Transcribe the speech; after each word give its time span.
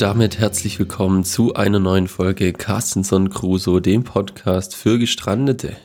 Damit 0.00 0.38
herzlich 0.38 0.78
willkommen 0.78 1.24
zu 1.24 1.52
einer 1.52 1.78
neuen 1.78 2.08
Folge 2.08 2.54
Carstenson 2.54 3.28
Crusoe, 3.28 3.82
dem 3.82 4.02
Podcast 4.02 4.74
für 4.74 4.98
Gestrandete. 4.98 5.76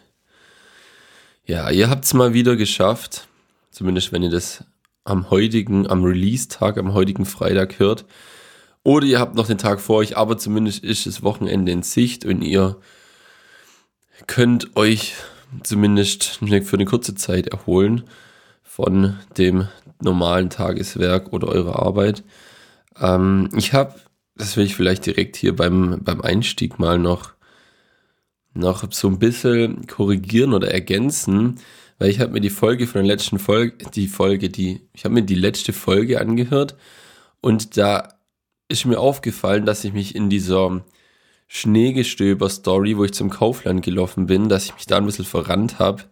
Ja, 1.45 1.69
ihr 1.69 1.89
habt 1.89 2.05
es 2.05 2.13
mal 2.13 2.33
wieder 2.33 2.55
geschafft, 2.55 3.27
zumindest 3.71 4.13
wenn 4.13 4.23
ihr 4.23 4.29
das 4.29 4.63
am 5.03 5.31
heutigen, 5.31 5.85
am 5.89 6.05
Release-Tag, 6.05 6.77
am 6.77 6.93
heutigen 6.93 7.25
Freitag 7.25 7.77
hört. 7.77 8.05
Oder 8.83 9.05
ihr 9.05 9.19
habt 9.19 9.35
noch 9.35 9.47
den 9.47 9.57
Tag 9.57 9.81
vor 9.81 9.97
euch, 9.97 10.15
aber 10.15 10.37
zumindest 10.37 10.81
ist 10.81 11.05
das 11.05 11.21
Wochenende 11.21 11.73
in 11.73 11.83
Sicht 11.83 12.23
und 12.23 12.41
ihr 12.41 12.77
könnt 14.27 14.77
euch 14.77 15.15
zumindest 15.61 16.39
für 16.63 16.77
eine 16.77 16.85
kurze 16.85 17.15
Zeit 17.15 17.47
erholen 17.47 18.05
von 18.63 19.17
dem 19.37 19.67
normalen 19.99 20.49
Tageswerk 20.49 21.33
oder 21.33 21.49
eurer 21.49 21.85
Arbeit. 21.85 22.23
Ähm, 22.97 23.49
ich 23.57 23.73
habe, 23.73 23.93
das 24.35 24.57
will 24.57 24.65
ich 24.65 24.75
vielleicht 24.75 25.05
direkt 25.05 25.35
hier 25.35 25.55
beim, 25.55 26.01
beim 26.03 26.21
Einstieg 26.21 26.79
mal 26.79 26.99
noch, 26.99 27.33
noch 28.53 28.85
so 28.91 29.07
ein 29.07 29.19
bisschen 29.19 29.87
korrigieren 29.87 30.53
oder 30.53 30.71
ergänzen, 30.71 31.59
weil 31.97 32.09
ich 32.09 32.19
habe 32.19 32.33
mir 32.33 32.41
die 32.41 32.49
Folge 32.49 32.87
von 32.87 33.01
der 33.01 33.07
letzten 33.07 33.39
Folge, 33.39 33.85
die 33.93 34.07
Folge, 34.07 34.49
die, 34.49 34.81
ich 34.93 35.05
habe 35.05 35.13
mir 35.15 35.23
die 35.23 35.35
letzte 35.35 35.73
Folge 35.73 36.19
angehört 36.19 36.75
und 37.41 37.77
da 37.77 38.09
ist 38.67 38.85
mir 38.85 38.99
aufgefallen, 38.99 39.65
dass 39.65 39.83
ich 39.83 39.93
mich 39.93 40.15
in 40.15 40.29
dieser 40.29 40.83
Schneegestöber-Story, 41.47 42.97
wo 42.97 43.05
ich 43.05 43.13
zum 43.13 43.29
Kaufland 43.29 43.83
gelaufen 43.83 44.25
bin, 44.25 44.49
dass 44.49 44.65
ich 44.65 44.73
mich 44.73 44.87
da 44.87 44.97
ein 44.97 45.05
bisschen 45.05 45.25
verrannt 45.25 45.79
habe. 45.79 46.03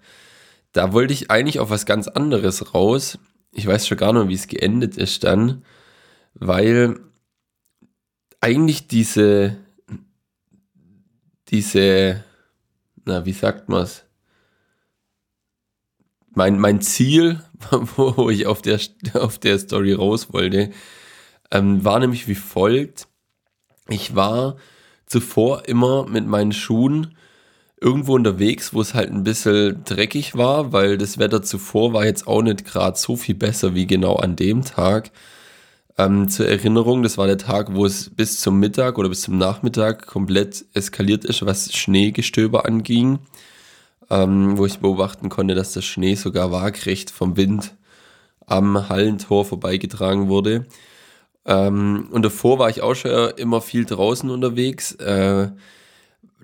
Da 0.72 0.94
wollte 0.94 1.14
ich 1.14 1.32
eigentlich 1.32 1.60
auf 1.60 1.72
was 1.72 1.86
ganz 1.86 2.08
anderes 2.08 2.74
raus. 2.74 3.18
Ich 3.52 3.66
weiß 3.66 3.88
schon 3.88 3.98
gar 3.98 4.14
nicht, 4.14 4.30
wie 4.30 4.36
es 4.36 4.48
geendet 4.48 4.98
ist 4.98 5.24
dann 5.24 5.64
weil 6.34 7.00
eigentlich 8.44 8.88
diese, 8.88 9.56
diese, 11.48 12.26
na, 13.06 13.26
wie 13.26 13.32
sagt 13.32 13.70
man 13.70 13.84
es? 13.84 14.04
Mein, 16.32 16.60
mein 16.60 16.82
Ziel, 16.82 17.40
wo 17.96 18.30
ich 18.30 18.46
auf 18.46 18.62
der, 18.62 18.82
auf 19.14 19.38
der 19.38 19.58
Story 19.60 19.94
raus 19.94 20.34
wollte, 20.34 20.72
ähm, 21.52 21.86
war 21.86 22.00
nämlich 22.00 22.28
wie 22.28 22.36
folgt. 22.36 23.08
Ich 23.88 24.14
war 24.14 24.58
zuvor 25.06 25.70
immer 25.70 26.06
mit 26.06 26.28
meinen 26.28 26.52
Schuhen 26.52 27.16
irgendwo 27.80 28.16
unterwegs, 28.16 28.74
wo 28.74 28.82
es 28.82 28.94
halt 28.94 29.10
ein 29.10 29.24
bisschen 29.24 29.86
dreckig 29.86 30.36
war, 30.36 30.74
weil 30.74 30.98
das 30.98 31.18
Wetter 31.18 31.44
zuvor 31.44 31.94
war 31.94 32.06
jetzt 32.06 32.28
auch 32.28 32.42
nicht 32.42 32.66
gerade 32.66 32.98
so 32.98 33.16
viel 33.16 33.36
besser 33.36 33.74
wie 33.74 33.88
genau 33.88 34.18
an 34.18 34.36
dem 34.36 34.66
Tag. 34.66 35.12
Ähm, 35.98 36.28
zur 36.28 36.48
Erinnerung, 36.48 37.04
das 37.04 37.18
war 37.18 37.28
der 37.28 37.38
Tag, 37.38 37.76
wo 37.76 37.86
es 37.86 38.10
bis 38.10 38.40
zum 38.40 38.60
Mittag 38.60 38.98
oder 38.98 39.10
bis 39.10 39.22
zum 39.22 39.38
Nachmittag 39.38 40.08
komplett 40.08 40.66
eskaliert 40.74 41.24
ist, 41.26 41.46
was 41.46 41.74
Schneegestöber 41.74 42.66
anging. 42.66 43.20
Ähm, 44.10 44.58
wo 44.58 44.66
ich 44.66 44.80
beobachten 44.80 45.30
konnte, 45.30 45.56
dass 45.56 45.74
der 45.74 45.82
Schnee 45.82 46.16
sogar 46.16 46.52
waagrecht 46.52 47.10
vom 47.10 47.38
Wind 47.38 47.76
am 48.46 48.90
Hallentor 48.90 49.46
vorbeigetragen 49.46 50.28
wurde. 50.28 50.66
Ähm, 51.46 52.08
und 52.12 52.24
davor 52.24 52.60
war 52.60 52.70
ich 52.70 52.82
auch 52.82 52.96
schon 52.96 53.32
immer 53.38 53.62
viel 53.62 53.86
draußen 53.86 54.30
unterwegs. 54.30 54.94
Äh, 54.96 55.50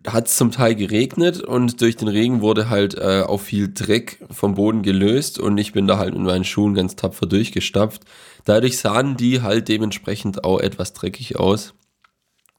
hat 0.07 0.27
es 0.27 0.37
zum 0.37 0.51
Teil 0.51 0.75
geregnet 0.75 1.41
und 1.41 1.81
durch 1.81 1.97
den 1.97 2.07
Regen 2.07 2.41
wurde 2.41 2.69
halt 2.69 2.95
äh, 2.95 3.23
auch 3.25 3.41
viel 3.41 3.73
Dreck 3.73 4.19
vom 4.31 4.55
Boden 4.55 4.81
gelöst 4.81 5.39
und 5.39 5.57
ich 5.57 5.73
bin 5.73 5.87
da 5.87 5.97
halt 5.97 6.15
in 6.15 6.23
meinen 6.23 6.45
Schuhen 6.45 6.73
ganz 6.73 6.95
tapfer 6.95 7.25
durchgestapft. 7.25 8.03
Dadurch 8.49 8.79
sahen 8.79 9.15
die 9.15 9.43
halt 9.43 9.67
dementsprechend 9.67 10.43
auch 10.43 10.59
etwas 10.59 10.93
dreckig 10.93 11.37
aus. 11.37 11.75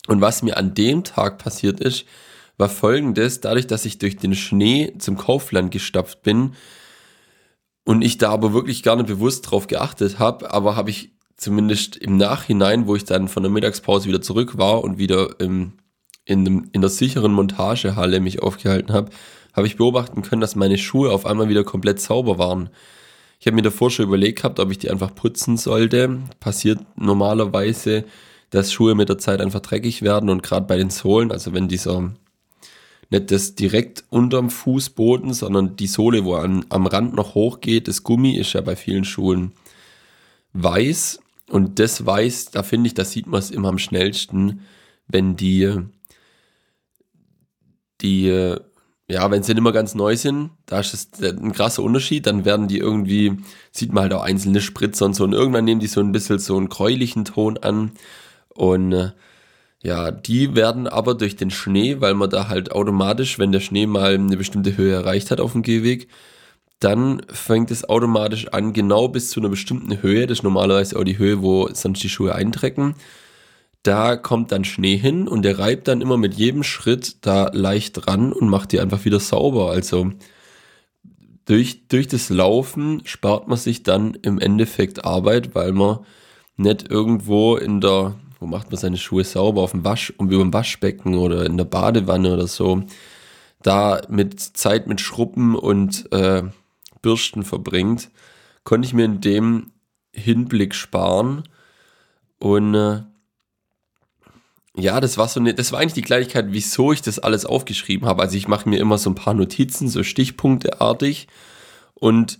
Und 0.06 0.20
was 0.20 0.42
mir 0.42 0.56
an 0.56 0.72
dem 0.72 1.02
Tag 1.02 1.38
passiert 1.38 1.80
ist, 1.80 2.04
war 2.56 2.68
folgendes, 2.68 3.40
dadurch, 3.40 3.66
dass 3.66 3.84
ich 3.84 3.98
durch 3.98 4.16
den 4.16 4.36
Schnee 4.36 4.94
zum 4.98 5.16
Kaufland 5.16 5.72
gestapft 5.72 6.22
bin 6.22 6.54
und 7.84 8.02
ich 8.02 8.18
da 8.18 8.30
aber 8.30 8.52
wirklich 8.52 8.84
gar 8.84 8.94
nicht 8.94 9.08
bewusst 9.08 9.50
drauf 9.50 9.66
geachtet 9.66 10.20
habe, 10.20 10.52
aber 10.52 10.76
habe 10.76 10.90
ich 10.90 11.10
zumindest 11.36 11.96
im 11.96 12.16
Nachhinein, 12.16 12.86
wo 12.86 12.94
ich 12.94 13.04
dann 13.04 13.26
von 13.26 13.42
der 13.42 13.50
Mittagspause 13.50 14.06
wieder 14.06 14.22
zurück 14.22 14.58
war 14.58 14.84
und 14.84 14.98
wieder 14.98 15.40
im 15.40 15.72
in, 16.24 16.44
dem, 16.44 16.68
in 16.70 16.82
der 16.82 16.90
sicheren 16.90 17.32
Montagehalle 17.32 18.20
mich 18.20 18.42
aufgehalten 18.42 18.92
habe, 18.92 19.10
habe 19.54 19.66
ich 19.66 19.76
beobachten 19.76 20.22
können, 20.22 20.40
dass 20.40 20.54
meine 20.54 20.78
Schuhe 20.78 21.10
auf 21.10 21.26
einmal 21.26 21.48
wieder 21.48 21.64
komplett 21.64 21.98
sauber 21.98 22.38
waren. 22.38 22.70
Ich 23.40 23.46
habe 23.46 23.56
mir 23.56 23.62
davor 23.62 23.90
schon 23.90 24.04
überlegt 24.04 24.36
gehabt, 24.36 24.60
ob 24.60 24.70
ich 24.70 24.78
die 24.78 24.90
einfach 24.90 25.14
putzen 25.14 25.56
sollte. 25.56 26.20
Passiert 26.40 26.78
normalerweise, 26.96 28.04
dass 28.50 28.70
Schuhe 28.70 28.94
mit 28.94 29.08
der 29.08 29.16
Zeit 29.16 29.40
einfach 29.40 29.60
dreckig 29.60 30.02
werden 30.02 30.28
und 30.28 30.42
gerade 30.42 30.66
bei 30.66 30.76
den 30.76 30.90
Sohlen, 30.90 31.32
also 31.32 31.54
wenn 31.54 31.66
dieser 31.66 32.12
nicht 33.08 33.30
das 33.30 33.54
direkt 33.54 34.04
unterm 34.10 34.50
Fußboden, 34.50 35.32
sondern 35.32 35.74
die 35.74 35.86
Sohle, 35.86 36.24
wo 36.24 36.34
an, 36.34 36.66
am 36.68 36.86
Rand 36.86 37.14
noch 37.14 37.34
hochgeht, 37.34 37.88
das 37.88 38.04
Gummi 38.04 38.36
ist 38.36 38.52
ja 38.52 38.60
bei 38.60 38.76
vielen 38.76 39.04
Schuhen 39.04 39.52
weiß 40.52 41.20
und 41.48 41.78
das 41.78 42.04
weiß, 42.04 42.50
da 42.50 42.62
finde 42.62 42.88
ich, 42.88 42.94
da 42.94 43.04
sieht 43.04 43.26
man 43.26 43.38
es 43.38 43.50
immer 43.50 43.68
am 43.68 43.78
schnellsten, 43.78 44.60
wenn 45.08 45.36
die 45.36 45.76
die, 48.00 48.28
äh, 48.28 48.60
ja, 49.10 49.28
wenn 49.30 49.42
sie 49.42 49.52
nicht 49.52 49.58
immer 49.58 49.72
ganz 49.72 49.94
neu 49.94 50.16
sind, 50.16 50.50
da 50.66 50.78
ist 50.80 50.94
es 50.94 51.08
ein 51.20 51.52
krasser 51.52 51.82
Unterschied, 51.82 52.26
dann 52.26 52.44
werden 52.44 52.68
die 52.68 52.78
irgendwie, 52.78 53.38
sieht 53.72 53.92
man 53.92 54.04
halt 54.04 54.12
auch 54.12 54.22
einzelne 54.22 54.60
Spritzer 54.60 55.06
und 55.06 55.14
so, 55.14 55.24
und 55.24 55.32
irgendwann 55.32 55.64
nehmen 55.64 55.80
die 55.80 55.88
so 55.88 56.00
ein 56.00 56.12
bisschen 56.12 56.38
so 56.38 56.56
einen 56.56 56.68
gräulichen 56.68 57.24
Ton 57.24 57.58
an. 57.58 57.90
Und 58.54 58.92
äh, 58.92 59.10
ja, 59.82 60.12
die 60.12 60.54
werden 60.54 60.86
aber 60.86 61.14
durch 61.14 61.34
den 61.34 61.50
Schnee, 61.50 62.00
weil 62.00 62.14
man 62.14 62.30
da 62.30 62.48
halt 62.48 62.70
automatisch, 62.70 63.38
wenn 63.38 63.50
der 63.50 63.60
Schnee 63.60 63.86
mal 63.86 64.14
eine 64.14 64.36
bestimmte 64.36 64.76
Höhe 64.76 64.94
erreicht 64.94 65.30
hat 65.32 65.40
auf 65.40 65.52
dem 65.52 65.62
Gehweg, 65.62 66.08
dann 66.78 67.20
fängt 67.28 67.70
es 67.72 67.88
automatisch 67.88 68.48
an, 68.48 68.72
genau 68.72 69.08
bis 69.08 69.30
zu 69.30 69.40
einer 69.40 69.48
bestimmten 69.48 70.02
Höhe, 70.02 70.26
das 70.26 70.38
ist 70.38 70.44
normalerweise 70.44 70.96
auch 70.98 71.04
die 71.04 71.18
Höhe, 71.18 71.42
wo 71.42 71.68
sonst 71.72 72.02
die 72.02 72.08
Schuhe 72.08 72.34
eintrecken, 72.34 72.94
da 73.82 74.16
kommt 74.16 74.52
dann 74.52 74.64
Schnee 74.64 74.96
hin 74.96 75.26
und 75.26 75.42
der 75.42 75.58
reibt 75.58 75.88
dann 75.88 76.00
immer 76.00 76.16
mit 76.16 76.34
jedem 76.34 76.62
Schritt 76.62 77.24
da 77.24 77.50
leicht 77.52 77.92
dran 77.94 78.32
und 78.32 78.48
macht 78.48 78.72
die 78.72 78.80
einfach 78.80 79.04
wieder 79.04 79.20
sauber. 79.20 79.70
Also 79.70 80.12
durch, 81.46 81.88
durch 81.88 82.06
das 82.06 82.28
Laufen 82.28 83.02
spart 83.06 83.48
man 83.48 83.58
sich 83.58 83.82
dann 83.82 84.14
im 84.22 84.38
Endeffekt 84.38 85.04
Arbeit, 85.04 85.54
weil 85.54 85.72
man 85.72 86.00
nicht 86.56 86.90
irgendwo 86.90 87.56
in 87.56 87.80
der, 87.80 88.16
wo 88.38 88.46
macht 88.46 88.70
man 88.70 88.78
seine 88.78 88.98
Schuhe 88.98 89.24
sauber, 89.24 89.62
auf 89.62 89.72
dem 89.72 89.84
Wasch, 89.84 90.10
über 90.10 90.38
dem 90.38 90.52
Waschbecken 90.52 91.14
oder 91.14 91.46
in 91.46 91.56
der 91.56 91.64
Badewanne 91.64 92.34
oder 92.34 92.46
so, 92.46 92.82
da 93.62 94.02
mit 94.08 94.38
Zeit 94.40 94.86
mit 94.86 95.00
Schruppen 95.00 95.56
und 95.56 96.10
äh, 96.12 96.42
Bürsten 97.00 97.44
verbringt, 97.44 98.10
konnte 98.64 98.86
ich 98.86 98.94
mir 98.94 99.06
in 99.06 99.20
dem 99.20 99.72
Hinblick 100.12 100.74
sparen 100.74 101.44
und 102.38 102.74
äh, 102.74 103.02
ja, 104.76 105.00
das 105.00 105.18
war 105.18 105.28
so 105.28 105.40
eine, 105.40 105.54
das 105.54 105.72
war 105.72 105.80
eigentlich 105.80 105.94
die 105.94 106.02
Kleinigkeit, 106.02 106.46
wieso 106.50 106.92
ich 106.92 107.02
das 107.02 107.18
alles 107.18 107.44
aufgeschrieben 107.44 108.08
habe. 108.08 108.22
Also 108.22 108.36
ich 108.36 108.48
mache 108.48 108.68
mir 108.68 108.78
immer 108.78 108.98
so 108.98 109.10
ein 109.10 109.16
paar 109.16 109.34
Notizen, 109.34 109.88
so 109.88 110.02
stichpunkteartig 110.02 111.26
und 111.94 112.38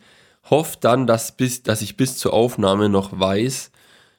hoffe 0.49 0.77
dann, 0.81 1.07
dass, 1.07 1.37
bis, 1.37 1.63
dass 1.63 1.83
ich 1.83 1.97
bis 1.97 2.17
zur 2.17 2.33
Aufnahme 2.33 2.89
noch 2.89 3.19
weiß, 3.19 3.71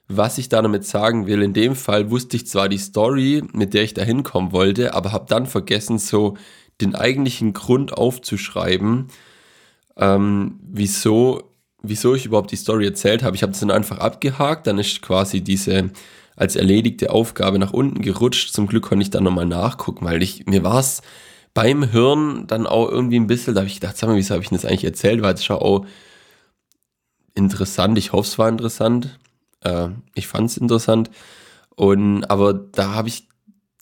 was 0.08 0.38
ich 0.38 0.50
da 0.50 0.62
damit 0.62 0.86
sagen 0.86 1.26
will. 1.26 1.42
In 1.42 1.54
dem 1.54 1.76
Fall 1.76 2.12
wusste 2.12 2.36
ich 2.36 2.48
zwar 2.48 2.70
die 2.70 2.78
Story, 2.78 3.44
mit 3.54 3.74
der 3.74 3.84
ich 3.84 3.94
da 3.94 4.04
hinkommen 4.04 4.52
wollte, 4.52 4.94
aber 4.94 5.14
habe 5.14 5.26
dann 5.28 5.46
vergessen, 5.46 5.98
so 5.98 6.38
den 6.82 6.96
eigentlichen 6.96 7.54
Grund 7.54 7.94
aufzuschreiben, 7.94 9.08
ähm, 9.97 10.59
wieso, 10.64 11.44
wieso 11.82 12.16
ich 12.16 12.26
überhaupt 12.26 12.52
die 12.52 12.58
Story 12.58 12.85
erzählt 12.85 13.24
habe. 13.24 13.35
Ich 13.35 13.44
habe 13.44 13.53
es 13.53 13.59
dann 13.59 13.72
einfach 13.72 14.00
abgehakt, 14.00 14.68
dann 14.68 14.80
ist 14.80 15.02
quasi 15.02 15.41
diese 15.41 15.91
als 16.36 16.56
erledigte 16.56 17.12
Aufgabe 17.12 17.60
nach 17.60 17.74
unten 17.74 18.02
gerutscht. 18.02 18.54
Zum 18.54 18.68
Glück 18.68 18.84
konnte 18.86 19.04
ich 19.04 19.10
dann 19.10 19.24
nochmal 19.24 19.46
nachgucken, 19.46 20.06
weil 20.06 20.24
ich, 20.24 20.46
mir 20.46 20.64
war 20.64 20.80
es 20.80 21.02
beim 21.54 21.84
Hirn 21.84 22.46
dann 22.48 22.66
auch 22.66 22.90
irgendwie 22.90 23.20
ein 23.20 23.28
bisschen, 23.28 23.54
da 23.54 23.62
habe 23.62 23.68
ich 23.68 23.80
gedacht, 23.80 23.98
sag 23.98 24.08
mal, 24.08 24.16
wieso 24.16 24.34
habe 24.34 24.44
ich 24.44 24.50
das 24.50 24.66
eigentlich 24.66 24.86
erzählt? 24.86 25.22
War 25.22 25.34
es 25.34 25.44
schon 25.44 25.58
auch 25.58 25.86
interessant. 27.36 27.98
Ich 27.98 28.14
hoffe, 28.14 28.28
es 28.28 28.38
war 28.38 28.50
interessant. 28.50 29.20
Äh, 29.62 29.90
ich 30.16 30.28
fand 30.28 30.50
es 30.50 30.58
interessant. 30.58 31.10
Und, 31.76 32.26
aber 32.26 32.54
da 32.54 32.94
habe 32.94 33.10
ich 33.10 33.28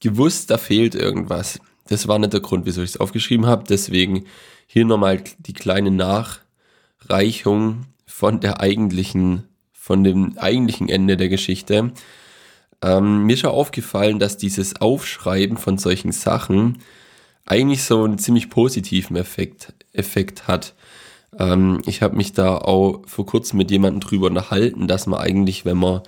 gewusst, 0.02 0.50
da 0.50 0.58
fehlt 0.58 0.96
irgendwas. 0.96 1.60
Das 1.88 2.08
war 2.08 2.20
nicht 2.20 2.34
der 2.34 2.40
Grund, 2.40 2.66
wieso 2.66 2.82
ich 2.82 2.92
es 2.92 3.00
aufgeschrieben 3.00 3.46
habe. 3.46 3.64
Deswegen 3.68 4.26
hier 4.68 4.86
nochmal 4.86 5.24
die 5.40 5.54
kleine 5.54 5.92
Nachreichung 5.92 7.86
von 8.06 8.40
der 8.40 8.60
eigentlichen, 8.60 9.44
von 9.74 10.04
dem 10.04 10.38
eigentlichen 10.38 10.90
Ende 10.90 11.18
der 11.18 11.30
Geschichte. 11.30 11.92
Ähm, 12.82 13.26
mir 13.26 13.34
ist 13.34 13.46
auch 13.46 13.54
aufgefallen, 13.54 14.20
dass 14.20 14.38
dieses 14.38 14.80
Aufschreiben 14.82 15.58
von 15.58 15.78
solchen 15.78 16.12
Sachen 16.12 16.80
eigentlich 17.46 17.84
so 17.84 18.04
einen 18.04 18.20
ziemlich 18.20 18.50
positiven 18.50 19.16
Effekt, 19.18 19.74
Effekt 19.94 20.48
hat. 20.48 20.76
Ähm, 21.38 21.82
ich 21.86 22.02
habe 22.02 22.16
mich 22.16 22.34
da 22.34 22.58
auch 22.58 23.02
vor 23.08 23.26
kurzem 23.26 23.58
mit 23.58 23.72
jemandem 23.72 24.02
drüber 24.02 24.28
unterhalten, 24.28 24.88
dass 24.88 25.08
man 25.08 25.20
eigentlich, 25.20 25.66
wenn 25.66 25.78
man 25.78 26.02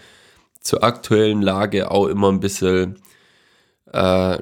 zur 0.61 0.83
aktuellen 0.83 1.41
Lage 1.41 1.91
auch 1.91 2.07
immer 2.07 2.29
ein 2.31 2.39
bisschen, 2.39 2.99
äh, 3.93 4.37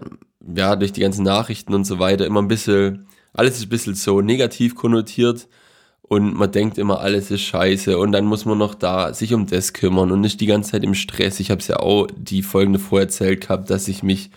ja, 0.55 0.75
durch 0.75 0.93
die 0.93 1.01
ganzen 1.01 1.23
Nachrichten 1.23 1.73
und 1.73 1.85
so 1.85 1.99
weiter, 1.99 2.25
immer 2.25 2.41
ein 2.41 2.47
bisschen, 2.47 3.07
alles 3.33 3.57
ist 3.57 3.63
ein 3.63 3.69
bisschen 3.69 3.95
so 3.95 4.21
negativ 4.21 4.75
konnotiert 4.75 5.47
und 6.09 6.33
man 6.33 6.51
denkt 6.51 6.79
immer, 6.79 7.01
alles 7.01 7.29
ist 7.29 7.43
scheiße 7.43 7.97
und 7.99 8.11
dann 8.11 8.25
muss 8.25 8.43
man 8.43 8.57
noch 8.57 8.73
da 8.73 9.13
sich 9.13 9.31
um 9.35 9.45
das 9.45 9.73
kümmern 9.73 10.11
und 10.11 10.23
ist 10.23 10.41
die 10.41 10.47
ganze 10.47 10.71
Zeit 10.71 10.83
im 10.83 10.95
Stress. 10.95 11.39
Ich 11.39 11.51
habe 11.51 11.61
es 11.61 11.67
ja 11.67 11.77
auch 11.77 12.07
die 12.17 12.41
folgende 12.41 12.81
erzählt 12.91 13.41
gehabt, 13.41 13.69
dass 13.69 13.87
ich 13.87 14.01
mich, 14.01 14.31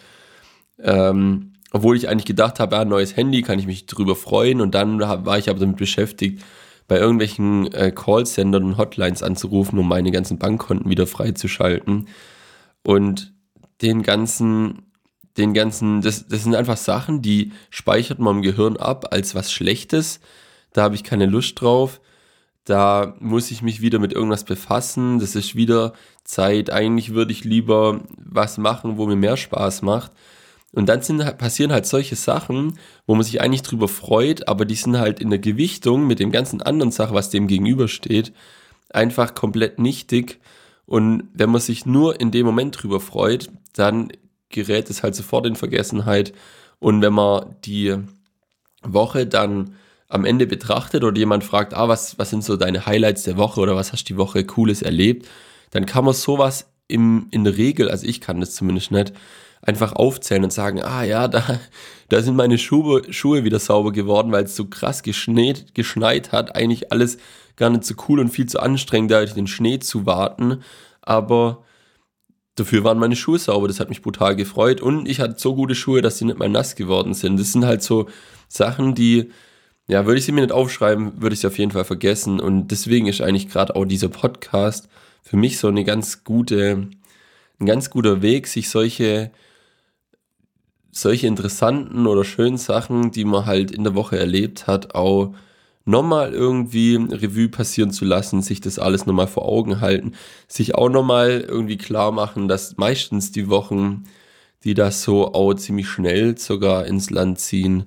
ähm, 0.82 1.54
obwohl 1.72 1.96
ich 1.96 2.10
eigentlich 2.10 2.26
gedacht 2.26 2.60
habe, 2.60 2.76
ja, 2.76 2.84
neues 2.84 3.16
Handy, 3.16 3.40
kann 3.40 3.58
ich 3.58 3.66
mich 3.66 3.86
drüber 3.86 4.14
freuen 4.14 4.60
und 4.60 4.74
dann 4.74 5.00
war 5.00 5.38
ich 5.38 5.48
aber 5.48 5.60
damit 5.60 5.78
beschäftigt, 5.78 6.44
bei 6.88 6.98
irgendwelchen 6.98 7.72
äh, 7.72 7.90
Callcentern 7.90 8.64
und 8.64 8.76
Hotlines 8.76 9.22
anzurufen, 9.22 9.78
um 9.78 9.88
meine 9.88 10.10
ganzen 10.10 10.38
Bankkonten 10.38 10.90
wieder 10.90 11.06
freizuschalten. 11.06 12.08
Und 12.82 13.32
den 13.80 14.02
ganzen, 14.02 14.82
den 15.38 15.54
ganzen, 15.54 16.02
das, 16.02 16.28
das 16.28 16.42
sind 16.42 16.54
einfach 16.54 16.76
Sachen, 16.76 17.22
die 17.22 17.52
speichert 17.70 18.18
man 18.18 18.36
im 18.36 18.42
Gehirn 18.42 18.76
ab 18.76 19.06
als 19.10 19.34
was 19.34 19.50
Schlechtes. 19.50 20.20
Da 20.72 20.82
habe 20.82 20.94
ich 20.94 21.04
keine 21.04 21.26
Lust 21.26 21.60
drauf. 21.60 22.00
Da 22.64 23.16
muss 23.18 23.50
ich 23.50 23.62
mich 23.62 23.80
wieder 23.80 23.98
mit 23.98 24.12
irgendwas 24.12 24.44
befassen. 24.44 25.18
Das 25.18 25.34
ist 25.34 25.54
wieder 25.56 25.92
Zeit. 26.24 26.70
Eigentlich 26.70 27.12
würde 27.12 27.32
ich 27.32 27.44
lieber 27.44 28.00
was 28.16 28.58
machen, 28.58 28.96
wo 28.96 29.06
mir 29.06 29.16
mehr 29.16 29.36
Spaß 29.36 29.82
macht. 29.82 30.12
Und 30.72 30.88
dann 30.88 31.02
sind, 31.02 31.38
passieren 31.38 31.72
halt 31.72 31.86
solche 31.86 32.16
Sachen, 32.16 32.78
wo 33.06 33.14
man 33.14 33.24
sich 33.24 33.40
eigentlich 33.40 33.62
drüber 33.62 33.88
freut, 33.88 34.48
aber 34.48 34.64
die 34.64 34.74
sind 34.74 34.98
halt 34.98 35.20
in 35.20 35.28
der 35.28 35.38
Gewichtung 35.38 36.06
mit 36.06 36.18
dem 36.18 36.32
ganzen 36.32 36.62
anderen 36.62 36.90
Sache, 36.90 37.12
was 37.12 37.28
dem 37.28 37.46
gegenübersteht, 37.46 38.32
einfach 38.88 39.34
komplett 39.34 39.78
nichtig. 39.78 40.40
Und 40.86 41.28
wenn 41.34 41.50
man 41.50 41.60
sich 41.60 41.84
nur 41.84 42.18
in 42.20 42.30
dem 42.30 42.46
Moment 42.46 42.82
drüber 42.82 43.00
freut, 43.00 43.50
dann 43.74 44.12
gerät 44.48 44.88
es 44.88 45.02
halt 45.02 45.14
sofort 45.14 45.46
in 45.46 45.56
Vergessenheit. 45.56 46.32
Und 46.78 47.02
wenn 47.02 47.12
man 47.12 47.54
die 47.64 47.96
Woche 48.82 49.26
dann 49.26 49.76
am 50.12 50.24
Ende 50.24 50.46
betrachtet 50.46 51.04
oder 51.04 51.18
jemand 51.18 51.42
fragt, 51.42 51.74
ah, 51.74 51.88
was, 51.88 52.18
was 52.18 52.30
sind 52.30 52.44
so 52.44 52.56
deine 52.56 52.86
Highlights 52.86 53.22
der 53.22 53.36
Woche 53.36 53.60
oder 53.60 53.76
was 53.76 53.92
hast 53.92 54.04
du 54.04 54.14
die 54.14 54.18
Woche 54.18 54.44
Cooles 54.44 54.82
erlebt, 54.82 55.26
dann 55.70 55.86
kann 55.86 56.04
man 56.04 56.14
sowas 56.14 56.70
im, 56.86 57.28
in 57.30 57.44
der 57.44 57.56
Regel, 57.56 57.90
also 57.90 58.06
ich 58.06 58.20
kann 58.20 58.40
das 58.40 58.54
zumindest 58.54 58.90
nicht, 58.90 59.12
einfach 59.62 59.92
aufzählen 59.94 60.44
und 60.44 60.52
sagen, 60.52 60.82
ah 60.82 61.04
ja, 61.04 61.28
da, 61.28 61.60
da 62.08 62.20
sind 62.20 62.36
meine 62.36 62.58
Schuhe, 62.58 63.10
Schuhe 63.10 63.44
wieder 63.44 63.58
sauber 63.58 63.92
geworden, 63.92 64.32
weil 64.32 64.44
es 64.44 64.56
so 64.56 64.66
krass 64.66 65.02
geschneit, 65.02 65.74
geschneit 65.74 66.32
hat. 66.32 66.56
Eigentlich 66.56 66.92
alles 66.92 67.16
gar 67.56 67.70
nicht 67.70 67.84
so 67.84 67.94
cool 68.08 68.20
und 68.20 68.28
viel 68.28 68.46
zu 68.46 68.60
anstrengend, 68.60 69.12
da 69.12 69.20
durch 69.20 69.34
den 69.34 69.46
Schnee 69.46 69.78
zu 69.78 70.04
warten. 70.04 70.62
Aber 71.00 71.64
dafür 72.56 72.84
waren 72.84 72.98
meine 72.98 73.16
Schuhe 73.16 73.38
sauber. 73.38 73.68
Das 73.68 73.80
hat 73.80 73.88
mich 73.88 74.02
brutal 74.02 74.36
gefreut. 74.36 74.80
Und 74.80 75.08
ich 75.08 75.20
hatte 75.20 75.36
so 75.38 75.54
gute 75.54 75.76
Schuhe, 75.76 76.02
dass 76.02 76.18
sie 76.18 76.24
nicht 76.24 76.38
mal 76.38 76.48
nass 76.48 76.74
geworden 76.74 77.14
sind. 77.14 77.38
Das 77.38 77.52
sind 77.52 77.64
halt 77.64 77.82
so 77.82 78.08
Sachen, 78.48 78.94
die, 78.96 79.30
ja, 79.92 80.06
würde 80.06 80.18
ich 80.18 80.24
sie 80.24 80.32
mir 80.32 80.40
nicht 80.40 80.52
aufschreiben, 80.52 81.20
würde 81.20 81.34
ich 81.34 81.40
sie 81.40 81.46
auf 81.46 81.58
jeden 81.58 81.70
Fall 81.72 81.84
vergessen. 81.84 82.40
Und 82.40 82.68
deswegen 82.68 83.06
ist 83.06 83.20
eigentlich 83.20 83.48
gerade 83.50 83.76
auch 83.76 83.84
dieser 83.84 84.08
Podcast 84.08 84.88
für 85.22 85.36
mich 85.36 85.58
so 85.58 85.68
eine 85.68 85.84
ganz 85.84 86.24
gute, 86.24 86.88
ein 87.60 87.66
ganz 87.66 87.90
guter 87.90 88.22
Weg, 88.22 88.46
sich 88.46 88.70
solche 88.70 89.30
solche 90.92 91.26
interessanten 91.26 92.06
oder 92.06 92.24
schönen 92.24 92.58
Sachen, 92.58 93.10
die 93.10 93.24
man 93.24 93.46
halt 93.46 93.70
in 93.70 93.84
der 93.84 93.94
Woche 93.94 94.18
erlebt 94.18 94.66
hat, 94.66 94.94
auch 94.94 95.34
nochmal 95.84 96.32
irgendwie 96.32 96.96
Revue 96.96 97.48
passieren 97.48 97.90
zu 97.90 98.04
lassen, 98.04 98.42
sich 98.42 98.60
das 98.60 98.78
alles 98.78 99.06
nochmal 99.06 99.26
vor 99.26 99.46
Augen 99.46 99.80
halten, 99.80 100.14
sich 100.48 100.74
auch 100.74 100.90
nochmal 100.90 101.40
irgendwie 101.40 101.78
klar 101.78 102.12
machen, 102.12 102.48
dass 102.48 102.76
meistens 102.76 103.32
die 103.32 103.48
Wochen, 103.48 104.04
die 104.64 104.74
das 104.74 105.02
so 105.02 105.34
auch 105.34 105.54
ziemlich 105.54 105.88
schnell 105.88 106.38
sogar 106.38 106.86
ins 106.86 107.10
Land 107.10 107.40
ziehen, 107.40 107.86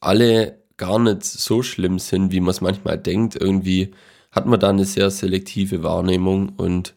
alle 0.00 0.59
gar 0.80 0.98
nicht 0.98 1.24
so 1.24 1.62
schlimm 1.62 1.98
sind, 1.98 2.32
wie 2.32 2.40
man 2.40 2.50
es 2.50 2.62
manchmal 2.62 2.96
denkt. 2.96 3.36
Irgendwie 3.36 3.90
hat 4.32 4.46
man 4.46 4.58
da 4.58 4.70
eine 4.70 4.86
sehr 4.86 5.10
selektive 5.10 5.82
Wahrnehmung 5.82 6.54
und 6.56 6.94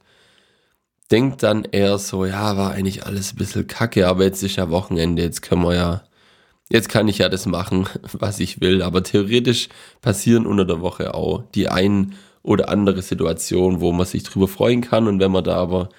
denkt 1.12 1.44
dann 1.44 1.66
eher 1.66 1.98
so, 1.98 2.26
ja, 2.26 2.56
war 2.56 2.72
eigentlich 2.72 3.06
alles 3.06 3.34
ein 3.34 3.38
bisschen 3.38 3.68
kacke, 3.68 4.08
aber 4.08 4.24
jetzt 4.24 4.42
ist 4.42 4.56
ja 4.56 4.70
Wochenende, 4.70 5.22
jetzt 5.22 5.42
können 5.42 5.64
wir 5.64 5.76
ja, 5.76 6.04
jetzt 6.70 6.88
kann 6.88 7.10
ich 7.10 7.18
ja 7.18 7.28
das 7.28 7.46
machen, 7.46 7.88
was 8.14 8.40
ich 8.40 8.62
will. 8.62 8.82
Aber 8.82 9.04
theoretisch 9.04 9.68
passieren 10.02 10.46
unter 10.46 10.66
der 10.66 10.80
Woche 10.80 11.14
auch 11.14 11.44
die 11.54 11.68
ein 11.68 12.16
oder 12.42 12.70
andere 12.70 13.02
Situation, 13.02 13.82
wo 13.82 13.92
man 13.92 14.06
sich 14.06 14.24
drüber 14.24 14.48
freuen 14.48 14.80
kann. 14.80 15.08
Und 15.10 15.20
wenn 15.20 15.32
man 15.32 15.44
da 15.44 15.58
aber 15.58 15.90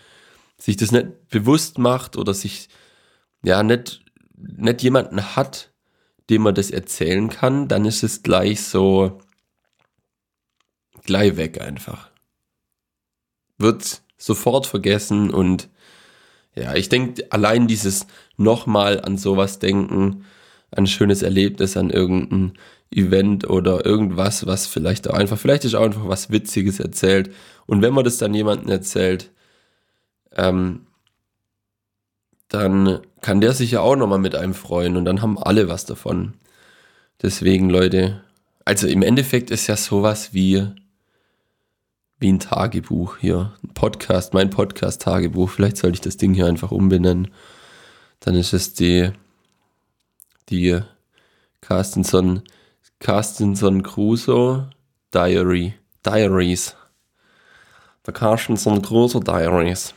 sich 0.56 0.78
das 0.78 0.90
nicht 0.90 1.28
bewusst 1.28 1.76
macht 1.78 2.16
oder 2.16 2.32
sich 2.32 2.68
ja 3.44 3.62
nicht, 3.62 4.00
nicht 4.36 4.82
jemanden 4.82 5.36
hat, 5.36 5.73
dem 6.30 6.42
man 6.42 6.54
das 6.54 6.70
erzählen 6.70 7.28
kann, 7.28 7.68
dann 7.68 7.84
ist 7.84 8.02
es 8.02 8.22
gleich 8.22 8.62
so 8.62 9.20
gleich 11.04 11.36
weg 11.36 11.60
einfach. 11.60 12.10
Wird 13.58 14.02
sofort 14.16 14.66
vergessen 14.66 15.30
und 15.30 15.68
ja, 16.54 16.74
ich 16.74 16.88
denke, 16.88 17.30
allein 17.30 17.66
dieses 17.66 18.06
nochmal 18.36 19.00
an 19.00 19.16
sowas 19.16 19.58
denken, 19.58 20.24
an 20.70 20.84
ein 20.84 20.86
schönes 20.86 21.22
Erlebnis, 21.22 21.76
an 21.76 21.90
irgendein 21.90 22.54
Event 22.90 23.48
oder 23.48 23.84
irgendwas, 23.84 24.46
was 24.46 24.66
vielleicht 24.66 25.08
auch 25.10 25.14
einfach, 25.14 25.38
vielleicht 25.38 25.64
ist 25.64 25.74
auch 25.74 25.84
einfach 25.84 26.08
was 26.08 26.30
Witziges 26.30 26.80
erzählt. 26.80 27.32
Und 27.66 27.82
wenn 27.82 27.92
man 27.92 28.04
das 28.04 28.18
dann 28.18 28.34
jemandem 28.34 28.70
erzählt, 28.70 29.30
ähm, 30.36 30.86
dann 32.54 33.00
kann 33.20 33.40
der 33.40 33.52
sich 33.52 33.72
ja 33.72 33.80
auch 33.80 33.96
nochmal 33.96 34.20
mit 34.20 34.34
einem 34.34 34.54
freuen 34.54 34.96
und 34.96 35.04
dann 35.04 35.22
haben 35.22 35.38
alle 35.38 35.68
was 35.68 35.84
davon. 35.86 36.34
Deswegen, 37.20 37.68
Leute, 37.68 38.22
also 38.64 38.86
im 38.86 39.02
Endeffekt 39.02 39.50
ist 39.50 39.66
ja 39.66 39.76
sowas 39.76 40.32
wie 40.32 40.66
wie 42.20 42.32
ein 42.32 42.38
Tagebuch 42.38 43.18
hier. 43.18 43.52
Ein 43.62 43.74
Podcast, 43.74 44.34
mein 44.34 44.50
Podcast-Tagebuch. 44.50 45.50
Vielleicht 45.50 45.76
sollte 45.76 45.96
ich 45.96 46.00
das 46.00 46.16
Ding 46.16 46.32
hier 46.32 46.46
einfach 46.46 46.70
umbenennen. 46.70 47.28
Dann 48.20 48.34
ist 48.34 48.52
es 48.52 48.72
die, 48.72 49.10
die 50.48 50.80
Carstenson, 51.60 52.42
Carstenson 53.00 53.82
Crusoe 53.82 54.70
Diary. 55.12 55.74
Diaries. 56.06 56.76
Der 58.06 58.14
Carstenson 58.14 58.80
Crusoe 58.80 59.20
Diaries. 59.20 59.92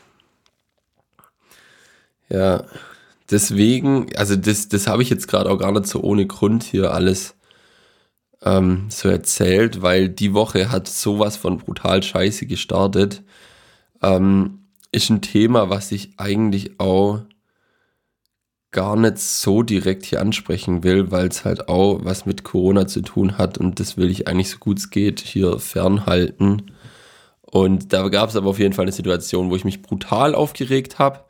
Ja, 2.30 2.66
deswegen, 3.32 4.08
also 4.16 4.36
das, 4.36 4.68
das 4.70 4.88
habe 4.88 5.04
ich 5.04 5.10
jetzt 5.10 5.28
gerade 5.28 5.50
auch 5.50 5.58
gar 5.58 5.72
nicht 5.72 5.88
so 5.88 6.02
ohne 6.02 6.26
Grund 6.28 6.64
hier 6.64 6.94
alles 6.94 7.36
ähm, 8.44 8.88
so 8.90 9.10
erzählt, 9.10 9.82
weil 9.82 10.10
die 10.10 10.34
Woche 10.34 10.72
hat 10.72 10.88
sowas 10.88 11.38
von 11.38 11.58
brutal 11.58 12.04
scheiße 12.04 12.46
gestartet. 12.46 13.24
Ähm, 14.02 14.66
ist 14.92 15.10
ein 15.10 15.22
Thema, 15.22 15.70
was 15.70 15.92
ich 15.92 16.12
eigentlich 16.18 16.80
auch 16.80 17.22
gar 18.72 18.96
nicht 18.96 19.18
so 19.20 19.64
direkt 19.64 20.06
hier 20.06 20.22
ansprechen 20.22 20.84
will, 20.84 21.12
weil 21.12 21.28
es 21.28 21.46
halt 21.46 21.70
auch 21.70 22.00
was 22.04 22.26
mit 22.26 22.44
Corona 22.44 22.88
zu 22.88 23.02
tun 23.02 23.38
hat 23.38 23.58
und 23.58 23.80
das 23.80 23.98
will 23.98 24.10
ich 24.10 24.28
eigentlich 24.28 24.50
so 24.50 24.58
gut 24.60 24.78
es 24.78 24.90
geht 24.90 25.20
hier 25.22 25.60
fernhalten. 25.60 26.72
Und 27.42 27.94
da 27.94 28.10
gab 28.10 28.30
es 28.30 28.36
aber 28.36 28.50
auf 28.50 28.60
jeden 28.60 28.74
Fall 28.74 28.84
eine 28.84 28.92
Situation, 28.92 29.50
wo 29.50 29.56
ich 29.56 29.64
mich 29.66 29.82
brutal 29.82 30.36
aufgeregt 30.36 31.00
habe, 31.00 31.22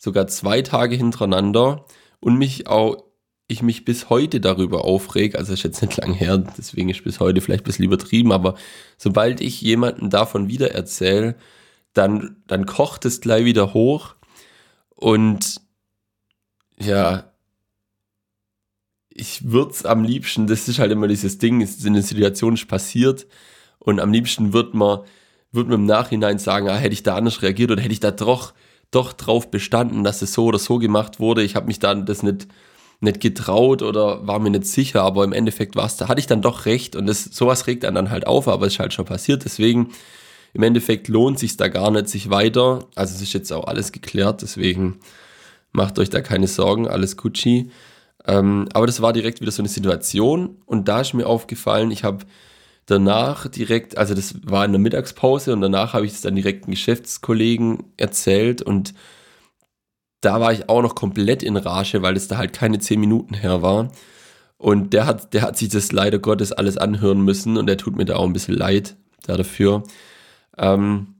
sogar 0.00 0.26
zwei 0.26 0.62
Tage 0.62 0.96
hintereinander 0.96 1.84
und 2.18 2.36
mich 2.36 2.66
auch 2.66 3.04
ich 3.48 3.62
mich 3.62 3.84
bis 3.84 4.08
heute 4.08 4.40
darüber 4.40 4.84
aufreg, 4.84 5.34
also 5.34 5.52
ist 5.52 5.64
jetzt 5.64 5.82
nicht 5.82 5.96
lang 5.96 6.14
her, 6.14 6.38
deswegen 6.38 6.88
ist 6.88 7.02
bis 7.02 7.18
heute 7.18 7.40
vielleicht 7.40 7.64
ein 7.64 7.66
bisschen 7.66 7.84
übertrieben, 7.84 8.32
aber 8.32 8.54
sobald 8.96 9.40
ich 9.40 9.60
jemanden 9.60 10.08
davon 10.08 10.48
wieder 10.48 10.72
erzähle, 10.72 11.34
dann, 11.92 12.36
dann 12.46 12.64
kocht 12.64 13.04
es 13.04 13.20
gleich 13.20 13.44
wieder 13.44 13.74
hoch 13.74 14.14
und 14.94 15.60
ja, 16.78 17.32
ich 19.10 19.50
würde 19.50 19.72
es 19.72 19.84
am 19.84 20.04
liebsten, 20.04 20.46
das 20.46 20.68
ist 20.68 20.78
halt 20.78 20.92
immer 20.92 21.08
dieses 21.08 21.38
Ding, 21.38 21.60
es 21.60 21.76
ist 21.76 21.86
eine 21.86 22.02
Situation 22.02 22.54
ist 22.54 22.68
passiert 22.68 23.26
und 23.80 23.98
am 23.98 24.12
liebsten 24.12 24.52
wird 24.52 24.74
man, 24.74 25.00
wird 25.50 25.66
man 25.66 25.80
im 25.80 25.86
Nachhinein 25.86 26.38
sagen, 26.38 26.68
ah, 26.68 26.76
hätte 26.76 26.94
ich 26.94 27.02
da 27.02 27.16
anders 27.16 27.42
reagiert 27.42 27.72
oder 27.72 27.82
hätte 27.82 27.92
ich 27.92 28.00
da 28.00 28.12
doch, 28.12 28.54
doch 28.90 29.12
drauf 29.12 29.50
bestanden, 29.50 30.04
dass 30.04 30.22
es 30.22 30.32
so 30.32 30.46
oder 30.46 30.58
so 30.58 30.78
gemacht 30.78 31.20
wurde, 31.20 31.42
ich 31.42 31.56
habe 31.56 31.66
mich 31.66 31.78
da 31.78 31.94
das 31.94 32.22
nicht 32.22 32.48
nicht 33.00 33.20
getraut 33.20 33.82
oder 33.82 34.26
war 34.26 34.38
mir 34.38 34.50
nicht 34.50 34.66
sicher, 34.66 35.02
aber 35.02 35.24
im 35.24 35.32
Endeffekt 35.32 35.74
war 35.74 35.86
es, 35.86 35.96
da. 35.96 36.08
Hatte 36.08 36.20
ich 36.20 36.26
dann 36.26 36.42
doch 36.42 36.66
recht 36.66 36.96
und 36.96 37.06
das, 37.06 37.24
sowas 37.24 37.66
regt 37.66 37.84
einen 37.84 37.94
dann 37.94 38.10
halt 38.10 38.26
auf, 38.26 38.46
aber 38.46 38.66
es 38.66 38.74
ist 38.74 38.78
halt 38.78 38.92
schon 38.92 39.06
passiert, 39.06 39.44
deswegen 39.44 39.92
im 40.52 40.62
Endeffekt 40.62 41.08
lohnt 41.08 41.38
sich 41.38 41.56
da 41.56 41.68
gar 41.68 41.90
nicht, 41.90 42.08
sich 42.08 42.28
weiter, 42.30 42.86
also 42.94 43.14
es 43.14 43.22
ist 43.22 43.32
jetzt 43.32 43.52
auch 43.52 43.64
alles 43.64 43.92
geklärt, 43.92 44.42
deswegen 44.42 44.98
macht 45.72 45.98
euch 45.98 46.10
da 46.10 46.20
keine 46.20 46.46
Sorgen, 46.46 46.88
alles 46.88 47.16
Gucci. 47.16 47.70
Ähm, 48.26 48.68
aber 48.74 48.86
das 48.86 49.00
war 49.00 49.14
direkt 49.14 49.40
wieder 49.40 49.52
so 49.52 49.62
eine 49.62 49.68
Situation 49.68 50.58
und 50.66 50.88
da 50.88 51.00
ist 51.00 51.14
mir 51.14 51.26
aufgefallen, 51.26 51.90
ich 51.90 52.04
habe 52.04 52.26
danach 52.90 53.46
direkt, 53.48 53.96
also 53.98 54.14
das 54.14 54.34
war 54.44 54.64
in 54.64 54.72
der 54.72 54.80
Mittagspause 54.80 55.52
und 55.52 55.60
danach 55.60 55.92
habe 55.92 56.06
ich 56.06 56.12
es 56.12 56.20
dann 56.20 56.34
direkt 56.34 56.64
einen 56.64 56.72
Geschäftskollegen 56.72 57.84
erzählt 57.96 58.62
und 58.62 58.94
da 60.20 60.40
war 60.40 60.52
ich 60.52 60.68
auch 60.68 60.82
noch 60.82 60.94
komplett 60.94 61.42
in 61.42 61.56
Rage, 61.56 62.02
weil 62.02 62.16
es 62.16 62.28
da 62.28 62.36
halt 62.36 62.52
keine 62.52 62.78
zehn 62.78 63.00
Minuten 63.00 63.34
her 63.34 63.62
war. 63.62 63.90
Und 64.58 64.92
der 64.92 65.06
hat, 65.06 65.32
der 65.32 65.42
hat 65.42 65.56
sich 65.56 65.70
das 65.70 65.92
leider 65.92 66.18
Gottes 66.18 66.52
alles 66.52 66.76
anhören 66.76 67.22
müssen 67.22 67.56
und 67.56 67.66
der 67.66 67.78
tut 67.78 67.96
mir 67.96 68.04
da 68.04 68.16
auch 68.16 68.26
ein 68.26 68.34
bisschen 68.34 68.56
leid 68.56 68.96
dafür. 69.26 69.84
Ähm, 70.58 71.14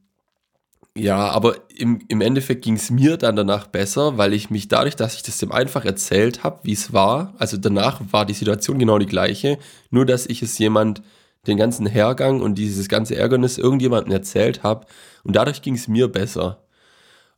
ja, 0.97 1.31
aber 1.31 1.57
im, 1.75 2.01
im 2.09 2.21
Endeffekt 2.21 2.63
ging 2.63 2.75
es 2.75 2.91
mir 2.91 3.17
dann 3.17 3.37
danach 3.37 3.69
besser, 3.69 4.19
weil 4.19 4.35
ich 4.35 4.51
mich 4.51 4.69
dadurch, 4.69 4.97
dass 4.97 5.15
ich 5.15 5.23
das 5.23 5.39
dem 5.39 5.53
einfach 5.53 5.85
erzählt 5.85 6.43
habe, 6.43 6.61
wie 6.65 6.73
es 6.73 6.93
war, 6.93 7.35
also 7.39 7.57
danach 7.57 8.01
war 8.11 8.27
die 8.27 8.35
Situation 8.35 8.79
genau 8.79 8.99
die 8.99 9.07
gleiche, 9.07 9.59
nur 9.91 10.05
dass 10.05 10.27
ich 10.27 10.43
es 10.43 10.59
jemand 10.59 11.01
den 11.47 11.57
ganzen 11.57 11.87
Hergang 11.87 12.41
und 12.41 12.57
dieses 12.57 12.89
ganze 12.89 13.17
Ärgernis 13.17 13.59
irgendjemandem 13.59 14.13
erzählt 14.13 14.63
habe 14.63 14.87
und 15.25 15.37
dadurch 15.37 15.63
ging 15.63 15.75
es 15.75 15.89
mir 15.89 16.09
besser. 16.09 16.63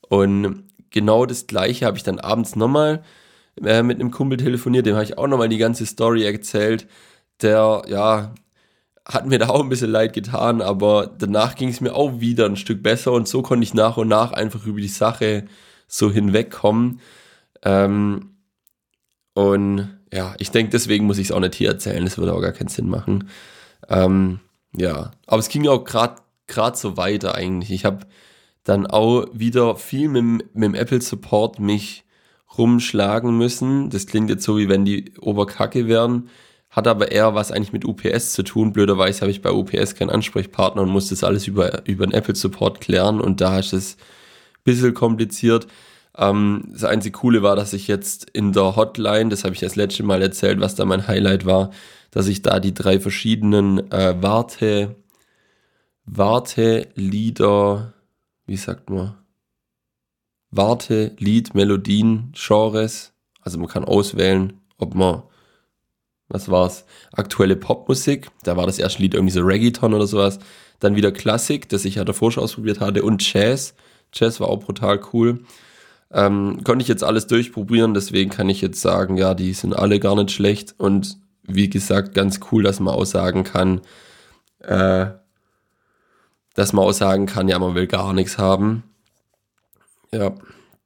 Und 0.09 0.65
genau 0.91 1.27
das 1.27 1.47
gleiche 1.47 1.87
habe 1.87 1.97
ich 1.97 2.03
dann 2.03 2.19
abends 2.19 2.57
nochmal 2.57 3.03
äh, 3.65 3.83
mit 3.83 4.01
einem 4.01 4.11
Kumpel 4.11 4.39
telefoniert, 4.39 4.87
dem 4.87 4.95
habe 4.95 5.05
ich 5.05 5.19
auch 5.19 5.27
nochmal 5.27 5.49
die 5.49 5.59
ganze 5.59 5.87
Story 5.87 6.25
erzählt. 6.25 6.87
Der, 7.43 7.83
ja, 7.87 8.35
hat 9.05 9.27
mir 9.27 9.39
da 9.39 9.49
auch 9.49 9.63
ein 9.63 9.69
bisschen 9.69 9.91
leid 9.91 10.13
getan, 10.13 10.63
aber 10.63 11.11
danach 11.19 11.55
ging 11.57 11.69
es 11.69 11.81
mir 11.81 11.95
auch 11.95 12.21
wieder 12.21 12.47
ein 12.47 12.57
Stück 12.57 12.83
besser 12.83 13.13
und 13.13 13.27
so 13.27 13.43
konnte 13.43 13.65
ich 13.65 13.75
nach 13.75 13.97
und 13.97 14.09
nach 14.09 14.33
einfach 14.33 14.65
über 14.65 14.81
die 14.81 14.89
Sache 14.89 15.45
so 15.89 16.11
hinwegkommen. 16.11 17.01
Ähm, 17.65 18.37
und 19.35 19.99
ja, 20.13 20.35
ich 20.39 20.51
denke, 20.51 20.71
deswegen 20.71 21.07
muss 21.07 21.19
ich 21.19 21.29
es 21.29 21.33
auch 21.33 21.41
nicht 21.41 21.55
hier 21.55 21.71
erzählen, 21.71 22.05
das 22.05 22.19
würde 22.19 22.35
auch 22.35 22.41
gar 22.41 22.53
keinen 22.53 22.69
Sinn 22.69 22.89
machen. 22.89 23.29
Ähm, 23.89 24.41
ja, 24.77 25.13
aber 25.27 25.39
es 25.39 25.49
ging 25.49 25.67
auch 25.69 25.85
gerade 25.85 26.77
so 26.77 26.97
weiter 26.97 27.35
eigentlich. 27.35 27.71
Ich 27.71 27.85
habe 27.85 28.07
dann 28.65 28.87
auch 28.87 29.27
wieder 29.33 29.77
viel 29.77 30.09
mit, 30.09 30.55
mit 30.55 30.65
dem 30.65 30.75
Apple 30.75 31.01
Support 31.01 31.59
mich 31.59 32.05
rumschlagen 32.57 33.37
müssen. 33.37 33.91
Das 33.91 34.07
klingt 34.07 34.31
jetzt 34.31 34.45
so, 34.45 34.59
wie 34.59 34.69
wenn 34.69 34.85
die 34.85 35.13
Oberkacke 35.21 35.89
wären, 35.89 36.29
hat 36.71 36.87
aber 36.87 37.13
eher 37.13 37.35
was 37.35 37.51
eigentlich 37.51 37.73
mit 37.73 37.85
UPS 37.85 38.33
zu 38.33 38.43
tun. 38.45 38.73
Blöderweise 38.73 39.23
habe 39.23 39.31
ich 39.31 39.43
bei 39.43 39.51
UPS 39.51 39.95
keinen 39.95 40.11
Ansprechpartner 40.11 40.83
und 40.83 40.91
muss 40.91 41.09
das 41.09 41.25
alles 41.25 41.47
über, 41.47 41.87
über 41.87 42.07
den 42.07 42.15
Apple 42.15 42.35
Support 42.35 42.81
klären 42.81 43.21
und 43.21 43.41
da 43.41 43.59
ist 43.59 43.73
es 43.73 43.97
ein 43.97 44.65
bisschen 44.65 44.95
kompliziert. 44.95 45.67
Ähm, 46.17 46.65
das 46.71 46.85
einzige 46.85 47.19
Coole 47.19 47.43
war, 47.43 47.57
dass 47.57 47.73
ich 47.73 47.89
jetzt 47.89 48.29
in 48.31 48.53
der 48.53 48.77
Hotline, 48.77 49.31
das 49.31 49.45
habe 49.45 49.55
ich 49.55 49.61
das 49.61 49.77
letzte 49.77 50.03
Mal 50.03 50.23
erzählt, 50.23 50.61
was 50.61 50.75
da 50.75 50.85
mein 50.85 51.07
Highlight 51.07 51.47
war, 51.47 51.71
dass 52.11 52.27
ich 52.27 52.43
da 52.43 52.61
die 52.61 52.75
drei 52.75 53.01
verschiedenen 53.01 53.91
äh, 53.91 54.15
Warte, 54.21 54.97
Warte-Lieder, 56.05 57.95
wie 58.47 58.57
sagt 58.57 58.91
man? 58.91 59.15
Warte, 60.51 61.17
Lied, 61.19 61.55
Melodien, 61.55 62.33
Genres. 62.35 63.13
Also 63.41 63.59
man 63.59 63.69
kann 63.69 63.85
auswählen, 63.85 64.61
ob 64.77 64.95
man, 64.95 65.23
was 66.29 66.51
war's, 66.51 66.85
aktuelle 67.13 67.57
Popmusik, 67.57 68.31
da 68.43 68.57
war 68.57 68.67
das 68.67 68.79
erste 68.79 69.01
Lied 69.01 69.15
irgendwie 69.15 69.33
so 69.33 69.41
Reggaeton 69.41 69.95
oder 69.95 70.07
sowas. 70.07 70.39
Dann 70.81 70.97
wieder 70.97 71.13
Klassik, 71.13 71.69
das 71.71 71.87
ich 71.87 71.95
ja 71.95 72.05
davor 72.05 72.33
schon 72.33 72.43
ausprobiert 72.43 72.81
hatte, 72.81 73.03
und 73.03 73.33
Jazz. 73.33 73.75
Jazz 74.13 74.41
war 74.41 74.49
auch 74.49 74.61
brutal 74.61 75.01
cool. 75.13 75.45
Ähm, 76.13 76.63
konnte 76.65 76.83
ich 76.83 76.89
jetzt 76.89 77.05
alles 77.05 77.27
durchprobieren, 77.27 77.95
deswegen 77.95 78.31
kann 78.31 78.49
ich 78.49 78.61
jetzt 78.61 78.81
sagen, 78.83 79.17
ja, 79.17 79.35
die 79.35 79.55
sind 79.55 79.75
alle 79.75 79.99
gar 79.99 80.15
nicht 80.15 80.31
schlecht 80.31 80.75
und 80.79 81.19
wie 81.43 81.71
gesagt, 81.71 82.15
ganz 82.15 82.41
cool, 82.51 82.63
dass 82.63 82.81
man 82.81 82.95
auch 82.95 83.05
sagen 83.05 83.45
kann, 83.45 83.81
äh, 84.61 85.07
dass 86.55 86.73
man 86.73 86.85
auch 86.85 86.93
sagen 86.93 87.27
kann, 87.27 87.49
ja, 87.49 87.59
man 87.59 87.75
will 87.75 87.87
gar 87.87 88.13
nichts 88.13 88.39
haben. 88.39 88.85
Ja, 90.13 90.35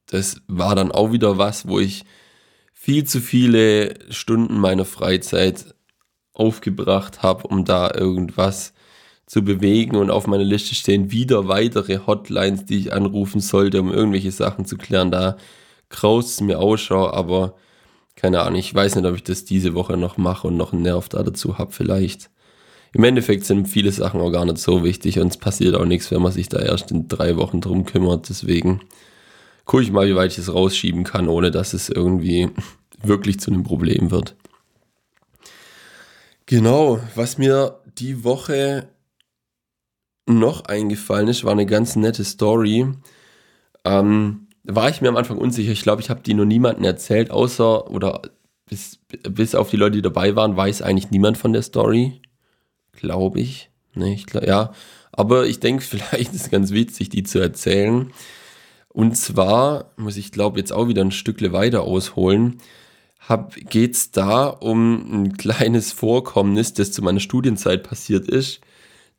das 0.07 0.41
war 0.47 0.75
dann 0.75 0.91
auch 0.91 1.11
wieder 1.11 1.37
was, 1.37 1.67
wo 1.67 1.79
ich 1.79 2.05
viel 2.73 3.03
zu 3.03 3.19
viele 3.19 3.95
Stunden 4.09 4.57
meiner 4.59 4.85
Freizeit 4.85 5.75
aufgebracht 6.33 7.23
habe, 7.23 7.47
um 7.47 7.65
da 7.65 7.91
irgendwas 7.93 8.73
zu 9.27 9.43
bewegen 9.43 9.97
und 9.97 10.09
auf 10.09 10.25
meiner 10.25 10.45
Liste 10.45 10.73
stehen 10.73 11.11
wieder 11.11 11.47
weitere 11.49 11.99
Hotlines, 12.07 12.65
die 12.65 12.77
ich 12.79 12.93
anrufen 12.93 13.41
sollte, 13.41 13.81
um 13.81 13.91
irgendwelche 13.91 14.31
Sachen 14.31 14.65
zu 14.65 14.77
klären. 14.77 15.11
Da 15.11 15.37
kraust 15.89 16.29
es 16.29 16.41
mir 16.41 16.59
Ausschau, 16.59 17.11
aber 17.11 17.53
keine 18.15 18.41
Ahnung, 18.41 18.57
ich 18.57 18.73
weiß 18.73 18.95
nicht, 18.95 19.05
ob 19.05 19.15
ich 19.15 19.23
das 19.23 19.43
diese 19.43 19.73
Woche 19.73 19.97
noch 19.97 20.17
mache 20.17 20.47
und 20.47 20.57
noch 20.57 20.73
einen 20.73 20.81
Nerv 20.81 21.09
da 21.09 21.21
dazu 21.23 21.57
habe 21.57 21.73
vielleicht. 21.73 22.29
Im 22.93 23.03
Endeffekt 23.03 23.45
sind 23.45 23.67
viele 23.67 23.91
Sachen 23.91 24.21
auch 24.21 24.31
gar 24.31 24.45
nicht 24.45 24.59
so 24.59 24.83
wichtig 24.83 25.19
und 25.19 25.27
es 25.27 25.37
passiert 25.37 25.75
auch 25.75 25.85
nichts, 25.85 26.09
wenn 26.09 26.21
man 26.21 26.31
sich 26.31 26.47
da 26.47 26.59
erst 26.59 26.89
in 26.91 27.09
drei 27.09 27.35
Wochen 27.35 27.59
drum 27.59 27.85
kümmert. 27.85 28.29
Deswegen 28.29 28.79
gucke 29.65 29.83
ich 29.83 29.91
mal, 29.91 30.07
wie 30.07 30.15
weit 30.15 30.31
ich 30.31 30.37
es 30.37 30.53
rausschieben 30.53 31.03
kann, 31.03 31.27
ohne 31.27 31.51
dass 31.51 31.73
es 31.73 31.89
irgendwie 31.89 32.49
wirklich 33.03 33.41
zu 33.41 33.51
einem 33.51 33.63
Problem 33.63 34.09
wird. 34.09 34.35
Genau, 36.45 37.01
was 37.13 37.37
mir 37.37 37.81
die 37.97 38.23
Woche 38.23 38.87
noch 40.27 40.65
eingefallen 40.65 41.27
ist, 41.27 41.43
war 41.43 41.53
eine 41.53 41.65
ganz 41.65 41.95
nette 41.95 42.23
Story. 42.23 42.87
Ähm, 43.85 44.47
war 44.63 44.89
ich 44.89 45.01
mir 45.01 45.07
am 45.07 45.17
Anfang 45.17 45.37
unsicher. 45.37 45.71
Ich 45.71 45.81
glaube, 45.81 46.01
ich 46.01 46.09
habe 46.09 46.21
die 46.21 46.33
nur 46.33 46.45
niemandem 46.45 46.83
erzählt, 46.83 47.31
außer 47.31 47.89
oder 47.89 48.21
bis, 48.67 48.99
bis 49.07 49.55
auf 49.55 49.69
die 49.69 49.77
Leute, 49.77 49.95
die 49.97 50.01
dabei 50.01 50.35
waren, 50.35 50.57
weiß 50.57 50.81
eigentlich 50.81 51.11
niemand 51.11 51.37
von 51.37 51.53
der 51.53 51.61
Story. 51.61 52.21
Glaube 52.91 53.39
ich. 53.39 53.69
Ne, 53.93 54.13
ich 54.13 54.25
glaub, 54.25 54.45
ja. 54.45 54.73
Aber 55.11 55.47
ich 55.47 55.59
denke, 55.59 55.83
vielleicht 55.83 56.33
ist 56.33 56.41
es 56.41 56.49
ganz 56.51 56.71
witzig, 56.71 57.09
die 57.09 57.23
zu 57.23 57.39
erzählen. 57.39 58.11
Und 58.89 59.15
zwar 59.15 59.91
muss 59.95 60.17
ich 60.17 60.31
glaube 60.31 60.59
jetzt 60.59 60.73
auch 60.73 60.87
wieder 60.87 61.03
ein 61.03 61.11
Stückle 61.11 61.53
weiter 61.53 61.83
ausholen. 61.83 62.57
Geht 63.69 63.93
es 63.93 64.11
da 64.11 64.47
um 64.47 65.23
ein 65.23 65.37
kleines 65.37 65.91
Vorkommnis, 65.91 66.73
das 66.73 66.91
zu 66.91 67.01
meiner 67.01 67.19
Studienzeit 67.19 67.83
passiert 67.83 68.27
ist. 68.27 68.61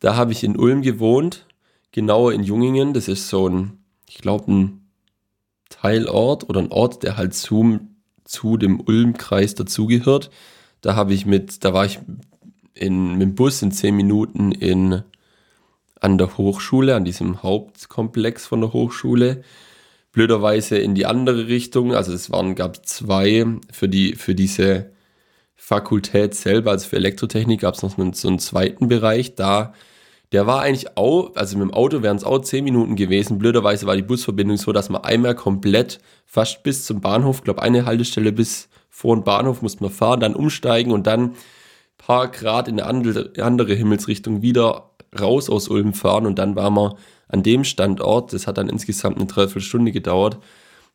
Da 0.00 0.16
habe 0.16 0.32
ich 0.32 0.44
in 0.44 0.56
Ulm 0.56 0.82
gewohnt, 0.82 1.46
genauer 1.92 2.32
in 2.32 2.42
Jungingen. 2.42 2.94
Das 2.94 3.08
ist 3.08 3.28
so 3.28 3.48
ein, 3.48 3.78
ich 4.08 4.18
glaube, 4.18 4.52
ein 4.52 4.90
Teilort 5.70 6.48
oder 6.48 6.60
ein 6.60 6.72
Ort, 6.72 7.02
der 7.02 7.16
halt 7.16 7.34
zu, 7.34 7.80
zu 8.24 8.56
dem 8.56 8.80
Ulm-Kreis 8.80 9.54
dazugehört. 9.54 10.30
Da 10.80 10.94
habe 10.94 11.14
ich 11.14 11.26
mit, 11.26 11.64
da 11.64 11.74
war 11.74 11.84
ich 11.84 11.98
in, 12.74 13.12
mit 13.12 13.22
dem 13.22 13.34
Bus 13.34 13.60
in 13.62 13.72
zehn 13.72 13.96
Minuten 13.96 14.52
in, 14.52 15.02
an 16.00 16.18
der 16.18 16.38
Hochschule, 16.38 16.94
an 16.94 17.04
diesem 17.04 17.42
Hauptkomplex 17.42 18.46
von 18.46 18.60
der 18.60 18.72
Hochschule 18.72 19.42
blöderweise 20.12 20.78
in 20.78 20.94
die 20.94 21.06
andere 21.06 21.48
Richtung. 21.48 21.94
Also 21.94 22.12
es 22.12 22.30
waren, 22.30 22.54
gab 22.54 22.84
zwei 22.86 23.46
für 23.70 23.88
die, 23.88 24.14
für 24.14 24.34
diese 24.34 24.90
Fakultät 25.60 26.34
selber, 26.34 26.70
also 26.70 26.88
für 26.88 26.96
Elektrotechnik 26.96 27.60
gab 27.60 27.74
es 27.74 27.82
noch 27.82 27.96
so 28.14 28.28
einen 28.28 28.38
zweiten 28.38 28.88
Bereich. 28.88 29.34
Da, 29.34 29.74
der 30.32 30.46
war 30.46 30.62
eigentlich 30.62 30.96
auch, 30.96 31.34
also 31.34 31.58
mit 31.58 31.68
dem 31.68 31.74
Auto 31.74 32.02
wären 32.02 32.16
es 32.16 32.24
auch 32.24 32.38
zehn 32.38 32.64
Minuten 32.64 32.96
gewesen. 32.96 33.38
Blöderweise 33.38 33.86
war 33.86 33.96
die 33.96 34.02
Busverbindung 34.02 34.56
so, 34.56 34.72
dass 34.72 34.88
man 34.88 35.04
einmal 35.04 35.34
komplett 35.34 35.98
fast 36.24 36.62
bis 36.62 36.86
zum 36.86 37.02
Bahnhof, 37.02 37.42
glaube 37.42 37.60
eine 37.60 37.84
Haltestelle 37.84 38.32
bis 38.32 38.68
vor 38.88 39.14
den 39.14 39.24
Bahnhof 39.24 39.60
musste 39.60 39.82
man 39.82 39.92
fahren, 39.92 40.20
dann 40.20 40.34
umsteigen 40.34 40.92
und 40.92 41.06
dann 41.06 41.34
paar 41.98 42.28
Grad 42.28 42.68
in 42.68 42.80
eine 42.80 42.88
andere, 43.42 43.74
Himmelsrichtung 43.74 44.40
wieder 44.40 44.90
raus 45.20 45.50
aus 45.50 45.68
Ulm 45.68 45.92
fahren 45.92 46.24
und 46.24 46.38
dann 46.38 46.56
war 46.56 46.70
man 46.70 46.94
an 47.28 47.42
dem 47.42 47.64
Standort. 47.64 48.32
Das 48.32 48.46
hat 48.46 48.58
dann 48.58 48.68
insgesamt 48.68 49.16
eine 49.16 49.26
Dreiviertelstunde 49.26 49.92
gedauert. 49.92 50.38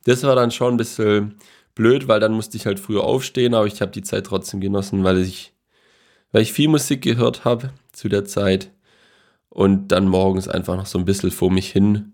Das 0.06 0.24
war 0.24 0.36
dann 0.36 0.52
schon 0.52 0.74
ein 0.74 0.78
bisschen 0.78 1.36
blöd, 1.76 2.08
weil 2.08 2.20
dann 2.20 2.34
musste 2.34 2.58
ich 2.58 2.66
halt 2.66 2.80
früher 2.80 3.04
aufstehen, 3.04 3.54
aber 3.54 3.68
ich 3.68 3.82
habe 3.82 3.92
die 3.92 4.04
Zeit 4.04 4.26
trotzdem 4.26 4.62
genossen, 4.62 5.04
weil 5.04 5.20
ich, 5.20 5.54
weil 6.32 6.42
ich 6.42 6.54
viel 6.54 6.68
Musik 6.68 7.02
gehört 7.02 7.46
habe 7.46 7.72
zu 7.92 8.10
der 8.10 8.26
Zeit 8.26 8.72
und 9.50 9.90
dann 9.90 10.08
morgens 10.08 10.48
einfach 10.48 10.76
noch 10.76 10.86
so 10.86 10.98
ein 10.98 11.06
bisschen 11.06 11.32
vor 11.32 11.52
mich 11.52 11.72
hin, 11.72 12.14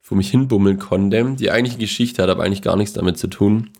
vor 0.00 0.16
mich 0.16 0.30
hinbummeln 0.30 0.78
konnte. 0.78 1.34
Die 1.36 1.50
eigentliche 1.50 1.78
Geschichte 1.78 2.22
hat 2.22 2.30
aber 2.30 2.44
eigentlich 2.44 2.62
gar 2.62 2.76
nichts 2.76 2.94
damit 2.94 3.18
zu 3.18 3.28
tun. 3.28 3.70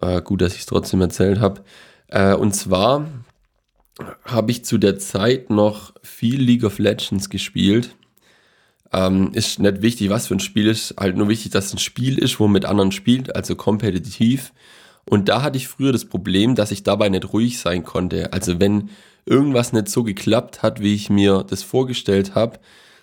Äh, 0.00 0.22
gut, 0.22 0.40
dass 0.40 0.54
ich 0.54 0.60
es 0.60 0.66
trotzdem 0.66 1.00
erzählt 1.00 1.40
habe. 1.40 1.62
Äh, 2.08 2.34
und 2.34 2.54
zwar 2.54 3.06
habe 4.24 4.50
ich 4.50 4.64
zu 4.64 4.78
der 4.78 4.98
Zeit 4.98 5.50
noch 5.50 5.94
viel 6.02 6.40
League 6.40 6.64
of 6.64 6.78
Legends 6.78 7.28
gespielt. 7.28 7.94
Ähm, 8.92 9.30
ist 9.32 9.58
nicht 9.58 9.82
wichtig, 9.82 10.10
was 10.10 10.26
für 10.26 10.34
ein 10.34 10.40
Spiel 10.40 10.68
ist, 10.68 10.94
halt 10.98 11.16
nur 11.16 11.28
wichtig, 11.28 11.52
dass 11.52 11.66
es 11.66 11.74
ein 11.74 11.78
Spiel 11.78 12.18
ist, 12.18 12.38
wo 12.40 12.44
man 12.44 12.52
mit 12.52 12.64
anderen 12.66 12.92
spielt, 12.92 13.34
also 13.34 13.56
kompetitiv. 13.56 14.52
Und 15.04 15.28
da 15.28 15.42
hatte 15.42 15.56
ich 15.56 15.68
früher 15.68 15.92
das 15.92 16.04
Problem, 16.04 16.54
dass 16.54 16.70
ich 16.70 16.82
dabei 16.82 17.08
nicht 17.08 17.32
ruhig 17.32 17.58
sein 17.58 17.84
konnte. 17.84 18.32
Also 18.32 18.60
wenn 18.60 18.90
irgendwas 19.26 19.72
nicht 19.72 19.88
so 19.88 20.02
geklappt 20.04 20.62
hat, 20.62 20.80
wie 20.80 20.94
ich 20.94 21.10
mir 21.10 21.44
das 21.48 21.62
vorgestellt 21.62 22.34
habe, 22.34 22.58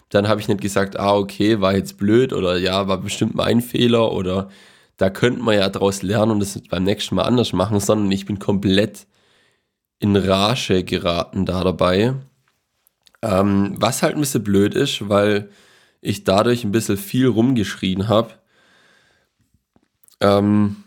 dann 0.09 0.27
habe 0.27 0.41
ich 0.41 0.47
nicht 0.47 0.61
gesagt, 0.61 0.99
ah, 0.99 1.15
okay, 1.15 1.61
war 1.61 1.75
jetzt 1.75 1.97
blöd 1.97 2.33
oder 2.33 2.57
ja, 2.57 2.87
war 2.87 2.99
bestimmt 2.99 3.35
mein 3.35 3.61
Fehler 3.61 4.11
oder 4.11 4.49
da 4.97 5.09
könnte 5.09 5.41
man 5.41 5.55
ja 5.55 5.69
daraus 5.69 6.01
lernen 6.03 6.31
und 6.33 6.39
das 6.41 6.59
beim 6.69 6.83
nächsten 6.83 7.15
Mal 7.15 7.23
anders 7.23 7.53
machen, 7.53 7.79
sondern 7.79 8.11
ich 8.11 8.25
bin 8.25 8.39
komplett 8.39 9.07
in 9.99 10.15
Rage 10.15 10.83
geraten 10.83 11.45
da 11.45 11.63
dabei 11.63 12.15
Ähm, 13.21 13.75
was 13.77 14.01
halt 14.03 14.15
ein 14.15 14.21
bisschen 14.21 14.43
blöd 14.43 14.75
ist, 14.75 15.09
weil 15.09 15.49
ich 16.01 16.23
dadurch 16.23 16.63
ein 16.63 16.71
bisschen 16.71 16.97
viel 16.97 17.27
rumgeschrien 17.27 18.07
habe. 18.07 18.31
Ähm, 20.21 20.77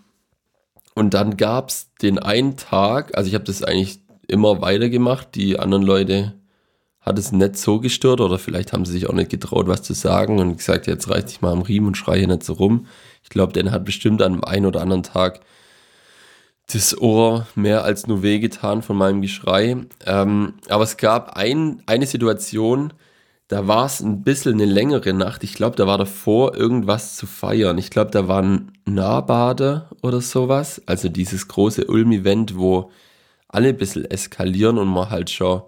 und 0.94 1.14
dann 1.14 1.36
gab 1.36 1.70
es 1.70 1.94
den 2.02 2.18
einen 2.18 2.56
Tag, 2.56 3.16
also 3.16 3.28
ich 3.28 3.34
habe 3.34 3.44
das 3.44 3.62
eigentlich 3.62 4.00
immer 4.28 4.60
weitergemacht, 4.60 5.34
die 5.34 5.58
anderen 5.58 5.82
Leute 5.82 6.34
hat 7.00 7.18
es 7.18 7.32
nicht 7.32 7.56
so 7.56 7.80
gestört 7.80 8.20
oder 8.20 8.38
vielleicht 8.38 8.72
haben 8.72 8.84
sie 8.84 8.92
sich 8.92 9.08
auch 9.08 9.14
nicht 9.14 9.30
getraut, 9.30 9.66
was 9.66 9.82
zu 9.82 9.92
sagen 9.92 10.38
und 10.38 10.58
gesagt, 10.58 10.86
jetzt 10.86 11.10
reiß 11.10 11.26
dich 11.26 11.40
mal 11.40 11.52
am 11.52 11.62
Riemen 11.62 11.88
und 11.88 11.96
schreie 11.96 12.26
nicht 12.26 12.44
so 12.44 12.52
rum. 12.52 12.86
Ich 13.24 13.28
glaube, 13.28 13.52
den 13.52 13.72
hat 13.72 13.84
bestimmt 13.84 14.22
an 14.22 14.44
einem 14.44 14.66
oder 14.66 14.80
anderen 14.80 15.02
Tag 15.02 15.40
das 16.72 16.96
Ohr 16.96 17.46
mehr 17.56 17.84
als 17.84 18.06
nur 18.06 18.22
wehgetan 18.22 18.82
von 18.82 18.96
meinem 18.96 19.20
Geschrei. 19.20 19.76
Ähm, 20.06 20.54
aber 20.68 20.84
es 20.84 20.96
gab 20.96 21.36
ein, 21.36 21.82
eine 21.86 22.06
Situation, 22.06 22.92
da 23.48 23.68
war 23.68 23.86
es 23.86 24.00
ein 24.00 24.22
bisschen 24.22 24.54
eine 24.54 24.64
längere 24.64 25.12
Nacht. 25.12 25.44
Ich 25.44 25.54
glaube, 25.54 25.76
da 25.76 25.86
war 25.86 25.98
davor 25.98 26.56
irgendwas 26.56 27.16
zu 27.16 27.26
feiern. 27.26 27.76
Ich 27.78 27.90
glaube, 27.90 28.10
da 28.10 28.28
war 28.28 28.42
ein 28.42 28.72
Nahbade 28.86 29.88
oder 30.02 30.20
sowas. 30.20 30.80
Also 30.86 31.08
dieses 31.08 31.48
große 31.48 31.86
Ulm-Event, 31.86 32.56
wo 32.56 32.90
alle 33.48 33.68
ein 33.70 33.76
bisschen 33.76 34.04
eskalieren 34.06 34.78
und 34.78 34.88
man 34.88 35.10
halt 35.10 35.30
schon 35.30 35.62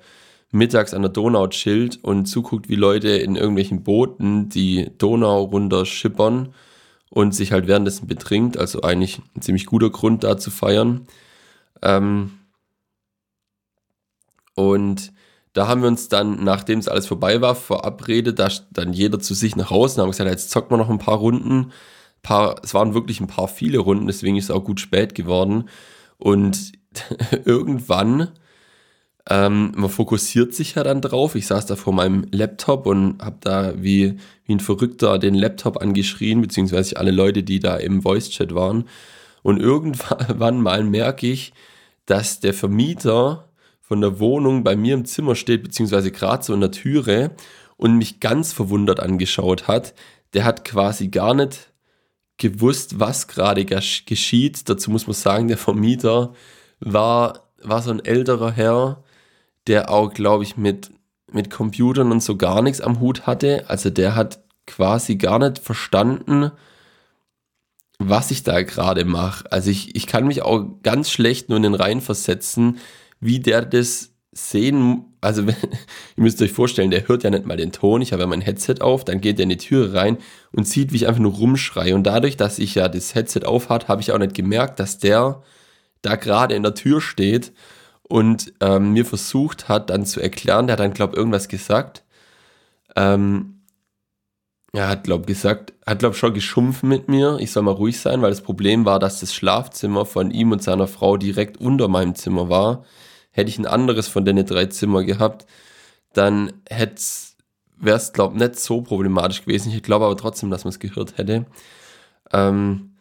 mittags 0.51 0.95
an 0.95 1.03
der 1.03 1.11
Donau 1.11 1.49
chillt 1.49 2.03
und 2.03 2.27
zuguckt, 2.27 2.69
wie 2.69 2.77
Leute 2.77 3.11
in 3.11 3.37
irgendwelchen 3.37 3.83
Booten 3.83 4.49
die 4.49 4.91
Donau 4.97 5.43
runter 5.43 5.85
schippern 5.85 6.55
und 7.11 7.35
sich 7.35 7.53
halt 7.53 7.67
währenddessen 7.67 8.07
betrinkt. 8.07 8.57
Also 8.57 8.83
eigentlich 8.83 9.21
ein 9.37 9.43
ziemlich 9.43 9.67
guter 9.67 9.91
Grund 9.91 10.25
da 10.25 10.39
zu 10.39 10.51
feiern. 10.51 11.07
Ähm 11.83 12.39
und 14.55 15.13
da 15.55 15.67
haben 15.67 15.81
wir 15.81 15.89
uns 15.89 16.09
dann, 16.09 16.45
nachdem 16.45 16.79
es 16.79 16.89
alles 16.89 17.07
vorbei 17.07 17.41
war, 17.41 17.55
verabredet, 17.55 18.39
da 18.39 18.49
dann 18.71 18.93
jeder 18.93 19.19
zu 19.21 19.35
sich 19.35 19.57
nach 19.57 19.71
Hause 19.71 19.97
und 19.97 20.03
haben 20.03 20.11
gesagt, 20.11 20.31
jetzt 20.31 20.51
zockt 20.51 20.71
man 20.71 20.81
noch 20.81 20.91
ein 20.91 20.99
paar 20.99 21.19
Runden. 21.19 21.73
Paar, 22.23 22.57
es 22.63 22.75
waren 22.75 22.95
wirklich 22.95 23.21
ein 23.21 23.27
paar 23.27 23.49
viele 23.49 23.79
Runden, 23.79 24.07
deswegen 24.07 24.37
ist 24.37 24.45
es 24.45 24.51
auch 24.51 24.65
gut 24.65 24.81
spät 24.81 25.15
geworden. 25.15 25.69
Und 26.19 26.73
irgendwann 27.45 28.29
ähm, 29.31 29.73
man 29.75 29.89
fokussiert 29.89 30.55
sich 30.55 30.75
ja 30.75 30.83
dann 30.83 31.01
drauf. 31.01 31.35
Ich 31.35 31.47
saß 31.47 31.67
da 31.67 31.77
vor 31.77 31.95
meinem 31.95 32.27
Laptop 32.31 32.87
und 32.87 33.23
habe 33.23 33.37
da 33.41 33.73
wie, 33.83 34.19
wie 34.45 34.55
ein 34.55 34.61
Verrückter 34.61 35.19
den 35.19 35.35
Laptop 35.35 35.81
angeschrien, 35.81 36.43
beziehungsweise 36.43 36.99
alle 36.99 37.11
Leute, 37.11 37.43
die 37.43 37.59
da 37.59 37.77
im 37.77 38.03
Voice-Chat 38.03 38.55
waren. 38.55 38.85
Und 39.43 39.61
irgendwann 39.61 40.61
mal 40.63 40.85
merke 40.85 41.27
ich, 41.27 41.53
dass 42.07 42.41
der 42.41 42.53
Vermieter 42.53 43.49
von 43.87 44.01
der 44.01 44.19
Wohnung 44.19 44.65
bei 44.65 44.77
mir 44.77 44.95
im 44.95 45.05
Zimmer 45.05 45.35
steht, 45.35 45.63
beziehungsweise 45.63 46.11
gerade 46.11 46.43
so 46.43 46.55
in 46.55 46.61
der 46.61 46.71
Türe 46.71 47.33
und 47.77 47.97
mich 47.99 48.19
ganz 48.19 48.53
verwundert 48.53 48.99
angeschaut 48.99 49.69
hat. 49.69 49.95
Der 50.33 50.45
hat 50.45 50.65
quasi 50.65 51.09
gar 51.09 51.35
nicht 51.35 51.71
gewusst, 52.39 52.99
was 52.99 53.29
gerade 53.29 53.67
geschieht. 53.67 54.69
Dazu 54.71 54.91
muss 54.91 55.07
man 55.07 55.15
sagen, 55.15 55.49
der 55.49 55.59
Vermieter 55.59 56.33
war, 56.81 57.51
war 57.63 57.83
so 57.83 57.91
ein 57.91 58.03
älterer 58.03 58.53
Herr, 58.53 59.05
der 59.67 59.91
auch, 59.91 60.15
glaube 60.15 60.45
ich, 60.45 60.57
mit, 60.57 60.91
mit 61.31 61.51
Computern 61.51 62.11
und 62.11 62.23
so 62.23 62.37
gar 62.37 62.63
nichts 62.63 62.81
am 62.81 63.01
Hut 63.01 63.27
hatte. 63.27 63.69
Also 63.69 63.91
der 63.91 64.15
hat 64.15 64.43
quasi 64.67 65.17
gar 65.17 65.39
nicht 65.39 65.59
verstanden, 65.59 66.53
was 67.99 68.31
ich 68.31 68.45
da 68.45 68.63
gerade 68.63 69.05
mache. 69.05 69.53
Also 69.53 69.71
ich, 69.71 69.95
ich 69.95 70.07
kann 70.07 70.27
mich 70.27 70.41
auch 70.41 70.65
ganz 70.83 71.11
schlecht 71.11 71.51
nur 71.51 71.59
in 71.59 71.65
den 71.65 71.75
Reihen 71.75 72.01
versetzen, 72.01 72.79
wie 73.25 73.41
der 73.41 73.65
das 73.65 74.11
sehen, 74.33 75.05
also 75.21 75.43
ihr 75.47 75.55
müsst 76.17 76.43
euch 76.43 76.53
vorstellen, 76.53 76.91
der 76.91 77.09
hört 77.09 77.23
ja 77.23 77.31
nicht 77.31 77.47
mal 77.47 77.57
den 77.57 77.73
Ton, 77.73 78.03
ich 78.03 78.13
habe 78.13 78.23
ja 78.23 78.27
mein 78.27 78.41
Headset 78.41 78.77
auf, 78.81 79.05
dann 79.05 79.21
geht 79.21 79.39
er 79.39 79.45
in 79.45 79.49
die 79.49 79.57
Türe 79.57 79.95
rein 79.95 80.19
und 80.53 80.69
sieht, 80.69 80.93
wie 80.93 80.97
ich 80.97 81.07
einfach 81.07 81.21
nur 81.21 81.33
rumschreie 81.33 81.95
und 81.95 82.05
dadurch, 82.05 82.37
dass 82.37 82.59
ich 82.59 82.75
ja 82.75 82.89
das 82.89 83.15
Headset 83.15 83.45
auf 83.45 83.69
hat, 83.69 83.89
habe 83.89 84.03
ich 84.03 84.13
auch 84.13 84.19
nicht 84.19 84.35
gemerkt, 84.35 84.79
dass 84.79 84.99
der 84.99 85.43
da 86.03 86.17
gerade 86.17 86.55
in 86.55 86.63
der 86.63 86.75
Tür 86.75 87.01
steht 87.01 87.53
und 88.03 88.53
ähm, 88.61 88.93
mir 88.93 89.07
versucht 89.07 89.69
hat, 89.69 89.89
dann 89.89 90.05
zu 90.05 90.21
erklären, 90.21 90.67
der 90.67 90.75
hat 90.75 90.81
dann, 90.81 90.93
glaube 90.93 91.15
ich, 91.15 91.19
irgendwas 91.19 91.49
gesagt. 91.49 92.05
Ähm, 92.95 93.63
er 94.75 94.89
hat, 94.89 95.05
glaube 95.05 95.25
gesagt, 95.25 95.73
hat, 95.87 96.01
glaube 96.01 96.17
schon 96.17 96.35
geschumpfen 96.35 96.89
mit 96.89 97.09
mir. 97.09 97.39
Ich 97.39 97.53
soll 97.53 97.63
mal 97.63 97.71
ruhig 97.71 98.01
sein, 98.01 98.23
weil 98.23 98.31
das 98.31 98.41
Problem 98.43 98.85
war, 98.85 98.99
dass 98.99 99.21
das 99.21 99.33
Schlafzimmer 99.33 100.05
von 100.05 100.33
ihm 100.33 100.51
und 100.51 100.65
seiner 100.65 100.89
Frau 100.89 101.17
direkt 101.17 101.59
unter 101.59 101.87
meinem 101.87 102.17
Zimmer 102.17 102.49
war. 102.49 102.85
Hätte 103.35 103.51
ich 103.51 103.59
ein 103.59 103.67
anderes 103.67 104.07
von 104.07 104.25
den 104.25 104.47
drei 104.47 104.67
Zimmer 104.67 105.03
gehabt, 105.03 105.45
dann 106.13 106.53
wäre 106.69 107.97
es, 107.97 108.13
glaube 108.13 108.35
ich, 108.35 108.41
nicht 108.41 108.61
so 108.61 108.81
problematisch 108.81 109.43
gewesen. 109.45 109.73
Ich 109.73 109.83
glaube 109.83 110.05
aber 110.05 110.17
trotzdem, 110.17 110.51
dass 110.51 110.63
man 110.65 110.71
es 110.71 110.79
gehört 110.79 111.19
hätte. 111.19 111.45
Ähm, 112.33 112.95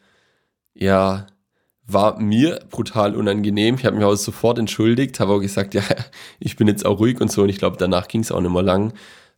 ja, 0.73 1.27
war 1.85 2.19
mir 2.19 2.61
brutal 2.71 3.15
unangenehm. 3.15 3.75
Ich 3.75 3.85
habe 3.85 3.95
mich 3.95 4.05
auch 4.05 4.15
sofort 4.15 4.57
entschuldigt, 4.57 5.19
habe 5.19 5.33
auch 5.33 5.39
gesagt, 5.39 5.73
ja, 5.75 5.83
ich 6.39 6.55
bin 6.55 6.67
jetzt 6.67 6.85
auch 6.85 6.99
ruhig 6.99 7.21
und 7.21 7.31
so. 7.31 7.43
Und 7.43 7.49
ich 7.49 7.59
glaube, 7.59 7.77
danach 7.77 8.07
ging 8.07 8.21
es 8.21 8.31
auch 8.31 8.41
nicht 8.41 8.51
mehr 8.51 8.63
lang. 8.63 8.93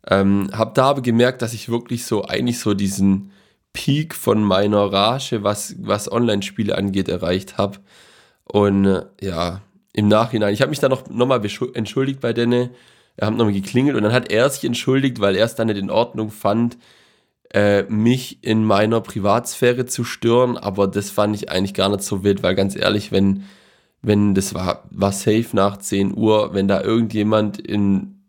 Ähm, 0.07 0.49
habe 0.53 0.71
da 0.73 0.85
aber 0.85 1.01
gemerkt, 1.01 1.41
dass 1.41 1.53
ich 1.53 1.67
wirklich 1.67 2.05
so 2.05 2.25
eigentlich 2.25 2.59
so 2.59 2.73
diesen 2.73 3.31
Peak 3.73 4.15
von 4.15 4.41
meiner 4.41 4.91
Rage, 4.91 5.43
was, 5.43 5.75
was 5.79 6.09
Online-Spiele 6.09 6.77
angeht, 6.77 7.09
erreicht 7.09 7.57
habe. 7.57 7.79
Und 8.45 8.85
äh, 8.85 9.05
ja, 9.21 9.61
im 9.95 10.09
Nachhinein, 10.09 10.53
ich 10.53 10.61
habe 10.61 10.71
mich 10.71 10.79
dann 10.79 10.91
noch, 10.91 11.09
noch 11.09 11.25
mal 11.25 11.41
entschuldigt 11.73 12.19
bei 12.19 12.33
denen. 12.33 12.71
Er 13.15 13.27
hat 13.27 13.37
nochmal 13.37 13.53
geklingelt 13.53 13.95
und 13.95 14.03
dann 14.03 14.11
hat 14.11 14.29
er 14.29 14.49
sich 14.49 14.65
entschuldigt, 14.65 15.21
weil 15.21 15.37
er 15.37 15.45
es 15.45 15.55
dann 15.55 15.67
nicht 15.67 15.77
in 15.77 15.89
Ordnung 15.89 16.31
fand, 16.31 16.77
äh, 17.53 17.83
mich 17.83 18.43
in 18.43 18.65
meiner 18.65 18.99
Privatsphäre 18.99 19.85
zu 19.85 20.03
stören, 20.03 20.57
aber 20.57 20.87
das 20.87 21.11
fand 21.11 21.33
ich 21.33 21.49
eigentlich 21.49 21.73
gar 21.73 21.87
nicht 21.87 22.03
so 22.03 22.25
wild, 22.25 22.43
weil 22.43 22.55
ganz 22.55 22.75
ehrlich, 22.75 23.13
wenn, 23.13 23.45
wenn 24.01 24.35
das 24.35 24.53
war, 24.53 24.83
war 24.91 25.13
safe 25.13 25.47
nach 25.53 25.77
10 25.77 26.17
Uhr, 26.17 26.53
wenn 26.53 26.67
da 26.67 26.81
irgendjemand 26.81 27.57
in, 27.57 28.25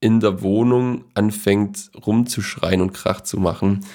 in 0.00 0.18
der 0.18 0.42
Wohnung 0.42 1.04
anfängt 1.14 1.92
rumzuschreien 2.04 2.80
und 2.80 2.92
Krach 2.92 3.20
zu 3.20 3.38
machen, 3.38 3.86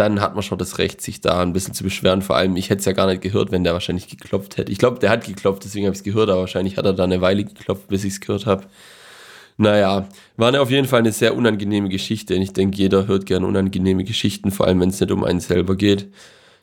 dann 0.00 0.22
hat 0.22 0.34
man 0.34 0.42
schon 0.42 0.56
das 0.56 0.78
Recht, 0.78 1.02
sich 1.02 1.20
da 1.20 1.42
ein 1.42 1.52
bisschen 1.52 1.74
zu 1.74 1.84
beschweren. 1.84 2.22
Vor 2.22 2.34
allem, 2.34 2.56
ich 2.56 2.70
hätte 2.70 2.80
es 2.80 2.86
ja 2.86 2.92
gar 2.92 3.06
nicht 3.06 3.20
gehört, 3.20 3.52
wenn 3.52 3.64
der 3.64 3.74
wahrscheinlich 3.74 4.08
geklopft 4.08 4.56
hätte. 4.56 4.72
Ich 4.72 4.78
glaube, 4.78 4.98
der 4.98 5.10
hat 5.10 5.26
geklopft, 5.26 5.62
deswegen 5.62 5.84
habe 5.84 5.92
ich 5.92 5.98
es 6.00 6.04
gehört, 6.04 6.30
aber 6.30 6.40
wahrscheinlich 6.40 6.78
hat 6.78 6.86
er 6.86 6.94
da 6.94 7.04
eine 7.04 7.20
Weile 7.20 7.44
geklopft, 7.44 7.88
bis 7.88 8.04
ich 8.04 8.14
es 8.14 8.20
gehört 8.20 8.46
habe. 8.46 8.64
Naja, 9.58 10.08
war 10.38 10.58
auf 10.58 10.70
jeden 10.70 10.88
Fall 10.88 11.00
eine 11.00 11.12
sehr 11.12 11.36
unangenehme 11.36 11.90
Geschichte. 11.90 12.32
Ich 12.32 12.54
denke, 12.54 12.78
jeder 12.78 13.08
hört 13.08 13.26
gerne 13.26 13.46
unangenehme 13.46 14.04
Geschichten, 14.04 14.50
vor 14.50 14.66
allem 14.66 14.80
wenn 14.80 14.88
es 14.88 15.00
nicht 15.00 15.12
um 15.12 15.22
einen 15.22 15.40
selber 15.40 15.76
geht. 15.76 16.08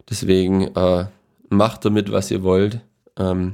Deswegen 0.09 0.75
äh, 0.75 1.05
macht 1.49 1.85
damit, 1.85 2.11
was 2.11 2.31
ihr 2.31 2.41
wollt. 2.41 2.79
Ähm, 3.19 3.53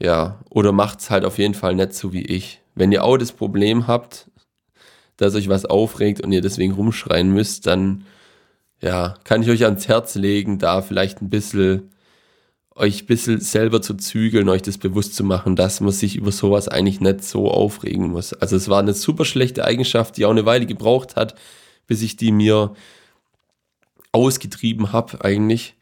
ja, 0.00 0.40
oder 0.50 0.72
macht 0.72 0.98
es 0.98 1.10
halt 1.10 1.24
auf 1.24 1.38
jeden 1.38 1.54
Fall 1.54 1.76
nicht 1.76 1.94
so 1.94 2.12
wie 2.12 2.26
ich. 2.26 2.60
Wenn 2.74 2.90
ihr 2.90 3.04
auch 3.04 3.18
das 3.18 3.30
Problem 3.30 3.86
habt, 3.86 4.28
dass 5.16 5.36
euch 5.36 5.48
was 5.48 5.64
aufregt 5.64 6.20
und 6.22 6.32
ihr 6.32 6.40
deswegen 6.40 6.72
rumschreien 6.72 7.32
müsst, 7.32 7.68
dann 7.68 8.04
ja, 8.80 9.14
kann 9.24 9.42
ich 9.42 9.50
euch 9.50 9.64
ans 9.64 9.88
Herz 9.88 10.14
legen, 10.14 10.58
da 10.58 10.82
vielleicht 10.82 11.20
ein 11.22 11.30
bisschen 11.30 11.90
euch 12.78 13.02
ein 13.02 13.06
bisschen 13.06 13.40
selber 13.40 13.82
zu 13.82 13.94
zügeln, 13.94 14.48
euch 14.48 14.62
das 14.62 14.78
bewusst 14.78 15.14
zu 15.14 15.24
machen, 15.24 15.56
dass 15.56 15.80
man 15.80 15.90
sich 15.90 16.16
über 16.16 16.32
sowas 16.32 16.68
eigentlich 16.68 17.00
nicht 17.00 17.24
so 17.24 17.50
aufregen 17.50 18.10
muss. 18.10 18.32
Also 18.32 18.56
es 18.56 18.68
war 18.68 18.78
eine 18.78 18.94
super 18.94 19.24
schlechte 19.24 19.64
Eigenschaft, 19.64 20.16
die 20.16 20.24
auch 20.24 20.30
eine 20.30 20.46
Weile 20.46 20.66
gebraucht 20.66 21.16
hat, 21.16 21.34
bis 21.86 22.02
ich 22.02 22.16
die 22.16 22.30
mir 22.32 22.74
ausgetrieben 24.12 24.92
habe 24.92 25.24
eigentlich. 25.24 25.74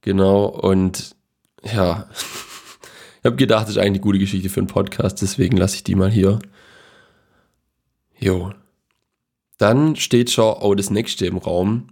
Genau, 0.00 0.46
und 0.46 1.14
ja, 1.62 2.08
ich 3.20 3.24
habe 3.24 3.36
gedacht, 3.36 3.64
das 3.64 3.72
ist 3.72 3.78
eigentlich 3.78 3.88
eine 3.88 4.00
gute 4.00 4.18
Geschichte 4.18 4.48
für 4.48 4.60
einen 4.60 4.66
Podcast, 4.66 5.20
deswegen 5.22 5.56
lasse 5.56 5.76
ich 5.76 5.84
die 5.84 5.94
mal 5.94 6.10
hier. 6.10 6.38
Jo. 8.18 8.52
Dann 9.58 9.96
steht 9.96 10.30
schon 10.30 10.44
auch 10.44 10.74
das 10.74 10.90
nächste 10.90 11.26
im 11.26 11.36
Raum. 11.36 11.88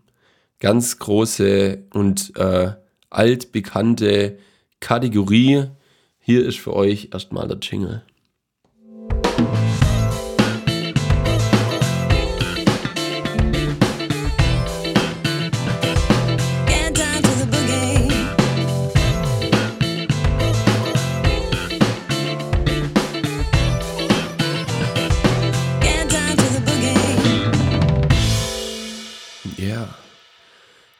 Ganz 0.62 1.00
große 1.00 1.86
und 1.92 2.36
äh, 2.36 2.70
altbekannte 3.10 4.38
Kategorie. 4.78 5.64
Hier 6.20 6.46
ist 6.46 6.60
für 6.60 6.72
euch 6.72 7.08
erstmal 7.12 7.48
der 7.48 7.58
Jingle. 7.58 8.04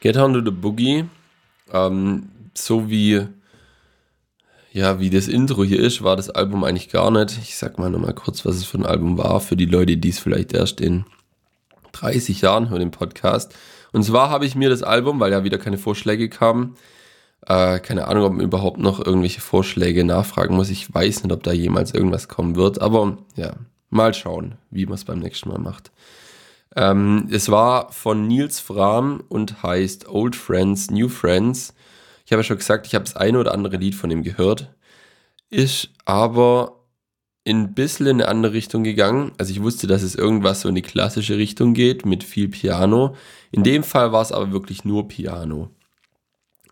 Get 0.03 0.17
Down 0.17 0.35
to 0.35 0.41
the 0.45 0.51
Boogie 0.51 1.09
ähm, 1.73 2.29
so 2.55 2.91
wie, 2.91 3.27
ja, 4.73 5.01
wie 5.01 5.11
das 5.11 5.29
Intro 5.29 5.65
hier 5.65 5.81
ist, 5.81 6.03
war 6.03 6.17
das 6.17 6.31
Album 6.31 6.65
eigentlich 6.65 6.91
gar 6.91 7.11
nicht. 7.11 7.38
Ich 7.38 7.57
sag 7.57 7.79
mal 7.79 7.91
nochmal 7.91 8.15
kurz, 8.15 8.45
was 8.45 8.57
es 8.57 8.65
für 8.65 8.79
ein 8.79 8.87
Album 8.87 9.19
war, 9.19 9.41
für 9.41 9.57
die 9.57 9.67
Leute, 9.67 9.97
die 9.97 10.11
es 10.11 10.19
vielleicht 10.19 10.53
erst 10.53 10.81
in 10.81 11.05
30 11.93 12.41
Jahren 12.41 12.71
hören, 12.71 12.81
den 12.81 12.91
Podcast. 12.91 13.55
Und 13.93 14.03
zwar 14.05 14.31
habe 14.31 14.47
ich 14.47 14.55
mir 14.55 14.71
das 14.71 14.83
Album, 14.83 15.21
weil 15.21 15.33
ja 15.33 15.45
wieder 15.45 15.59
keine 15.59 15.79
Vorschläge 15.79 16.29
kamen, 16.29 16.77
äh, 17.47 17.79
keine 17.81 18.07
Ahnung, 18.09 18.25
ob 18.25 18.33
man 18.33 18.45
überhaupt 18.45 18.79
noch 18.79 19.05
irgendwelche 19.05 19.41
Vorschläge 19.41 20.05
nachfragen 20.05 20.57
muss. 20.57 20.71
Ich 20.71 20.93
weiß 20.93 21.25
nicht, 21.25 21.33
ob 21.33 21.43
da 21.43 21.53
jemals 21.53 21.93
irgendwas 21.93 22.29
kommen 22.29 22.57
wird, 22.57 22.81
aber 22.81 23.19
ja, 23.37 23.55
mal 23.91 24.15
schauen, 24.15 24.57
wie 24.71 24.87
man 24.87 24.95
es 24.95 25.05
beim 25.05 25.19
nächsten 25.19 25.49
Mal 25.49 25.59
macht. 25.59 25.91
Ähm, 26.77 27.29
es 27.31 27.51
war 27.51 27.93
von 27.93 28.27
Nils 28.27 28.61
Fram 28.61 29.23
und 29.29 29.63
heißt 29.63 30.09
Old 30.09 30.37
Friends, 30.37 30.91
New 30.91 31.09
Friends. 31.09 31.75
Ich 32.25 32.33
habe 32.33 32.41
ja 32.41 32.45
schon 32.45 32.59
gesagt, 32.59 32.87
ich 32.87 32.95
habe 32.95 33.05
das 33.05 33.17
eine 33.17 33.39
oder 33.39 33.53
andere 33.53 33.77
Lied 33.77 33.95
von 33.95 34.11
ihm 34.11 34.23
gehört. 34.23 34.75
Ist 35.51 35.91
aber 36.05 36.83
ein 37.47 37.75
bisschen 37.75 38.07
in 38.07 38.23
eine 38.23 38.29
andere 38.29 38.53
Richtung 38.53 38.85
gegangen. 38.85 39.33
Also 39.39 39.53
ich 39.53 39.63
wusste, 39.63 39.87
dass 39.87 40.03
es 40.03 40.15
irgendwas 40.15 40.61
so 40.61 40.69
in 40.69 40.75
die 40.75 40.83
klassische 40.83 41.37
Richtung 41.37 41.75
geht 41.75 42.07
mit 42.07 42.25
viel 42.25 42.49
Piano. 42.49 43.17
In 43.51 43.65
dem 43.65 43.83
Fall 43.83 44.13
war 44.13 44.23
es 44.23 44.33
aber 44.33 44.53
wirklich 44.53 44.85
nur 44.85 45.09
Piano. 45.09 45.71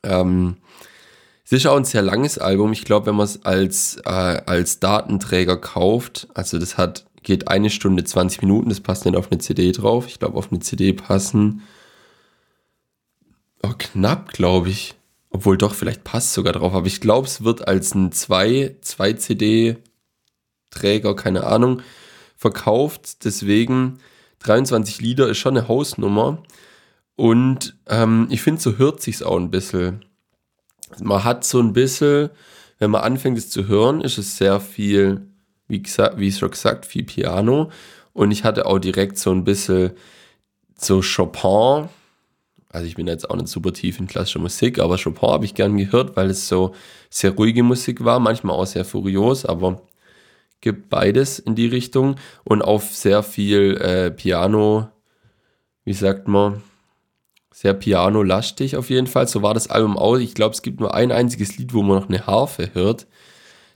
Ähm, 0.02 0.56
es 1.44 1.52
ist 1.52 1.66
auch 1.66 1.76
ein 1.76 1.84
sehr 1.84 2.02
langes 2.02 2.38
Album. 2.38 2.72
Ich 2.72 2.84
glaube, 2.84 3.06
wenn 3.06 3.16
man 3.16 3.24
es 3.24 3.44
als, 3.44 3.96
äh, 4.04 4.08
als 4.08 4.78
Datenträger 4.78 5.56
kauft, 5.56 6.28
also 6.34 6.58
das 6.58 6.78
hat, 6.78 7.06
geht 7.22 7.48
eine 7.48 7.70
Stunde 7.70 8.04
20 8.04 8.42
Minuten, 8.42 8.68
das 8.68 8.80
passt 8.80 9.04
nicht 9.04 9.16
auf 9.16 9.30
eine 9.30 9.40
CD 9.40 9.72
drauf. 9.72 10.06
Ich 10.06 10.18
glaube, 10.18 10.36
auf 10.36 10.50
eine 10.50 10.60
CD 10.60 10.92
passen 10.92 11.62
oh, 13.62 13.74
knapp, 13.76 14.32
glaube 14.32 14.70
ich. 14.70 14.94
Obwohl 15.30 15.56
doch, 15.56 15.74
vielleicht 15.74 16.02
passt 16.02 16.32
sogar 16.32 16.52
drauf. 16.52 16.74
Aber 16.74 16.86
ich 16.86 17.00
glaube, 17.00 17.26
es 17.26 17.44
wird 17.44 17.68
als 17.68 17.94
ein 17.94 18.10
2, 18.12 18.76
2 18.80 19.12
CD 19.14 19.76
Träger, 20.70 21.14
keine 21.14 21.44
Ahnung, 21.44 21.82
verkauft. 22.36 23.24
Deswegen 23.24 23.98
23 24.40 25.00
Lieder 25.00 25.28
ist 25.28 25.38
schon 25.38 25.56
eine 25.56 25.68
Hausnummer. 25.68 26.42
Und 27.16 27.76
ähm, 27.86 28.26
ich 28.30 28.42
finde, 28.42 28.60
so 28.60 28.78
hört 28.78 29.02
sich's 29.02 29.22
auch 29.22 29.36
ein 29.36 29.50
bisschen. 29.50 30.04
Man 31.00 31.22
hat 31.22 31.44
so 31.44 31.60
ein 31.60 31.72
bisschen, 31.72 32.30
wenn 32.78 32.90
man 32.90 33.02
anfängt 33.02 33.38
es 33.38 33.50
zu 33.50 33.68
hören, 33.68 34.00
ist 34.00 34.18
es 34.18 34.36
sehr 34.36 34.58
viel, 34.58 35.29
wie, 35.70 35.82
gesagt, 35.82 36.18
wie 36.18 36.30
schon 36.32 36.50
gesagt, 36.50 36.86
viel 36.86 37.04
Piano. 37.04 37.70
Und 38.12 38.30
ich 38.30 38.44
hatte 38.44 38.66
auch 38.66 38.78
direkt 38.78 39.18
so 39.18 39.30
ein 39.30 39.44
bisschen 39.44 39.92
so 40.76 41.00
Chopin. 41.00 41.88
Also 42.68 42.86
ich 42.86 42.94
bin 42.94 43.06
jetzt 43.06 43.28
auch 43.30 43.36
nicht 43.36 43.48
super 43.48 43.72
tief 43.72 43.98
in 43.98 44.06
klassischer 44.06 44.38
Musik, 44.38 44.78
aber 44.78 44.96
Chopin 44.96 45.28
habe 45.28 45.44
ich 45.44 45.54
gern 45.54 45.76
gehört, 45.76 46.16
weil 46.16 46.30
es 46.30 46.48
so 46.48 46.74
sehr 47.08 47.32
ruhige 47.32 47.62
Musik 47.62 48.04
war, 48.04 48.20
manchmal 48.20 48.56
auch 48.56 48.66
sehr 48.66 48.84
furios, 48.84 49.44
aber 49.44 49.82
gibt 50.60 50.88
beides 50.90 51.38
in 51.38 51.54
die 51.54 51.66
Richtung 51.66 52.16
und 52.44 52.62
auf 52.62 52.94
sehr 52.94 53.22
viel 53.22 53.76
äh, 53.78 54.10
Piano, 54.10 54.88
wie 55.84 55.94
sagt 55.94 56.28
man, 56.28 56.62
sehr 57.52 57.74
piano-lastig 57.74 58.76
auf 58.76 58.90
jeden 58.90 59.06
Fall. 59.06 59.26
So 59.26 59.42
war 59.42 59.54
das 59.54 59.68
Album 59.68 59.98
auch. 59.98 60.16
Ich 60.16 60.34
glaube, 60.34 60.54
es 60.54 60.62
gibt 60.62 60.80
nur 60.80 60.94
ein 60.94 61.12
einziges 61.12 61.58
Lied, 61.58 61.74
wo 61.74 61.82
man 61.82 61.98
noch 61.98 62.08
eine 62.08 62.26
Harfe 62.26 62.70
hört. 62.74 63.06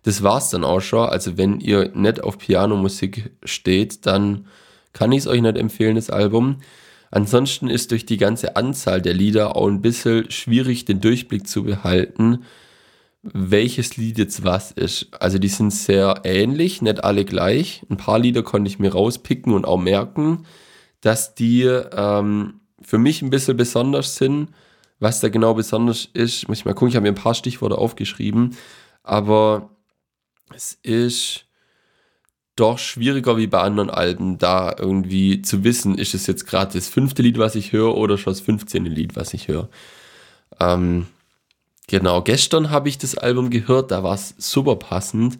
Das 0.05 0.23
war's 0.23 0.51
dann 0.51 0.65
auch 0.65 0.81
schon. 0.81 1.09
Also 1.09 1.37
wenn 1.37 1.61
ihr 1.61 1.91
nicht 1.95 2.23
auf 2.23 2.39
Pianomusik 2.39 3.33
steht, 3.45 4.07
dann 4.07 4.47
kann 4.93 5.13
ich 5.13 5.21
es 5.21 5.27
euch 5.27 5.43
nicht 5.43 5.57
empfehlen, 5.57 5.97
das 5.97 6.11
Album. 6.11 6.59
Ansonsten 7.11 7.69
ist 7.69 7.91
durch 7.91 8.07
die 8.07 8.17
ganze 8.17 8.57
Anzahl 8.57 9.03
der 9.03 9.15
Lieder 9.15 9.57
auch 9.57 9.69
ein 9.69 9.83
bisschen 9.83 10.31
schwierig, 10.31 10.85
den 10.85 11.01
Durchblick 11.01 11.49
zu 11.49 11.65
behalten 11.65 12.45
welches 13.33 13.97
Lied 13.97 14.19
jetzt 14.19 14.45
was 14.45 14.71
ist. 14.71 15.09
Also 15.19 15.39
die 15.39 15.49
sind 15.49 15.73
sehr 15.73 16.21
ähnlich, 16.25 16.83
nicht 16.83 17.03
alle 17.03 17.25
gleich. 17.25 17.83
Ein 17.89 17.97
paar 17.97 18.19
Lieder 18.19 18.43
konnte 18.43 18.69
ich 18.69 18.79
mir 18.79 18.93
rauspicken 18.93 19.55
und 19.55 19.65
auch 19.65 19.79
merken, 19.79 20.45
dass 21.01 21.35
die 21.35 21.63
ähm, 21.63 22.61
für 22.83 22.99
mich 22.99 23.23
ein 23.23 23.31
bisschen 23.31 23.57
besonders 23.57 24.17
sind. 24.17 24.51
Was 25.01 25.21
da 25.21 25.29
genau 25.29 25.55
besonders 25.55 26.09
ist, 26.13 26.49
muss 26.49 26.59
ich 26.59 26.65
mal 26.65 26.75
gucken. 26.75 26.89
Ich 26.89 26.97
habe 26.97 27.05
mir 27.05 27.13
ein 27.13 27.23
paar 27.23 27.35
Stichworte 27.35 27.79
aufgeschrieben, 27.79 28.57
aber 29.03 29.71
es 30.53 30.79
ist 30.83 31.47
doch 32.57 32.79
schwieriger 32.79 33.37
wie 33.37 33.47
bei 33.47 33.61
anderen 33.61 33.91
Alben, 33.91 34.39
da 34.39 34.75
irgendwie 34.79 35.43
zu 35.43 35.65
wissen, 35.65 35.99
ist 35.99 36.15
es 36.15 36.27
jetzt 36.27 36.47
gerade 36.47 36.75
das 36.75 36.89
fünfte 36.89 37.23
Lied, 37.23 37.39
was 37.39 37.55
ich 37.55 37.73
höre, 37.73 37.97
oder 37.97 38.17
schon 38.19 38.33
das 38.33 38.41
15. 38.41 38.85
Lied, 38.85 39.17
was 39.17 39.35
ich 39.35 39.49
höre. 39.49 39.69
Ähm, 40.61 41.07
Genau, 41.87 42.23
gestern 42.23 42.71
habe 42.71 42.89
ich 42.89 42.99
das 42.99 43.17
Album 43.17 43.51
gehört, 43.51 43.91
da 43.91 44.03
war 44.03 44.15
es 44.15 44.35
super 44.39 44.77
passend. 44.77 45.39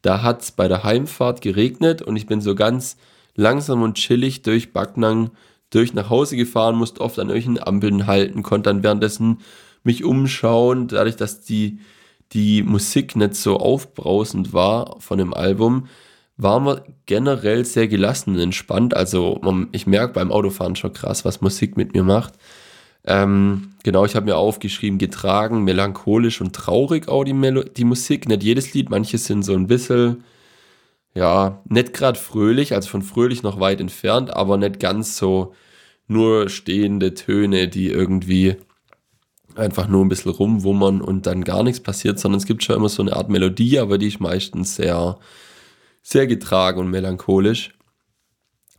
Da 0.00 0.22
hat 0.22 0.42
es 0.42 0.50
bei 0.50 0.66
der 0.66 0.84
Heimfahrt 0.84 1.42
geregnet 1.42 2.02
und 2.02 2.16
ich 2.16 2.26
bin 2.26 2.40
so 2.40 2.54
ganz 2.54 2.96
langsam 3.34 3.82
und 3.82 3.96
chillig 3.96 4.42
durch 4.42 4.72
Backnang 4.72 5.30
durch 5.70 5.94
nach 5.94 6.10
Hause 6.10 6.36
gefahren, 6.36 6.76
musste 6.76 7.00
oft 7.00 7.18
an 7.18 7.28
irgendwelchen 7.28 7.66
Ampeln 7.66 8.06
halten, 8.06 8.42
konnte 8.42 8.70
dann 8.70 8.82
währenddessen 8.82 9.38
mich 9.84 10.04
umschauen, 10.04 10.88
dadurch, 10.88 11.16
dass 11.16 11.40
die, 11.40 11.78
die 12.32 12.62
Musik 12.62 13.16
nicht 13.16 13.34
so 13.34 13.58
aufbrausend 13.58 14.52
war 14.52 14.96
von 15.00 15.18
dem 15.18 15.34
Album, 15.34 15.88
war 16.36 16.60
man 16.60 16.80
generell 17.06 17.64
sehr 17.64 17.88
gelassen 17.88 18.34
und 18.34 18.40
entspannt. 18.40 18.94
Also 18.96 19.40
ich 19.72 19.86
merke 19.86 20.14
beim 20.14 20.32
Autofahren 20.32 20.76
schon 20.76 20.92
krass, 20.92 21.24
was 21.24 21.40
Musik 21.40 21.76
mit 21.76 21.94
mir 21.94 22.02
macht. 22.02 22.34
Ähm, 23.04 23.72
genau, 23.82 24.04
ich 24.04 24.14
habe 24.14 24.26
mir 24.26 24.36
aufgeschrieben, 24.36 24.98
getragen, 24.98 25.64
melancholisch 25.64 26.40
und 26.40 26.54
traurig 26.54 27.08
auch 27.08 27.24
die, 27.24 27.32
Melo 27.32 27.62
die 27.64 27.84
Musik. 27.84 28.28
Nicht 28.28 28.42
jedes 28.42 28.72
Lied, 28.74 28.90
manche 28.90 29.18
sind 29.18 29.42
so 29.42 29.54
ein 29.54 29.66
bisschen, 29.66 30.24
ja, 31.14 31.62
nicht 31.68 31.92
gerade 31.94 32.18
fröhlich, 32.18 32.74
also 32.74 32.88
von 32.88 33.02
fröhlich 33.02 33.42
noch 33.42 33.60
weit 33.60 33.80
entfernt, 33.80 34.34
aber 34.34 34.56
nicht 34.56 34.80
ganz 34.80 35.16
so 35.16 35.54
nur 36.06 36.48
stehende 36.48 37.14
Töne, 37.14 37.68
die 37.68 37.88
irgendwie 37.88 38.56
einfach 39.56 39.88
nur 39.88 40.04
ein 40.04 40.08
bisschen 40.08 40.32
rumwummern 40.32 41.00
und 41.00 41.26
dann 41.26 41.44
gar 41.44 41.62
nichts 41.62 41.80
passiert, 41.80 42.18
sondern 42.18 42.38
es 42.38 42.46
gibt 42.46 42.62
schon 42.62 42.76
immer 42.76 42.88
so 42.88 43.02
eine 43.02 43.14
Art 43.14 43.28
Melodie, 43.28 43.78
aber 43.78 43.98
die 43.98 44.08
ist 44.08 44.20
meistens 44.20 44.76
sehr, 44.76 45.18
sehr 46.02 46.26
getragen 46.26 46.80
und 46.80 46.90
melancholisch. 46.90 47.74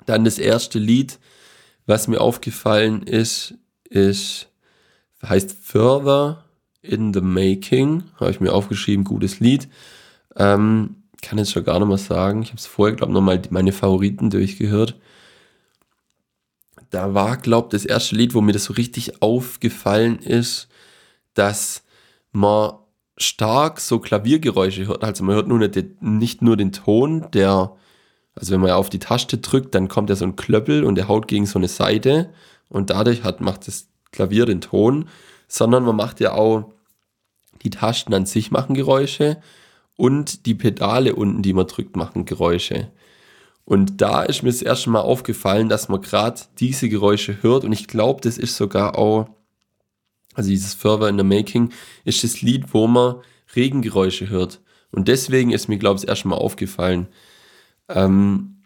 Dann 0.06 0.26
das 0.26 0.40
erste 0.40 0.80
Lied, 0.80 1.20
was 1.86 2.08
mir 2.08 2.20
aufgefallen 2.20 3.04
ist, 3.04 3.56
ist, 3.90 4.50
heißt 5.24 5.56
Further 5.62 6.44
in 6.82 7.14
the 7.14 7.22
Making. 7.22 8.04
Habe 8.20 8.32
ich 8.32 8.40
mir 8.40 8.54
aufgeschrieben, 8.54 9.06
gutes 9.06 9.40
Lied. 9.40 9.70
Ähm, 10.36 11.04
kann 11.22 11.38
jetzt 11.38 11.52
schon 11.52 11.64
gar 11.64 11.80
nicht 11.80 11.88
mehr 11.88 11.98
sagen. 11.98 12.42
Ich 12.42 12.50
habe 12.50 12.58
es 12.58 12.66
vorher, 12.66 12.96
glaube 12.96 13.12
ich, 13.12 13.16
nochmal 13.16 13.42
meine 13.50 13.72
Favoriten 13.72 14.30
durchgehört. 14.30 15.00
Da 16.94 17.16
war, 17.16 17.38
glaube 17.38 17.70
ich, 17.70 17.72
das 17.72 17.86
erste 17.86 18.16
Lied, 18.16 18.36
wo 18.36 18.42
mir 18.42 18.52
das 18.52 18.66
so 18.66 18.74
richtig 18.74 19.24
aufgefallen 19.24 20.20
ist, 20.20 20.68
dass 21.34 21.82
man 22.32 22.74
stark 23.18 23.80
so 23.80 23.98
Klaviergeräusche 23.98 24.86
hört. 24.86 25.04
Also 25.04 25.24
man 25.24 25.34
hört 25.34 25.48
nur 25.48 25.58
nicht, 25.58 26.04
nicht 26.04 26.44
nur 26.44 26.56
den 26.56 26.72
Ton, 26.72 27.26
der, 27.34 27.76
also 28.36 28.54
wenn 28.54 28.62
man 28.62 28.70
auf 28.70 28.92
die 28.92 29.00
Taste 29.00 29.40
drückt, 29.40 29.74
dann 29.74 29.88
kommt 29.88 30.12
ja 30.12 30.16
so 30.16 30.24
ein 30.24 30.36
Klöppel 30.36 30.84
und 30.84 30.94
der 30.94 31.08
haut 31.08 31.28
gegen 31.28 31.48
so 31.48 31.58
eine 31.58 31.68
Seite 31.68 32.30
und 32.70 32.92
dadurch 32.92 33.24
hat, 33.24 33.42
macht 33.42 33.68
das 33.68 33.88
Klavier 34.12 34.46
den 34.46 34.62
Ton, 34.62 35.10
sondern 35.48 35.86
man 35.86 35.96
macht 35.96 36.20
ja 36.20 36.34
auch, 36.34 36.74
die 37.64 37.72
Tasten 37.72 38.14
an 38.14 38.28
sich 38.28 38.52
machen 38.52 38.76
Geräusche 38.76 39.42
und 39.98 40.46
die 40.46 40.54
Pedale 40.54 41.16
unten, 41.16 41.42
die 41.42 41.54
man 41.54 41.66
drückt, 41.66 41.96
machen 41.96 42.26
Geräusche. 42.26 42.92
Und 43.66 44.02
da 44.02 44.24
ist 44.24 44.44
mir 44.44 44.50
das 44.50 44.62
erste 44.62 44.90
Mal 44.90 45.02
aufgefallen, 45.02 45.70
dass 45.70 45.88
man 45.88 46.02
gerade 46.02 46.42
diese 46.60 46.90
Geräusche 46.90 47.42
hört 47.42 47.64
und 47.64 47.72
ich 47.72 47.88
glaube, 47.88 48.22
das 48.22 48.38
ist 48.38 48.58
sogar 48.58 48.98
auch, 48.98 49.30
also 50.34 50.50
dieses 50.50 50.74
Further 50.74 51.08
in 51.08 51.18
the 51.18 51.24
Making, 51.24 51.72
ist 52.04 52.24
das 52.24 52.42
Lied, 52.42 52.74
wo 52.74 52.88
man 52.88 53.22
Regengeräusche 53.56 54.30
hört. 54.30 54.62
Und 54.92 55.08
deswegen 55.08 55.52
ist 55.52 55.70
mir, 55.70 55.78
glaube 55.78 55.96
ich, 55.96 56.02
das 56.02 56.10
erste 56.10 56.28
Mal 56.28 56.38
aufgefallen, 56.38 57.08
ähm, 57.90 58.62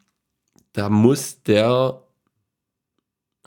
da 0.74 0.90
muss 0.90 1.44
der 1.44 2.02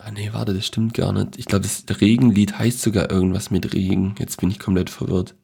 Ah 0.02 0.10
nee, 0.12 0.30
warte, 0.32 0.54
das 0.54 0.66
stimmt 0.66 0.94
gar 0.94 1.12
nicht. 1.12 1.38
Ich 1.38 1.44
glaube, 1.44 1.64
das 1.64 1.84
Regenlied 2.00 2.58
heißt 2.58 2.80
sogar 2.80 3.10
irgendwas 3.10 3.50
mit 3.50 3.74
Regen. 3.74 4.14
Jetzt 4.18 4.40
bin 4.40 4.50
ich 4.50 4.58
komplett 4.58 4.88
verwirrt. 4.88 5.34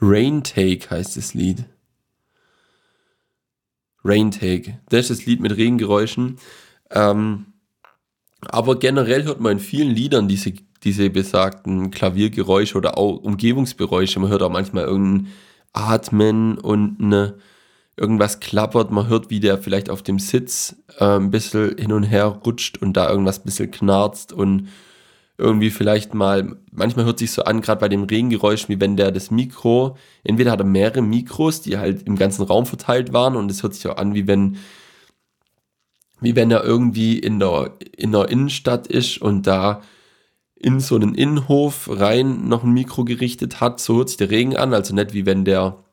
Rain 0.00 0.44
Take 0.44 0.90
heißt 0.90 1.16
das 1.16 1.32
Lied. 1.32 1.64
Rain 4.04 4.30
Take. 4.30 4.78
Das 4.88 5.10
ist 5.10 5.20
das 5.20 5.26
Lied 5.26 5.40
mit 5.40 5.56
Regengeräuschen. 5.56 6.36
Ähm, 6.90 7.46
aber 8.42 8.78
generell 8.78 9.24
hört 9.24 9.40
man 9.40 9.52
in 9.52 9.58
vielen 9.58 9.90
Liedern 9.90 10.28
diese, 10.28 10.52
diese 10.82 11.08
besagten 11.10 11.90
Klaviergeräusche 11.90 12.76
oder 12.76 12.98
auch 12.98 13.16
Umgebungsgeräusche. 13.16 14.20
Man 14.20 14.30
hört 14.30 14.42
auch 14.42 14.50
manchmal 14.50 14.84
irgendein 14.84 15.32
Atmen 15.72 16.58
und 16.58 17.00
eine 17.00 17.38
irgendwas 17.96 18.40
klappert, 18.40 18.90
man 18.90 19.08
hört, 19.08 19.30
wie 19.30 19.40
der 19.40 19.58
vielleicht 19.58 19.88
auf 19.88 20.02
dem 20.02 20.18
Sitz 20.18 20.76
äh, 20.98 21.16
ein 21.16 21.30
bisschen 21.30 21.76
hin 21.78 21.92
und 21.92 22.02
her 22.02 22.26
rutscht 22.44 22.82
und 22.82 22.94
da 22.94 23.08
irgendwas 23.08 23.38
ein 23.38 23.44
bisschen 23.44 23.70
knarzt 23.70 24.32
und 24.32 24.68
irgendwie 25.36 25.70
vielleicht 25.70 26.14
mal, 26.14 26.56
manchmal 26.70 27.04
hört 27.04 27.18
sich 27.18 27.32
so 27.32 27.42
an, 27.42 27.60
gerade 27.60 27.80
bei 27.80 27.88
dem 27.88 28.04
Regengeräusch, 28.04 28.68
wie 28.68 28.80
wenn 28.80 28.96
der 28.96 29.10
das 29.10 29.30
Mikro, 29.30 29.96
entweder 30.22 30.52
hat 30.52 30.60
er 30.60 30.66
mehrere 30.66 31.02
Mikros, 31.02 31.60
die 31.60 31.76
halt 31.76 32.04
im 32.04 32.16
ganzen 32.16 32.42
Raum 32.42 32.66
verteilt 32.66 33.12
waren 33.12 33.34
und 33.34 33.50
es 33.50 33.62
hört 33.62 33.74
sich 33.74 33.86
auch 33.88 33.96
an, 33.96 34.14
wie 34.14 34.28
wenn, 34.28 34.56
wie 36.20 36.36
wenn 36.36 36.50
er 36.50 36.62
irgendwie 36.62 37.18
in 37.18 37.40
der, 37.40 37.72
in 37.96 38.12
der 38.12 38.28
Innenstadt 38.28 38.86
ist 38.86 39.20
und 39.20 39.46
da 39.46 39.82
in 40.54 40.80
so 40.80 40.94
einen 40.94 41.14
Innenhof 41.14 41.90
rein 41.90 42.48
noch 42.48 42.62
ein 42.62 42.72
Mikro 42.72 43.04
gerichtet 43.04 43.60
hat, 43.60 43.80
so 43.80 43.96
hört 43.96 44.08
sich 44.08 44.18
der 44.18 44.30
Regen 44.30 44.56
an, 44.56 44.72
also 44.72 44.94
nicht 44.94 45.14
wie 45.14 45.26
wenn 45.26 45.44
der 45.44 45.84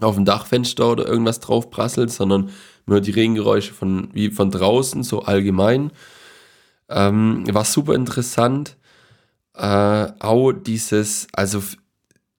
auf 0.00 0.14
dem 0.14 0.24
Dachfenster 0.24 0.90
oder 0.90 1.06
irgendwas 1.06 1.40
drauf 1.40 1.70
prasselt, 1.70 2.10
sondern 2.10 2.50
man 2.86 2.94
hört 2.94 3.06
die 3.06 3.12
Regengeräusche 3.12 3.74
von, 3.74 4.08
wie 4.12 4.30
von 4.30 4.50
draußen, 4.50 5.02
so 5.02 5.22
allgemein. 5.22 5.90
Ähm, 6.88 7.44
war 7.52 7.64
super 7.64 7.94
interessant. 7.94 8.76
Äh, 9.54 10.08
auch 10.18 10.52
dieses, 10.52 11.28
also 11.32 11.62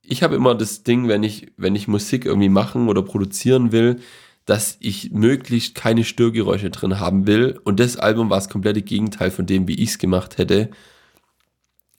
ich 0.01 0.23
habe 0.23 0.36
immer 0.36 0.55
das 0.55 0.84
Ding, 0.84 1.08
wenn 1.08 1.23
ich, 1.23 1.51
wenn 1.58 1.75
ich 1.75 1.88
Musik 1.88 2.25
irgendwie 2.25 2.49
machen 2.49 2.88
oder 2.89 3.01
produzieren 3.01 3.71
will, 3.71 3.99
dass 4.45 4.77
ich 4.79 5.12
möglichst 5.12 5.73
keine 5.75 6.03
Störgeräusche 6.03 6.69
drin 6.69 6.99
haben 6.99 7.25
will. 7.25 7.60
Und 7.63 7.79
das 7.79 7.97
Album 7.97 8.29
war 8.29 8.38
das 8.38 8.49
komplette 8.49 8.84
Gegenteil 8.84 9.31
von 9.31 9.45
dem, 9.45 9.67
wie 9.67 9.81
ich 9.81 9.91
es 9.91 9.97
gemacht 9.97 10.38
hätte. 10.38 10.69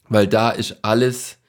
Weil 0.07 0.27
da 0.27 0.51
ist 0.51 0.77
alles 0.83 1.39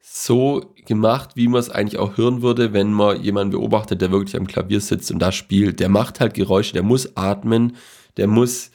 so 0.00 0.72
gemacht, 0.86 1.30
wie 1.34 1.48
man 1.48 1.60
es 1.60 1.70
eigentlich 1.70 1.98
auch 1.98 2.16
hören 2.16 2.42
würde, 2.42 2.72
wenn 2.72 2.92
man 2.92 3.22
jemanden 3.22 3.52
beobachtet, 3.52 4.00
der 4.00 4.10
wirklich 4.10 4.36
am 4.36 4.46
Klavier 4.46 4.80
sitzt 4.80 5.10
und 5.10 5.18
da 5.18 5.32
spielt. 5.32 5.80
Der 5.80 5.90
macht 5.90 6.20
halt 6.20 6.34
Geräusche, 6.34 6.72
der 6.72 6.82
muss 6.82 7.16
atmen, 7.16 7.76
der 8.16 8.26
muss 8.26 8.70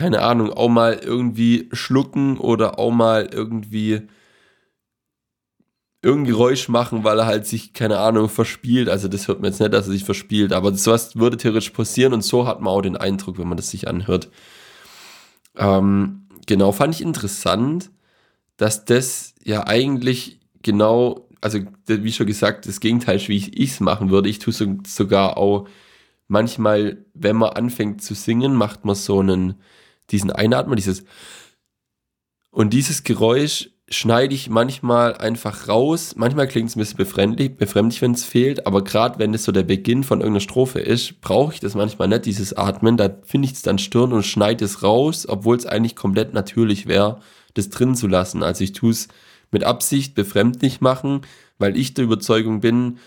keine 0.00 0.22
Ahnung, 0.22 0.50
auch 0.50 0.70
mal 0.70 0.94
irgendwie 0.94 1.68
schlucken 1.72 2.38
oder 2.38 2.78
auch 2.78 2.90
mal 2.90 3.28
irgendwie 3.30 4.08
irgendein 6.00 6.32
Geräusch 6.32 6.70
machen, 6.70 7.04
weil 7.04 7.18
er 7.18 7.26
halt 7.26 7.46
sich, 7.46 7.74
keine 7.74 7.98
Ahnung, 7.98 8.30
verspielt. 8.30 8.88
Also 8.88 9.08
das 9.08 9.28
hört 9.28 9.42
man 9.42 9.50
jetzt 9.50 9.60
nicht, 9.60 9.74
dass 9.74 9.88
er 9.88 9.92
sich 9.92 10.04
verspielt, 10.04 10.54
aber 10.54 10.74
sowas 10.74 11.16
würde 11.16 11.36
theoretisch 11.36 11.68
passieren 11.68 12.14
und 12.14 12.24
so 12.24 12.46
hat 12.46 12.62
man 12.62 12.72
auch 12.72 12.80
den 12.80 12.96
Eindruck, 12.96 13.38
wenn 13.38 13.46
man 13.46 13.58
das 13.58 13.68
sich 13.68 13.88
anhört. 13.88 14.30
Ähm, 15.58 16.28
genau, 16.46 16.72
fand 16.72 16.94
ich 16.94 17.02
interessant, 17.02 17.90
dass 18.56 18.86
das 18.86 19.34
ja 19.44 19.66
eigentlich 19.66 20.40
genau, 20.62 21.28
also 21.42 21.58
wie 21.86 22.12
schon 22.12 22.26
gesagt, 22.26 22.66
das 22.66 22.80
Gegenteil 22.80 23.16
ist, 23.16 23.28
wie 23.28 23.36
ich 23.36 23.70
es 23.72 23.80
machen 23.80 24.08
würde. 24.08 24.30
Ich 24.30 24.38
tue 24.38 24.54
so, 24.54 24.78
sogar 24.86 25.36
auch 25.36 25.68
manchmal, 26.26 27.04
wenn 27.12 27.36
man 27.36 27.50
anfängt 27.50 28.00
zu 28.00 28.14
singen, 28.14 28.54
macht 28.54 28.86
man 28.86 28.94
so 28.94 29.20
einen 29.20 29.56
diesen 30.10 30.30
Einatmer, 30.30 30.76
dieses 30.76 31.04
und 32.50 32.72
dieses 32.72 33.04
Geräusch 33.04 33.70
schneide 33.88 34.34
ich 34.34 34.48
manchmal 34.48 35.16
einfach 35.16 35.68
raus. 35.68 36.14
Manchmal 36.16 36.46
klingt 36.46 36.70
es 36.70 36.76
ein 36.76 36.80
bisschen 36.80 36.96
befremdlich, 36.96 37.56
befremdlich 37.56 38.00
wenn 38.02 38.12
es 38.12 38.24
fehlt, 38.24 38.66
aber 38.66 38.84
gerade 38.84 39.18
wenn 39.18 39.34
es 39.34 39.44
so 39.44 39.52
der 39.52 39.64
Beginn 39.64 40.04
von 40.04 40.20
irgendeiner 40.20 40.40
Strophe 40.40 40.78
ist, 40.78 41.20
brauche 41.20 41.54
ich 41.54 41.60
das 41.60 41.74
manchmal 41.74 42.08
nicht, 42.08 42.26
dieses 42.26 42.56
Atmen. 42.56 42.96
Da 42.96 43.10
finde 43.24 43.46
ich 43.46 43.54
es 43.54 43.62
dann 43.62 43.78
stirn 43.78 44.12
und 44.12 44.24
schneide 44.24 44.64
es 44.64 44.82
raus, 44.82 45.26
obwohl 45.28 45.56
es 45.56 45.66
eigentlich 45.66 45.96
komplett 45.96 46.34
natürlich 46.34 46.86
wäre, 46.86 47.20
das 47.54 47.68
drin 47.68 47.96
zu 47.96 48.06
lassen. 48.06 48.44
Also 48.44 48.62
ich 48.62 48.72
tue 48.72 48.92
es 48.92 49.08
mit 49.50 49.64
Absicht 49.64 50.14
befremdlich 50.14 50.80
machen, 50.80 51.22
weil 51.58 51.76
ich 51.76 51.94
der 51.94 52.04
Überzeugung 52.04 52.60
bin, 52.60 52.98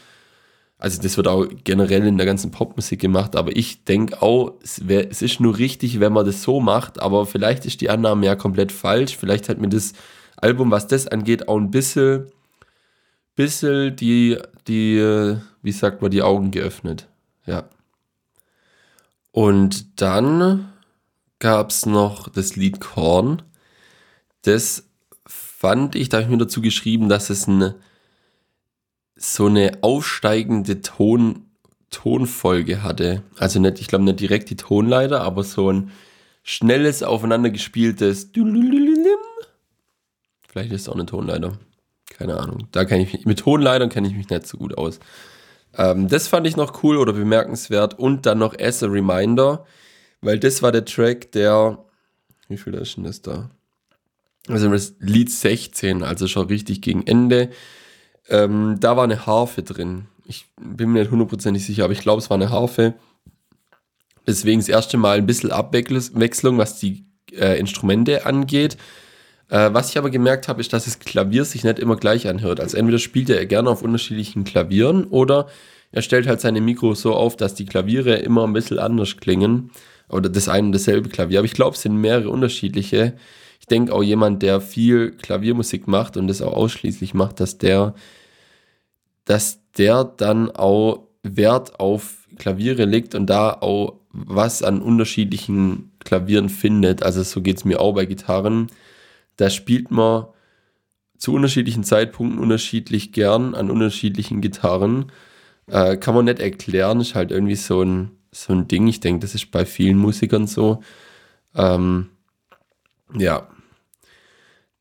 also 0.83 1.01
das 1.01 1.15
wird 1.15 1.29
auch 1.29 1.47
generell 1.63 2.05
in 2.05 2.17
der 2.17 2.25
ganzen 2.25 2.51
Popmusik 2.51 2.99
gemacht, 2.99 3.37
aber 3.37 3.55
ich 3.55 3.85
denke 3.85 4.21
auch, 4.21 4.55
es, 4.61 4.85
wär, 4.85 5.09
es 5.09 5.21
ist 5.21 5.39
nur 5.39 5.57
richtig, 5.57 6.01
wenn 6.01 6.11
man 6.11 6.25
das 6.25 6.43
so 6.43 6.59
macht, 6.59 7.01
aber 7.01 7.25
vielleicht 7.25 7.65
ist 7.65 7.79
die 7.79 7.89
Annahme 7.89 8.25
ja 8.25 8.35
komplett 8.35 8.73
falsch. 8.73 9.15
Vielleicht 9.15 9.47
hat 9.47 9.59
mir 9.59 9.69
das 9.69 9.93
Album, 10.35 10.71
was 10.71 10.87
das 10.87 11.07
angeht, 11.07 11.47
auch 11.47 11.55
ein 11.55 11.71
bisschen, 11.71 12.27
bisschen 13.33 13.95
die, 13.95 14.37
die, 14.67 15.37
wie 15.61 15.71
sagt 15.71 16.01
man, 16.01 16.11
die 16.11 16.21
Augen 16.21 16.51
geöffnet. 16.51 17.07
Ja. 17.45 17.69
Und 19.31 20.01
dann 20.01 20.73
gab 21.39 21.69
es 21.69 21.85
noch 21.85 22.27
das 22.27 22.57
Lied 22.57 22.81
Korn. 22.81 23.41
Das 24.41 24.89
fand 25.25 25.95
ich, 25.95 26.09
da 26.09 26.17
habe 26.17 26.25
ich 26.25 26.29
mir 26.29 26.43
dazu 26.43 26.59
geschrieben, 26.59 27.07
dass 27.07 27.29
es 27.29 27.47
ein 27.47 27.73
so 29.15 29.45
eine 29.45 29.79
aufsteigende 29.81 30.81
Ton, 30.81 31.45
Tonfolge 31.89 32.83
hatte. 32.83 33.23
Also 33.37 33.59
nicht, 33.59 33.79
ich 33.79 33.87
glaube 33.87 34.03
nicht 34.03 34.19
direkt 34.19 34.49
die 34.49 34.55
Tonleiter, 34.55 35.21
aber 35.21 35.43
so 35.43 35.71
ein 35.71 35.91
schnelles, 36.43 37.03
aufeinander 37.03 37.49
gespieltes 37.49 38.31
Vielleicht 40.49 40.71
ist 40.71 40.81
es 40.81 40.89
auch 40.89 40.95
eine 40.95 41.05
Tonleiter. 41.05 41.57
Keine 42.09 42.39
Ahnung. 42.39 42.67
Da 42.71 42.85
kenne 42.85 43.03
ich 43.03 43.13
mich, 43.13 43.25
mit 43.25 43.39
Tonleitern 43.39 43.89
kenne 43.89 44.07
ich 44.07 44.15
mich 44.15 44.29
nicht 44.29 44.45
so 44.47 44.57
gut 44.57 44.77
aus. 44.77 44.99
Ähm, 45.75 46.07
das 46.07 46.27
fand 46.27 46.45
ich 46.45 46.55
noch 46.55 46.83
cool 46.83 46.97
oder 46.97 47.13
bemerkenswert. 47.13 47.97
Und 47.97 48.25
dann 48.25 48.39
noch 48.39 48.57
As 48.59 48.83
a 48.83 48.87
Reminder, 48.87 49.65
weil 50.21 50.39
das 50.39 50.61
war 50.61 50.71
der 50.71 50.85
Track, 50.85 51.31
der, 51.31 51.83
wie 52.49 52.57
viel 52.57 52.73
ist 52.75 52.97
denn 52.97 53.03
das 53.03 53.21
da? 53.21 53.49
Also 54.47 54.69
das 54.69 54.95
Lied 54.99 55.31
16, 55.31 56.03
also 56.03 56.27
schon 56.27 56.47
richtig 56.47 56.81
gegen 56.81 57.07
Ende. 57.07 57.49
Ähm, 58.29 58.77
da 58.79 58.95
war 58.97 59.03
eine 59.03 59.25
Harfe 59.25 59.63
drin. 59.63 60.05
Ich 60.25 60.45
bin 60.59 60.91
mir 60.91 60.99
nicht 60.99 61.11
hundertprozentig 61.11 61.65
sicher, 61.65 61.83
aber 61.83 61.93
ich 61.93 61.99
glaube, 61.99 62.21
es 62.21 62.29
war 62.29 62.35
eine 62.35 62.49
Harfe. 62.49 62.93
Deswegen 64.25 64.59
das 64.59 64.69
erste 64.69 64.97
Mal 64.97 65.17
ein 65.17 65.25
bisschen 65.25 65.51
Abwechslung, 65.51 66.57
was 66.57 66.79
die 66.79 67.05
äh, 67.33 67.59
Instrumente 67.59 68.25
angeht. 68.25 68.77
Äh, 69.49 69.73
was 69.73 69.89
ich 69.89 69.97
aber 69.97 70.09
gemerkt 70.09 70.47
habe, 70.47 70.61
ist, 70.61 70.71
dass 70.71 70.85
das 70.85 70.99
Klavier 70.99 71.43
sich 71.45 71.63
nicht 71.63 71.79
immer 71.79 71.97
gleich 71.97 72.27
anhört. 72.27 72.59
Also 72.59 72.77
entweder 72.77 72.99
spielt 72.99 73.29
er 73.29 73.45
gerne 73.45 73.69
auf 73.69 73.81
unterschiedlichen 73.81 74.45
Klavieren 74.45 75.05
oder 75.05 75.47
er 75.91 76.01
stellt 76.01 76.25
halt 76.25 76.41
seine 76.41 76.61
Mikros 76.61 77.01
so 77.01 77.13
auf, 77.13 77.37
dass 77.37 77.53
die 77.53 77.65
Klaviere 77.65 78.15
immer 78.15 78.45
ein 78.45 78.53
bisschen 78.53 78.79
anders 78.79 79.17
klingen. 79.17 79.71
Oder 80.09 80.29
das 80.29 80.49
eine 80.49 80.67
und 80.67 80.71
dasselbe 80.73 81.09
Klavier. 81.09 81.39
Aber 81.39 81.45
ich 81.45 81.53
glaube, 81.53 81.75
es 81.75 81.81
sind 81.81 81.95
mehrere 81.95 82.29
unterschiedliche 82.29 83.13
ich 83.63 83.67
denke 83.67 83.93
auch 83.93 84.03
jemand, 84.03 84.43
der 84.43 84.59
viel 84.59 85.11
Klaviermusik 85.11 85.87
macht 85.87 86.17
und 86.17 86.27
das 86.27 86.41
auch 86.41 86.51
ausschließlich 86.51 87.13
macht, 87.13 87.39
dass 87.39 87.59
der, 87.59 87.95
dass 89.23 89.61
der 89.77 90.03
dann 90.03 90.51
auch 90.51 91.07
Wert 91.23 91.79
auf 91.79 92.27
Klaviere 92.37 92.83
legt 92.83 93.15
und 93.15 93.27
da 93.27 93.53
auch 93.53 94.01
was 94.11 94.63
an 94.63 94.81
unterschiedlichen 94.81 95.93
Klavieren 95.99 96.49
findet. 96.49 97.03
Also 97.03 97.23
so 97.23 97.41
geht 97.41 97.55
es 97.55 97.63
mir 97.63 97.79
auch 97.79 97.93
bei 97.93 98.05
Gitarren. 98.05 98.67
Da 99.37 99.49
spielt 99.49 99.91
man 99.91 100.25
zu 101.17 101.33
unterschiedlichen 101.33 101.85
Zeitpunkten 101.85 102.39
unterschiedlich 102.39 103.13
gern 103.13 103.55
an 103.55 103.71
unterschiedlichen 103.71 104.41
Gitarren. 104.41 105.09
Äh, 105.67 105.95
kann 105.95 106.15
man 106.15 106.25
nicht 106.25 106.41
erklären, 106.41 106.99
ist 106.99 107.15
halt 107.15 107.31
irgendwie 107.31 107.55
so 107.55 107.81
ein, 107.81 108.11
so 108.33 108.51
ein 108.51 108.67
Ding. 108.67 108.87
Ich 108.87 108.99
denke, 108.99 109.21
das 109.21 109.35
ist 109.35 109.51
bei 109.51 109.65
vielen 109.65 109.99
Musikern 109.99 110.47
so. 110.47 110.83
Ähm, 111.55 112.09
ja, 113.17 113.47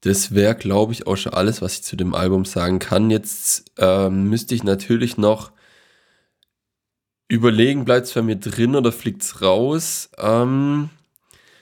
das 0.03 0.35
wäre, 0.35 0.57
glaube 0.57 0.93
ich, 0.93 1.07
auch 1.07 1.17
schon 1.17 1.33
alles, 1.33 1.63
was 1.63 1.75
ich 1.75 1.83
zu 1.85 1.97
dem 1.97 2.15
Album 2.15 2.45
sagen 2.45 2.81
kann. 2.81 3.11
Jetzt 3.11 3.71
ähm, 3.79 4.29
müsste 4.29 4.55
ich 4.55 4.65
natürlich 4.65 5.17
noch 5.17 5.53
überlegen, 7.29 7.85
bleibt 7.85 8.09
es 8.09 8.13
bei 8.13 8.23
mir 8.23 8.37
drin 8.37 8.75
oder 8.75 8.91
fliegt 8.91 9.23
es 9.23 9.41
raus? 9.41 10.11
Ähm, 10.19 10.91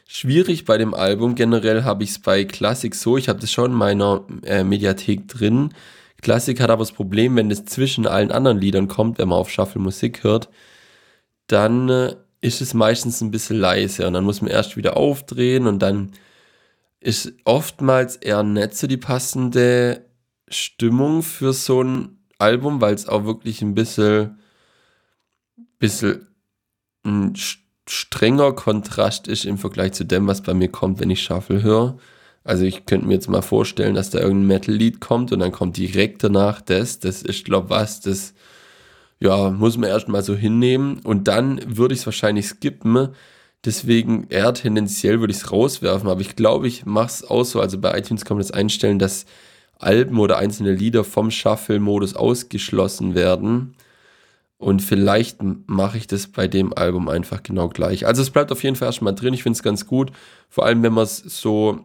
schwierig 0.08 0.64
bei 0.64 0.78
dem 0.78 0.94
Album. 0.94 1.34
Generell 1.34 1.84
habe 1.84 2.02
ich 2.02 2.10
es 2.10 2.18
bei 2.18 2.44
Classic 2.44 2.94
so. 2.94 3.18
Ich 3.18 3.28
habe 3.28 3.40
das 3.40 3.52
schon 3.52 3.72
in 3.72 3.76
meiner 3.76 4.24
äh, 4.44 4.64
Mediathek 4.64 5.28
drin. 5.28 5.74
Classic 6.22 6.58
hat 6.60 6.70
aber 6.70 6.82
das 6.82 6.92
Problem, 6.92 7.36
wenn 7.36 7.50
es 7.50 7.66
zwischen 7.66 8.06
allen 8.06 8.32
anderen 8.32 8.58
Liedern 8.58 8.88
kommt, 8.88 9.18
wenn 9.18 9.28
man 9.28 9.38
auf 9.38 9.50
Shuffle 9.50 9.80
Musik 9.80 10.24
hört, 10.24 10.48
dann 11.46 11.88
äh, 11.90 12.16
ist 12.40 12.62
es 12.62 12.72
meistens 12.72 13.20
ein 13.20 13.30
bisschen 13.30 13.58
leise 13.58 14.06
und 14.06 14.14
dann 14.14 14.24
muss 14.24 14.40
man 14.40 14.50
erst 14.50 14.78
wieder 14.78 14.96
aufdrehen 14.96 15.66
und 15.66 15.80
dann 15.80 16.12
ist 17.00 17.32
oftmals 17.44 18.16
eher 18.16 18.42
nicht 18.42 18.74
so 18.74 18.86
die 18.86 18.96
passende 18.96 20.04
Stimmung 20.48 21.22
für 21.22 21.52
so 21.52 21.82
ein 21.82 22.18
Album, 22.38 22.80
weil 22.80 22.94
es 22.94 23.08
auch 23.08 23.24
wirklich 23.24 23.62
ein 23.62 23.74
bisschen, 23.74 24.38
bisschen 25.78 26.26
ein 27.04 27.34
strenger 27.88 28.52
Kontrast 28.52 29.28
ist 29.28 29.44
im 29.44 29.58
Vergleich 29.58 29.92
zu 29.92 30.04
dem, 30.04 30.26
was 30.26 30.42
bei 30.42 30.54
mir 30.54 30.68
kommt, 30.68 31.00
wenn 31.00 31.10
ich 31.10 31.22
Shuffle 31.22 31.62
höre. 31.62 31.98
Also 32.44 32.64
ich 32.64 32.86
könnte 32.86 33.06
mir 33.06 33.14
jetzt 33.14 33.28
mal 33.28 33.42
vorstellen, 33.42 33.94
dass 33.94 34.10
da 34.10 34.18
irgendein 34.18 34.46
Metal-Lied 34.46 35.00
kommt 35.00 35.32
und 35.32 35.40
dann 35.40 35.52
kommt 35.52 35.76
direkt 35.76 36.22
danach 36.24 36.60
das. 36.60 36.98
Das 36.98 37.22
ist, 37.22 37.44
glaube 37.44 37.70
was, 37.70 38.00
das 38.00 38.34
ja, 39.18 39.50
muss 39.50 39.76
man 39.76 39.90
erstmal 39.90 40.22
so 40.22 40.34
hinnehmen. 40.34 41.00
Und 41.00 41.28
dann 41.28 41.60
würde 41.76 41.94
ich 41.94 42.00
es 42.00 42.06
wahrscheinlich 42.06 42.46
skippen, 42.46 43.10
Deswegen 43.64 44.26
eher 44.30 44.54
tendenziell 44.54 45.20
würde 45.20 45.32
ich 45.32 45.38
es 45.38 45.52
rauswerfen, 45.52 46.08
aber 46.08 46.20
ich 46.22 46.34
glaube, 46.34 46.66
ich 46.66 46.86
mache 46.86 47.08
es 47.08 47.24
auch 47.24 47.44
so. 47.44 47.60
Also 47.60 47.78
bei 47.78 47.98
iTunes 47.98 48.24
kann 48.24 48.38
man 48.38 48.42
das 48.42 48.52
einstellen, 48.52 48.98
dass 48.98 49.26
Alben 49.78 50.18
oder 50.18 50.38
einzelne 50.38 50.72
Lieder 50.72 51.04
vom 51.04 51.30
Shuffle-Modus 51.30 52.14
ausgeschlossen 52.14 53.14
werden. 53.14 53.74
Und 54.56 54.82
vielleicht 54.82 55.38
mache 55.66 55.98
ich 55.98 56.06
das 56.06 56.26
bei 56.26 56.46
dem 56.46 56.74
Album 56.74 57.08
einfach 57.08 57.42
genau 57.42 57.68
gleich. 57.68 58.06
Also 58.06 58.22
es 58.22 58.30
bleibt 58.30 58.52
auf 58.52 58.62
jeden 58.62 58.76
Fall 58.76 58.88
erstmal 58.88 59.14
drin. 59.14 59.34
Ich 59.34 59.42
finde 59.42 59.56
es 59.56 59.62
ganz 59.62 59.86
gut. 59.86 60.12
Vor 60.48 60.66
allem, 60.66 60.82
wenn 60.82 60.92
man 60.92 61.04
es 61.04 61.18
so 61.18 61.80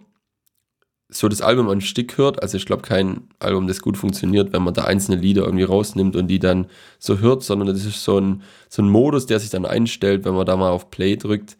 so 1.10 1.30
das 1.30 1.42
Album 1.42 1.70
an 1.70 1.82
Stück 1.82 2.18
hört, 2.18 2.42
also 2.42 2.58
ich 2.58 2.66
glaube 2.66 2.82
kein 2.82 3.28
Album, 3.40 3.68
das 3.68 3.82
gut 3.82 3.98
funktioniert, 3.98 4.54
wenn 4.54 4.64
man 4.64 4.74
da 4.74 4.86
einzelne 4.86 5.18
Lieder 5.18 5.44
irgendwie 5.44 5.64
rausnimmt 5.64 6.16
und 6.16 6.28
die 6.28 6.40
dann 6.40 6.68
so 7.00 7.20
hört, 7.20 7.44
sondern 7.44 7.68
das 7.68 7.86
ist 7.86 8.04
so 8.04 8.20
ein, 8.20 8.42
so 8.70 8.82
ein 8.82 8.90
Modus, 8.90 9.26
der 9.28 9.40
sich 9.40 9.52
dann 9.52 9.66
einstellt, 9.66 10.26
wenn 10.26 10.34
man 10.34 10.46
da 10.46 10.56
mal 10.58 10.72
auf 10.72 10.90
Play 10.90 11.16
drückt. 11.16 11.58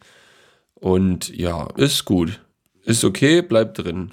Und 0.74 1.34
ja, 1.36 1.68
ist 1.76 2.04
gut. 2.04 2.40
Ist 2.84 3.04
okay, 3.04 3.42
bleibt 3.42 3.78
drin. 3.78 4.12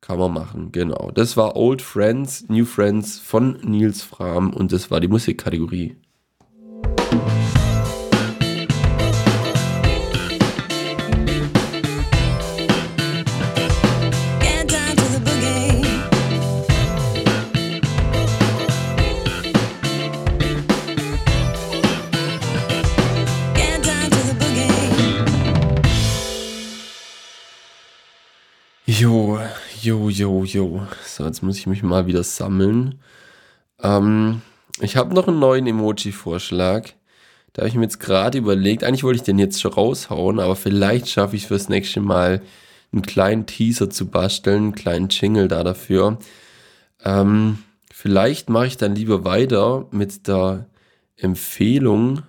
Kann 0.00 0.18
man 0.18 0.32
machen, 0.32 0.72
genau. 0.72 1.10
Das 1.12 1.36
war 1.36 1.56
Old 1.56 1.82
Friends, 1.82 2.48
New 2.48 2.64
Friends 2.64 3.18
von 3.18 3.58
Nils 3.62 4.02
Fram 4.02 4.52
und 4.52 4.72
das 4.72 4.90
war 4.90 5.00
die 5.00 5.08
Musikkategorie. 5.08 5.96
Jo, 30.10 30.44
jo. 30.44 30.86
So, 31.06 31.24
jetzt 31.24 31.42
muss 31.42 31.58
ich 31.58 31.66
mich 31.66 31.82
mal 31.82 32.06
wieder 32.06 32.22
sammeln. 32.22 33.00
Ähm, 33.82 34.42
ich 34.80 34.96
habe 34.96 35.14
noch 35.14 35.28
einen 35.28 35.38
neuen 35.38 35.66
Emoji-Vorschlag. 35.66 36.90
Da 37.52 37.62
habe 37.62 37.68
ich 37.68 37.74
mir 37.74 37.82
jetzt 37.82 38.00
gerade 38.00 38.38
überlegt, 38.38 38.84
eigentlich 38.84 39.02
wollte 39.02 39.16
ich 39.16 39.24
den 39.24 39.38
jetzt 39.38 39.60
schon 39.60 39.72
raushauen, 39.72 40.38
aber 40.38 40.54
vielleicht 40.54 41.08
schaffe 41.08 41.36
ich 41.36 41.46
fürs 41.46 41.68
nächste 41.68 42.00
Mal 42.00 42.42
einen 42.92 43.02
kleinen 43.02 43.46
Teaser 43.46 43.90
zu 43.90 44.06
basteln, 44.06 44.56
einen 44.56 44.74
kleinen 44.74 45.08
Jingle 45.08 45.48
da 45.48 45.64
dafür. 45.64 46.18
Ähm, 47.04 47.58
vielleicht 47.92 48.50
mache 48.50 48.66
ich 48.66 48.76
dann 48.76 48.94
lieber 48.94 49.24
weiter 49.24 49.86
mit 49.90 50.28
der 50.28 50.66
Empfehlung, 51.16 52.22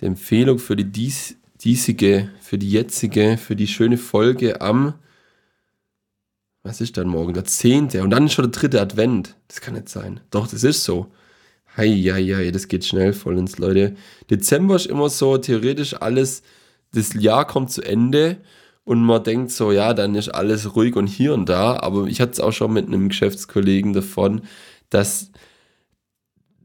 der 0.00 0.08
Empfehlung 0.08 0.58
für 0.58 0.76
die 0.76 0.90
dies, 0.90 1.36
diesige, 1.62 2.30
für 2.40 2.58
die 2.58 2.70
jetzige, 2.70 3.38
für 3.38 3.56
die 3.56 3.68
schöne 3.68 3.98
Folge 3.98 4.60
am 4.60 4.94
was 6.62 6.80
ist 6.80 6.96
dann 6.96 7.08
morgen? 7.08 7.34
Der 7.34 7.44
zehnte. 7.44 8.02
Und 8.02 8.10
dann 8.10 8.26
ist 8.26 8.34
schon 8.34 8.44
der 8.50 8.52
dritte 8.60 8.80
Advent. 8.80 9.36
Das 9.48 9.60
kann 9.60 9.74
nicht 9.74 9.88
sein. 9.88 10.20
Doch, 10.30 10.46
das 10.46 10.64
ist 10.64 10.84
so. 10.84 11.08
Hei, 11.76 11.88
hei, 11.88 12.24
hei, 12.24 12.50
das 12.50 12.68
geht 12.68 12.84
schnell 12.84 13.12
voll 13.12 13.38
ins 13.38 13.58
Leute. 13.58 13.96
Dezember 14.30 14.76
ist 14.76 14.86
immer 14.86 15.08
so 15.08 15.38
theoretisch 15.38 15.94
alles, 15.94 16.42
das 16.92 17.14
Jahr 17.14 17.46
kommt 17.46 17.70
zu 17.70 17.82
Ende 17.82 18.36
und 18.84 19.02
man 19.02 19.24
denkt 19.24 19.50
so, 19.52 19.72
ja, 19.72 19.94
dann 19.94 20.14
ist 20.14 20.28
alles 20.28 20.76
ruhig 20.76 20.96
und 20.96 21.06
hier 21.06 21.32
und 21.32 21.48
da. 21.48 21.78
Aber 21.80 22.06
ich 22.06 22.20
hatte 22.20 22.32
es 22.32 22.40
auch 22.40 22.52
schon 22.52 22.72
mit 22.74 22.86
einem 22.86 23.08
Geschäftskollegen 23.08 23.94
davon, 23.94 24.42
dass, 24.90 25.30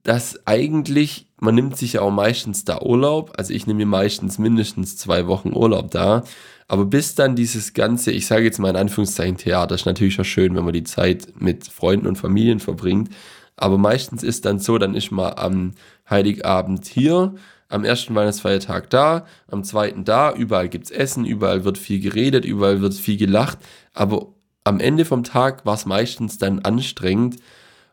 dass 0.03 0.45
eigentlich, 0.45 1.27
man 1.39 1.55
nimmt 1.55 1.77
sich 1.77 1.93
ja 1.93 2.01
auch 2.01 2.11
meistens 2.11 2.65
da 2.65 2.81
Urlaub. 2.81 3.33
Also 3.37 3.53
ich 3.53 3.65
nehme 3.65 3.77
mir 3.77 3.85
meistens 3.85 4.37
mindestens 4.39 4.97
zwei 4.97 5.27
Wochen 5.27 5.53
Urlaub 5.53 5.89
da. 5.91 6.23
Aber 6.67 6.85
bis 6.85 7.15
dann 7.15 7.35
dieses 7.35 7.73
ganze, 7.73 8.11
ich 8.11 8.27
sage 8.27 8.43
jetzt 8.43 8.59
mal 8.59 8.69
in 8.69 8.75
Anführungszeichen 8.75 9.37
Theater, 9.37 9.75
ist 9.75 9.85
natürlich 9.85 10.15
schon 10.15 10.25
schön, 10.25 10.55
wenn 10.55 10.65
man 10.65 10.73
die 10.73 10.83
Zeit 10.83 11.27
mit 11.39 11.67
Freunden 11.67 12.07
und 12.07 12.17
Familien 12.17 12.59
verbringt. 12.59 13.09
Aber 13.55 13.77
meistens 13.77 14.21
ist 14.21 14.45
dann 14.45 14.59
so, 14.59 14.77
dann 14.77 14.93
ist 14.93 15.11
man 15.11 15.33
am 15.37 15.71
Heiligabend 16.09 16.85
hier, 16.85 17.33
am 17.69 17.83
ersten 17.83 18.15
Weihnachtsfeiertag 18.15 18.89
da, 18.89 19.25
am 19.49 19.63
zweiten 19.63 20.03
da, 20.03 20.33
überall 20.33 20.69
gibt's 20.69 20.91
Essen, 20.91 21.25
überall 21.25 21.63
wird 21.63 21.77
viel 21.77 21.99
geredet, 21.99 22.45
überall 22.45 22.81
wird 22.81 22.93
viel 22.93 23.17
gelacht. 23.17 23.57
Aber 23.93 24.27
am 24.63 24.79
Ende 24.79 25.05
vom 25.05 25.23
Tag 25.23 25.65
war 25.65 25.75
es 25.75 25.85
meistens 25.85 26.37
dann 26.37 26.59
anstrengend 26.59 27.37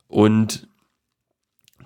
und 0.08 0.68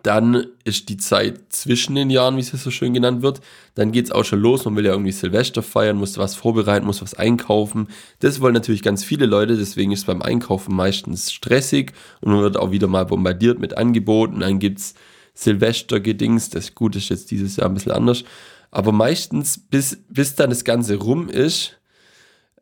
dann 0.02 0.46
ist 0.64 0.88
die 0.88 0.96
Zeit 0.96 1.40
zwischen 1.50 1.94
den 1.94 2.10
Jahren, 2.10 2.36
wie 2.36 2.40
es 2.40 2.50
so 2.50 2.70
schön 2.70 2.94
genannt 2.94 3.22
wird. 3.22 3.40
Dann 3.74 3.92
geht 3.92 4.06
es 4.06 4.10
auch 4.10 4.24
schon 4.24 4.40
los. 4.40 4.64
Man 4.64 4.76
will 4.76 4.84
ja 4.84 4.92
irgendwie 4.92 5.12
Silvester 5.12 5.62
feiern, 5.62 5.96
muss 5.96 6.18
was 6.18 6.34
vorbereiten, 6.34 6.86
muss 6.86 7.02
was 7.02 7.14
einkaufen. 7.14 7.88
Das 8.20 8.40
wollen 8.40 8.54
natürlich 8.54 8.82
ganz 8.82 9.04
viele 9.04 9.26
Leute. 9.26 9.56
Deswegen 9.56 9.92
ist 9.92 10.00
es 10.00 10.04
beim 10.04 10.22
Einkaufen 10.22 10.74
meistens 10.74 11.32
stressig 11.32 11.92
und 12.20 12.32
man 12.32 12.42
wird 12.42 12.56
auch 12.56 12.70
wieder 12.70 12.86
mal 12.86 13.06
bombardiert 13.06 13.58
mit 13.58 13.76
Angeboten. 13.76 14.40
Dann 14.40 14.58
gibt 14.58 14.78
es 14.78 14.94
Silvester-Gedings. 15.34 16.50
Das 16.50 16.74
gut 16.74 16.96
ist 16.96 17.08
jetzt 17.08 17.30
dieses 17.30 17.56
Jahr 17.56 17.68
ein 17.68 17.74
bisschen 17.74 17.92
anders. 17.92 18.24
Aber 18.70 18.92
meistens, 18.92 19.58
bis, 19.58 19.98
bis 20.08 20.34
dann 20.34 20.50
das 20.50 20.64
Ganze 20.64 20.96
rum 20.96 21.28
ist, 21.28 21.78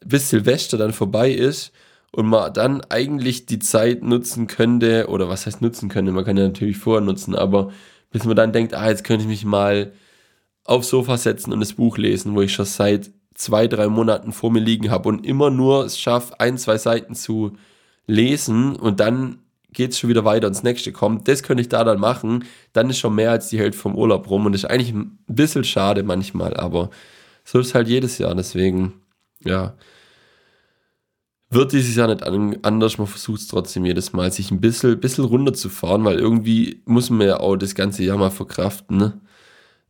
bis 0.04 0.30
Silvester 0.30 0.78
dann 0.78 0.92
vorbei 0.92 1.30
ist, 1.30 1.72
und 2.12 2.26
man 2.26 2.52
dann 2.52 2.80
eigentlich 2.88 3.46
die 3.46 3.58
Zeit 3.58 4.02
nutzen 4.02 4.46
könnte, 4.46 5.06
oder 5.08 5.28
was 5.28 5.46
heißt 5.46 5.62
nutzen 5.62 5.88
könnte, 5.88 6.12
man 6.12 6.24
kann 6.24 6.36
ja 6.36 6.44
natürlich 6.44 6.78
vorher 6.78 7.02
nutzen, 7.04 7.34
aber 7.34 7.72
bis 8.10 8.24
man 8.24 8.36
dann 8.36 8.52
denkt, 8.52 8.74
ah, 8.74 8.88
jetzt 8.88 9.04
könnte 9.04 9.24
ich 9.24 9.28
mich 9.28 9.44
mal 9.44 9.92
aufs 10.64 10.88
Sofa 10.88 11.16
setzen 11.16 11.52
und 11.52 11.60
das 11.60 11.74
Buch 11.74 11.98
lesen, 11.98 12.34
wo 12.34 12.42
ich 12.42 12.52
schon 12.52 12.64
seit 12.64 13.10
zwei, 13.34 13.66
drei 13.68 13.88
Monaten 13.88 14.32
vor 14.32 14.50
mir 14.50 14.60
liegen 14.60 14.90
habe 14.90 15.08
und 15.08 15.26
immer 15.26 15.50
nur 15.50 15.84
es 15.84 15.98
schaffe, 15.98 16.40
ein, 16.40 16.58
zwei 16.58 16.78
Seiten 16.78 17.14
zu 17.14 17.52
lesen 18.06 18.76
und 18.76 19.00
dann 19.00 19.38
geht 19.72 19.90
es 19.92 19.98
schon 19.98 20.08
wieder 20.08 20.24
weiter 20.24 20.48
ins 20.48 20.62
nächste 20.62 20.90
kommt. 20.90 21.28
Das 21.28 21.42
könnte 21.42 21.60
ich 21.60 21.68
da 21.68 21.84
dann 21.84 22.00
machen. 22.00 22.44
Dann 22.72 22.88
ist 22.88 22.98
schon 22.98 23.14
mehr 23.14 23.30
als 23.30 23.48
die 23.48 23.58
Hälfte 23.58 23.78
vom 23.78 23.94
Urlaub 23.94 24.30
rum 24.30 24.46
und 24.46 24.52
das 24.52 24.64
ist 24.64 24.70
eigentlich 24.70 24.92
ein 24.92 25.18
bisschen 25.26 25.64
schade 25.64 26.02
manchmal, 26.02 26.56
aber 26.56 26.90
so 27.44 27.58
ist 27.58 27.74
halt 27.74 27.86
jedes 27.86 28.16
Jahr. 28.16 28.34
Deswegen, 28.34 28.94
ja, 29.44 29.74
wird 31.56 31.72
dieses 31.72 31.96
Jahr 31.96 32.08
nicht 32.08 32.22
anders. 32.24 32.98
Man 32.98 33.06
versucht 33.06 33.40
es 33.40 33.48
trotzdem 33.48 33.84
jedes 33.84 34.12
Mal, 34.12 34.30
sich 34.30 34.50
ein 34.50 34.60
bisschen, 34.60 35.00
bisschen 35.00 35.24
runterzufahren, 35.24 36.04
weil 36.04 36.18
irgendwie 36.18 36.82
muss 36.84 37.10
man 37.10 37.26
ja 37.26 37.40
auch 37.40 37.56
das 37.56 37.74
ganze 37.74 38.04
Jahr 38.04 38.18
mal 38.18 38.30
verkraften. 38.30 38.96
Ne? 38.96 39.20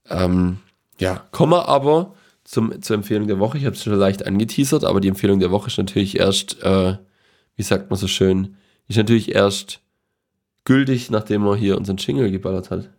Ähm, 0.08 0.58
ja, 0.98 1.26
kommen 1.32 1.52
wir 1.52 1.68
aber 1.68 2.14
zum, 2.44 2.80
zur 2.80 2.96
Empfehlung 2.96 3.26
der 3.26 3.38
Woche. 3.38 3.58
Ich 3.58 3.66
habe 3.66 3.76
es 3.76 3.82
schon 3.82 3.94
leicht 3.94 4.24
angeteasert, 4.26 4.84
aber 4.84 5.00
die 5.00 5.08
Empfehlung 5.08 5.40
der 5.40 5.50
Woche 5.50 5.66
ist 5.66 5.78
natürlich 5.78 6.18
erst, 6.18 6.62
äh, 6.62 6.96
wie 7.56 7.62
sagt 7.62 7.90
man 7.90 7.98
so 7.98 8.06
schön, 8.06 8.56
ist 8.88 8.96
natürlich 8.96 9.34
erst 9.34 9.80
gültig, 10.64 11.10
nachdem 11.10 11.42
man 11.42 11.58
hier 11.58 11.76
unseren 11.76 11.96
Jingle 11.96 12.30
geballert 12.30 12.70
hat. 12.70 12.90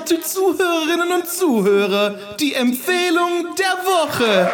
Werte 0.00 0.20
Zuhörerinnen 0.22 1.12
und 1.12 1.28
Zuhörer, 1.28 2.36
die 2.40 2.54
Empfehlung 2.54 3.54
der 3.58 3.76
Woche. 3.84 4.50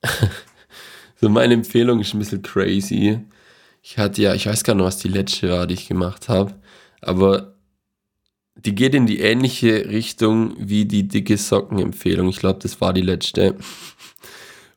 so, 1.20 1.28
meine 1.28 1.54
Empfehlung 1.54 1.98
ist 1.98 2.14
ein 2.14 2.20
bisschen 2.20 2.42
crazy. 2.42 3.18
Ich 3.82 3.98
hatte 3.98 4.22
ja, 4.22 4.32
ich 4.32 4.46
weiß 4.46 4.62
gar 4.62 4.76
nicht, 4.76 4.84
was 4.84 4.98
die 4.98 5.08
letzte 5.08 5.50
war, 5.50 5.66
die 5.66 5.74
ich 5.74 5.88
gemacht 5.88 6.28
habe, 6.28 6.54
aber 7.00 7.56
die 8.54 8.76
geht 8.76 8.94
in 8.94 9.06
die 9.06 9.18
ähnliche 9.18 9.88
Richtung 9.88 10.54
wie 10.56 10.84
die 10.84 11.08
dicke 11.08 11.36
Socken-Empfehlung. 11.36 12.28
Ich 12.28 12.38
glaube, 12.38 12.60
das 12.62 12.80
war 12.80 12.92
die 12.92 13.02
letzte. 13.02 13.56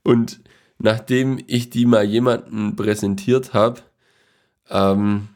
Und 0.02 0.40
nachdem 0.80 1.40
ich 1.46 1.70
die 1.70 1.86
mal 1.86 2.04
jemanden 2.04 2.76
präsentiert 2.76 3.54
habe, 3.54 3.82
ähm, 4.72 5.28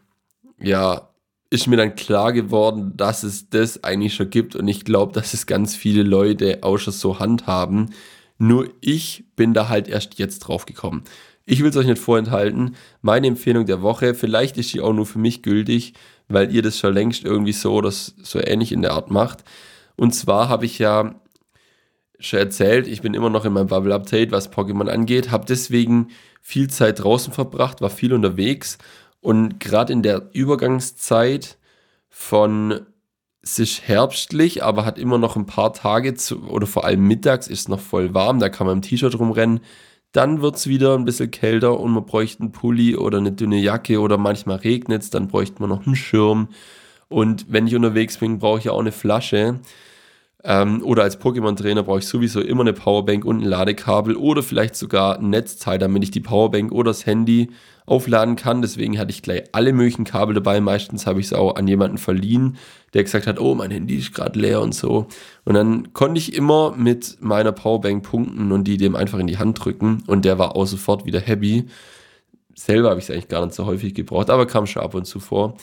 ja, 0.66 1.10
ist 1.52 1.68
mir 1.68 1.78
dann 1.78 1.96
klar 1.96 2.34
geworden, 2.34 2.94
dass 2.98 3.24
es 3.24 3.50
das 3.50 3.84
eigentlich 3.84 4.16
schon 4.16 4.32
gibt 4.32 4.56
und 4.56 4.68
ich 4.68 4.84
glaube, 4.84 5.14
dass 5.14 5.34
es 5.34 5.46
ganz 5.46 5.76
viele 5.76 6.02
Leute 6.02 6.60
auch 6.64 6.78
schon 6.78 6.92
so 6.92 7.20
handhaben. 7.20 7.94
Nur 8.40 8.68
ich 8.82 9.26
bin 9.36 9.54
da 9.54 9.70
halt 9.70 9.88
erst 9.88 10.18
jetzt 10.18 10.40
drauf 10.40 10.66
gekommen. 10.66 11.04
Ich 11.46 11.62
will 11.62 11.70
es 11.70 11.78
euch 11.78 11.86
nicht 11.86 12.02
vorenthalten. 12.02 12.76
Meine 13.02 13.28
Empfehlung 13.28 13.68
der 13.68 13.84
Woche, 13.84 14.16
vielleicht 14.16 14.58
ist 14.58 14.70
sie 14.70 14.82
auch 14.82 14.92
nur 14.92 15.06
für 15.06 15.20
mich 15.20 15.44
gültig, 15.44 15.94
weil 16.28 16.52
ihr 16.52 16.64
das 16.64 16.80
schon 16.80 16.96
längst 16.96 17.24
irgendwie 17.24 17.54
so 17.54 17.76
oder 17.76 17.92
so 17.92 18.40
ähnlich 18.40 18.72
in 18.72 18.82
der 18.82 18.94
Art 18.94 19.12
macht. 19.12 19.44
Und 19.96 20.16
zwar 20.16 20.50
habe 20.50 20.66
ich 20.66 20.80
ja 20.80 21.14
schon 22.20 22.40
erzählt, 22.40 22.88
ich 22.88 23.02
bin 23.02 23.14
immer 23.14 23.30
noch 23.30 23.46
in 23.46 23.54
meinem 23.54 23.68
Bubble 23.68 23.94
Update, 23.94 24.32
was 24.32 24.52
Pokémon 24.52 24.90
angeht, 24.90 25.30
habe 25.30 25.46
deswegen 25.48 26.08
viel 26.42 26.70
Zeit 26.70 27.04
draußen 27.04 27.32
verbracht, 27.32 27.82
war 27.82 27.92
viel 27.92 28.14
unterwegs 28.14 28.80
und 29.26 29.60
gerade 29.60 29.92
in 29.92 30.04
der 30.04 30.30
Übergangszeit 30.34 31.58
von 32.10 32.82
sich 33.42 33.88
herbstlich, 33.88 34.64
aber 34.64 34.86
hat 34.86 35.00
immer 35.00 35.18
noch 35.18 35.36
ein 35.36 35.48
paar 35.48 35.74
Tage 35.74 36.14
zu, 36.14 36.44
oder 36.48 36.68
vor 36.68 36.86
allem 36.86 37.08
mittags 37.08 37.48
ist 37.48 37.68
noch 37.68 37.80
voll 37.80 38.14
warm, 38.14 38.40
da 38.40 38.50
kann 38.50 38.68
man 38.68 38.78
im 38.78 38.82
T-Shirt 38.84 39.18
rumrennen. 39.18 39.62
Dann 40.12 40.42
wird 40.42 40.58
es 40.58 40.68
wieder 40.68 40.96
ein 40.96 41.06
bisschen 41.06 41.32
kälter 41.32 41.80
und 41.80 41.92
man 41.92 42.06
bräuchte 42.06 42.42
einen 42.42 42.52
Pulli 42.52 42.96
oder 42.96 43.18
eine 43.18 43.32
dünne 43.32 43.58
Jacke 43.58 44.00
oder 44.00 44.18
manchmal 44.20 44.58
regnet 44.58 45.02
es, 45.02 45.10
dann 45.10 45.28
bräuchte 45.28 45.60
man 45.60 45.72
noch 45.72 45.88
einen 45.88 45.96
Schirm. 45.96 46.50
Und 47.10 47.48
wenn 47.50 47.66
ich 47.66 47.76
unterwegs 47.76 48.20
bin, 48.20 48.38
brauche 48.38 48.60
ich 48.60 48.70
auch 48.70 48.80
eine 48.80 48.92
Flasche. 48.92 49.60
Ähm, 50.48 50.84
oder 50.84 51.02
als 51.02 51.20
Pokémon-Trainer 51.20 51.82
brauche 51.82 52.00
ich 52.00 52.08
sowieso 52.08 52.40
immer 52.40 52.62
eine 52.62 52.74
Powerbank 52.74 53.26
und 53.26 53.42
ein 53.42 53.46
Ladekabel 53.46 54.16
oder 54.16 54.44
vielleicht 54.44 54.76
sogar 54.76 55.18
ein 55.18 55.32
Netzteil, 55.32 55.80
damit 55.80 56.04
ich 56.04 56.12
die 56.12 56.20
Powerbank 56.20 56.72
oder 56.72 56.92
das 56.92 57.08
Handy 57.08 57.50
aufladen 57.88 58.36
kann. 58.36 58.62
Deswegen 58.62 59.00
hatte 59.00 59.10
ich 59.10 59.24
gleich 59.24 59.46
alle 59.54 59.74
möglichen 59.74 60.04
Kabel 60.04 60.36
dabei. 60.36 60.62
Meistens 60.62 61.08
habe 61.08 61.20
ich 61.20 61.28
es 61.28 61.34
auch 61.34 61.56
an 61.56 61.68
jemanden 61.68 61.98
verliehen, 61.98 62.58
der 62.94 63.04
gesagt 63.04 63.26
hat, 63.26 63.40
oh, 63.40 63.56
mein 63.56 63.72
Handy 63.72 63.96
ist 63.96 64.14
gerade 64.14 64.40
leer 64.40 64.62
und 64.62 64.76
so. 64.76 65.08
Und 65.46 65.56
dann 65.56 65.94
konnte 65.94 66.20
ich 66.20 66.36
immer 66.36 66.76
mit 66.78 67.18
meiner 67.22 67.52
Powerbank 67.52 68.04
punkten 68.04 68.52
und 68.52 68.66
die 68.66 68.78
dem 68.78 68.96
einfach 68.96 69.18
in 69.18 69.28
die 69.28 69.40
Hand 69.40 69.66
drücken. 69.66 70.04
Und 70.06 70.26
der 70.26 70.38
war 70.38 70.56
auch 70.56 70.68
sofort 70.68 71.08
wieder 71.08 71.20
happy. 71.20 71.66
Selber 72.54 72.92
habe 72.92 73.00
ich 73.00 73.06
es 73.06 73.12
eigentlich 73.12 73.30
gar 73.30 73.44
nicht 73.44 73.56
so 73.56 73.66
häufig 73.66 73.96
gebraucht, 73.96 74.30
aber 74.30 74.46
kam 74.46 74.68
schon 74.68 74.84
ab 74.84 74.94
und 74.94 75.06
zu 75.06 75.20
vor. 75.20 75.58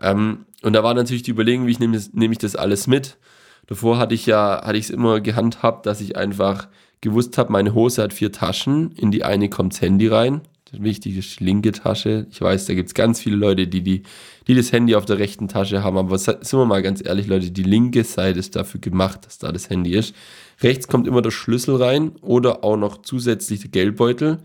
Ähm, 0.00 0.46
und 0.62 0.72
da 0.72 0.82
war 0.82 0.94
natürlich 0.94 1.22
die 1.22 1.30
Überlegung, 1.30 1.66
wie 1.66 1.72
ich 1.72 1.78
nehme 1.78 2.00
nehm 2.12 2.32
ich 2.32 2.38
das 2.38 2.56
alles 2.56 2.86
mit. 2.86 3.18
Davor 3.66 3.98
hatte 3.98 4.14
ich 4.14 4.26
ja, 4.26 4.62
hatte 4.64 4.78
ich 4.78 4.84
es 4.84 4.90
immer 4.90 5.20
gehandhabt, 5.20 5.86
dass 5.86 6.00
ich 6.00 6.16
einfach 6.16 6.68
gewusst 7.00 7.38
habe, 7.38 7.52
meine 7.52 7.74
Hose 7.74 8.02
hat 8.02 8.12
vier 8.12 8.32
Taschen, 8.32 8.92
in 8.92 9.10
die 9.10 9.24
eine 9.24 9.48
kommt 9.48 9.74
das 9.74 9.80
Handy 9.80 10.08
rein. 10.08 10.40
Wichtig 10.72 11.16
ist 11.16 11.38
die 11.38 11.44
linke 11.44 11.70
Tasche. 11.70 12.26
Ich 12.30 12.40
weiß, 12.40 12.66
da 12.66 12.74
gibt 12.74 12.88
es 12.88 12.94
ganz 12.94 13.20
viele 13.20 13.36
Leute, 13.36 13.68
die, 13.68 13.82
die, 13.82 14.02
die 14.48 14.54
das 14.54 14.72
Handy 14.72 14.96
auf 14.96 15.04
der 15.04 15.18
rechten 15.18 15.46
Tasche 15.46 15.84
haben, 15.84 15.96
aber 15.96 16.18
sind 16.18 16.52
wir 16.52 16.64
mal 16.64 16.82
ganz 16.82 17.04
ehrlich, 17.04 17.28
Leute, 17.28 17.52
die 17.52 17.62
linke 17.62 18.02
Seite 18.02 18.40
ist 18.40 18.56
dafür 18.56 18.80
gemacht, 18.80 19.26
dass 19.26 19.38
da 19.38 19.52
das 19.52 19.70
Handy 19.70 19.94
ist. 19.94 20.14
Rechts 20.62 20.88
kommt 20.88 21.06
immer 21.06 21.22
der 21.22 21.30
Schlüssel 21.30 21.76
rein 21.76 22.12
oder 22.22 22.64
auch 22.64 22.76
noch 22.76 23.02
zusätzlich 23.02 23.60
der 23.60 23.70
Geldbeutel. 23.70 24.38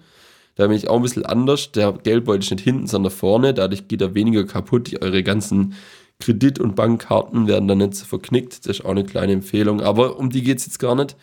Da 0.55 0.67
bin 0.67 0.76
ich 0.76 0.89
auch 0.89 0.97
ein 0.97 1.01
bisschen 1.01 1.26
anders. 1.26 1.72
Der 1.72 1.93
Geldbeutel 1.93 2.43
ist 2.43 2.51
nicht 2.51 2.63
hinten, 2.63 2.88
sondern 2.88 3.13
vorne. 3.13 3.53
Dadurch 3.53 3.88
geht 3.88 4.01
er 4.01 4.13
weniger 4.13 4.43
kaputt. 4.45 4.91
Eure 5.01 5.24
ganzen 5.24 5.74
Kredit- 6.20 6.59
und 6.59 6.76
Bankkarten 6.76 7.47
werden 7.47 7.67
dann 7.67 7.78
nicht 7.80 7.95
so 7.95 8.05
verknickt. 8.05 8.65
Das 8.67 8.80
ist 8.80 8.86
auch 8.86 8.91
eine 8.91 9.05
kleine 9.05 9.34
Empfehlung. 9.34 9.82
Aber 9.82 10.17
um 10.17 10.30
die 10.30 10.43
geht 10.43 10.59
es 10.59 10.65
jetzt 10.65 10.80
gar 10.80 10.95
nicht. 10.95 11.15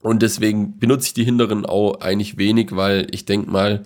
Und 0.00 0.20
deswegen 0.20 0.78
benutze 0.78 1.06
ich 1.08 1.14
die 1.14 1.24
hinteren 1.24 1.64
auch 1.64 2.00
eigentlich 2.00 2.36
wenig, 2.36 2.76
weil 2.76 3.06
ich 3.10 3.24
denke 3.24 3.50
mal, 3.50 3.84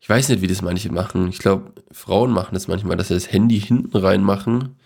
ich 0.00 0.08
weiß 0.08 0.28
nicht, 0.28 0.42
wie 0.42 0.46
das 0.46 0.60
manche 0.60 0.92
machen. 0.92 1.28
Ich 1.28 1.38
glaube, 1.38 1.72
Frauen 1.90 2.30
machen 2.30 2.54
das 2.54 2.68
manchmal, 2.68 2.96
dass 2.96 3.08
sie 3.08 3.14
das 3.14 3.32
Handy 3.32 3.58
hinten 3.58 3.96
reinmachen. 3.96 4.76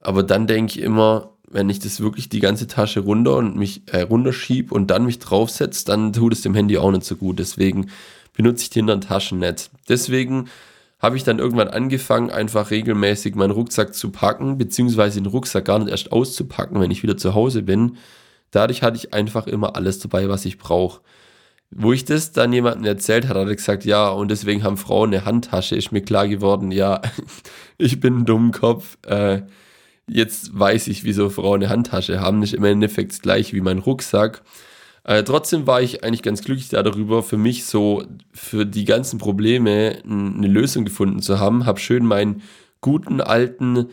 Aber 0.00 0.22
dann 0.22 0.46
denke 0.46 0.72
ich 0.72 0.80
immer, 0.80 1.34
wenn 1.48 1.68
ich 1.68 1.78
das 1.78 2.00
wirklich 2.00 2.28
die 2.30 2.40
ganze 2.40 2.66
Tasche 2.66 3.00
runter 3.00 3.36
und 3.36 3.56
mich 3.56 3.82
äh, 3.92 4.00
runterschieb 4.00 4.72
und 4.72 4.90
dann 4.90 5.04
mich 5.04 5.18
draufsetze, 5.18 5.84
dann 5.84 6.12
tut 6.12 6.32
es 6.32 6.42
dem 6.42 6.54
Handy 6.54 6.78
auch 6.78 6.90
nicht 6.90 7.04
so 7.04 7.16
gut. 7.16 7.38
Deswegen 7.38 7.90
benutze 8.32 8.62
ich 8.62 8.70
die 8.70 8.80
hinteren 8.80 9.02
Taschen 9.02 9.38
nicht. 9.38 9.70
Deswegen 9.88 10.48
habe 11.04 11.18
ich 11.18 11.22
dann 11.22 11.38
irgendwann 11.38 11.68
angefangen, 11.68 12.30
einfach 12.30 12.70
regelmäßig 12.70 13.34
meinen 13.34 13.50
Rucksack 13.50 13.94
zu 13.94 14.10
packen, 14.10 14.56
beziehungsweise 14.56 15.20
den 15.20 15.30
Rucksack 15.30 15.66
gar 15.66 15.78
nicht 15.78 15.90
erst 15.90 16.10
auszupacken, 16.12 16.80
wenn 16.80 16.90
ich 16.90 17.02
wieder 17.02 17.18
zu 17.18 17.34
Hause 17.34 17.62
bin. 17.62 17.98
Dadurch 18.50 18.82
hatte 18.82 18.96
ich 18.96 19.12
einfach 19.12 19.46
immer 19.46 19.76
alles 19.76 19.98
dabei, 19.98 20.30
was 20.30 20.46
ich 20.46 20.56
brauche. 20.56 21.02
Wo 21.70 21.92
ich 21.92 22.06
das 22.06 22.32
dann 22.32 22.54
jemandem 22.54 22.86
erzählt 22.86 23.28
hat, 23.28 23.36
hat 23.36 23.48
er 23.48 23.54
gesagt, 23.54 23.84
ja, 23.84 24.08
und 24.08 24.30
deswegen 24.30 24.62
haben 24.62 24.78
Frauen 24.78 25.12
eine 25.12 25.26
Handtasche, 25.26 25.76
ist 25.76 25.92
mir 25.92 26.00
klar 26.00 26.26
geworden, 26.26 26.70
ja, 26.70 27.02
ich 27.78 28.00
bin 28.00 28.20
ein 28.20 28.24
Dummkopf. 28.24 28.96
Äh, 29.06 29.42
jetzt 30.06 30.58
weiß 30.58 30.86
ich, 30.86 31.04
wieso 31.04 31.28
Frauen 31.28 31.62
eine 31.62 31.68
Handtasche 31.68 32.18
haben, 32.20 32.38
nicht 32.38 32.54
im 32.54 32.64
Endeffekt 32.64 33.20
gleich 33.20 33.52
wie 33.52 33.60
mein 33.60 33.78
Rucksack. 33.78 34.42
Äh, 35.04 35.22
trotzdem 35.22 35.66
war 35.66 35.82
ich 35.82 36.02
eigentlich 36.02 36.22
ganz 36.22 36.42
glücklich 36.42 36.70
darüber, 36.70 37.22
für 37.22 37.36
mich 37.36 37.66
so, 37.66 38.04
für 38.32 38.64
die 38.64 38.86
ganzen 38.86 39.18
Probleme 39.18 39.98
eine 40.04 40.48
Lösung 40.48 40.84
gefunden 40.84 41.20
zu 41.20 41.38
haben. 41.38 41.66
Hab 41.66 41.78
schön 41.78 42.06
meinen 42.06 42.42
guten 42.80 43.20
alten 43.20 43.90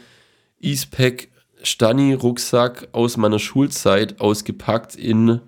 Eastpack 0.62 1.28
Stani 1.64 2.14
Rucksack 2.14 2.88
aus 2.93 3.18
meiner 3.18 3.39
Schulzeit 3.39 4.20
ausgepackt 4.20 4.95
in, 4.95 5.41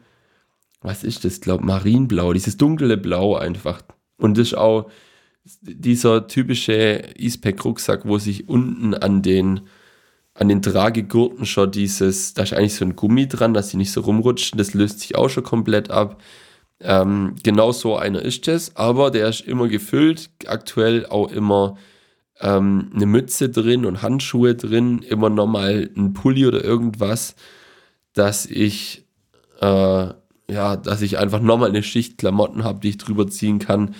was 0.82 1.04
ist 1.04 1.26
das, 1.26 1.42
glaube 1.42 1.66
Marienblau, 1.66 2.34
dieses 2.34 2.58
dunkle 2.58 2.98
Blau 2.98 3.36
einfach. 3.36 3.82
Und 4.18 4.38
das 4.38 4.48
ist 4.48 4.58
auch 4.58 4.90
dieser 5.62 6.28
typische 6.28 7.04
Eastpack 7.18 7.64
Rucksack, 7.64 8.06
wo 8.06 8.18
sich 8.18 8.48
unten 8.50 8.94
an 8.94 9.22
den 9.22 9.62
an 10.36 10.50
den 10.50 10.62
Tragegurten 10.62 11.46
schon 11.46 11.72
dieses, 11.72 12.34
da 12.34 12.44
ist 12.44 12.54
eigentlich 12.54 12.76
so 12.76 12.86
ein 12.86 12.96
Gummi 12.96 13.28
dran, 13.28 13.54
dass 13.54 13.70
sie 13.70 13.78
nicht 13.78 13.92
so 13.92 14.02
rumrutschen. 14.02 14.58
Das 14.58 14.74
löst 14.74 15.02
sich 15.02 15.16
auch 15.16 15.30
schon 15.30 15.44
komplett 15.44 15.92
ab. 15.92 16.22
Ähm, 16.80 17.36
genau 17.44 17.72
so 17.72 17.96
einer 17.96 18.22
ist 18.22 18.48
es, 18.48 18.76
aber 18.76 19.12
der 19.12 19.30
ist 19.30 19.42
immer 19.42 19.68
gefüllt. 19.68 20.32
Aktuell 20.48 21.06
auch 21.06 21.32
immer 21.32 21.78
ähm, 22.42 22.92
eine 22.96 23.06
Mütze 23.06 23.50
drin 23.50 23.86
und 23.86 24.02
Handschuhe 24.02 24.56
drin, 24.56 25.00
immer 25.08 25.30
nochmal 25.30 25.90
ein 25.96 26.14
Pulli 26.14 26.48
oder 26.48 26.64
irgendwas, 26.64 27.36
dass 28.14 28.46
ich, 28.48 29.06
äh, 29.62 29.66
ja, 30.48 30.76
dass 30.76 31.02
ich 31.02 31.20
einfach 31.20 31.42
nochmal 31.42 31.70
eine 31.70 31.84
Schicht 31.84 32.18
Klamotten 32.18 32.64
habe, 32.64 32.80
die 32.80 32.90
ich 32.90 32.98
drüber 32.98 33.28
ziehen 33.28 33.60
kann 33.60 33.96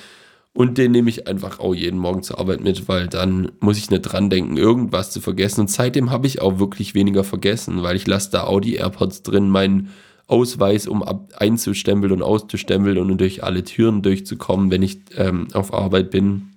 und 0.54 0.78
den 0.78 0.92
nehme 0.92 1.10
ich 1.10 1.28
einfach 1.28 1.60
auch 1.60 1.74
jeden 1.74 1.98
Morgen 1.98 2.22
zur 2.22 2.40
Arbeit 2.40 2.62
mit, 2.62 2.88
weil 2.88 3.08
dann 3.08 3.52
muss 3.60 3.78
ich 3.78 3.90
nicht 3.90 4.04
dran 4.04 4.30
denken, 4.30 4.56
irgendwas 4.56 5.10
zu 5.10 5.20
vergessen. 5.20 5.62
Und 5.62 5.72
seitdem 5.72 6.12
habe 6.12 6.28
ich 6.28 6.42
auch 6.42 6.60
wirklich 6.60 6.94
weniger 6.94 7.24
vergessen, 7.24 7.82
weil 7.82 7.96
ich 7.96 8.06
lasse 8.06 8.30
da 8.32 8.44
auch 8.44 8.60
die 8.60 8.76
AirPods 8.76 9.24
drin, 9.24 9.50
meinen 9.50 9.90
Ausweis, 10.28 10.88
um 10.88 11.02
ab 11.02 11.34
einzustempeln 11.38 12.14
und 12.14 12.22
auszustempeln 12.22 13.00
und 13.00 13.18
durch 13.18 13.44
alle 13.44 13.64
Türen 13.64 14.04
durchzukommen, 14.04 14.70
wenn 14.70 14.84
ich 14.84 15.00
ähm, 15.18 15.48
auf 15.54 15.74
Arbeit 15.74 16.12
bin. 16.12 16.50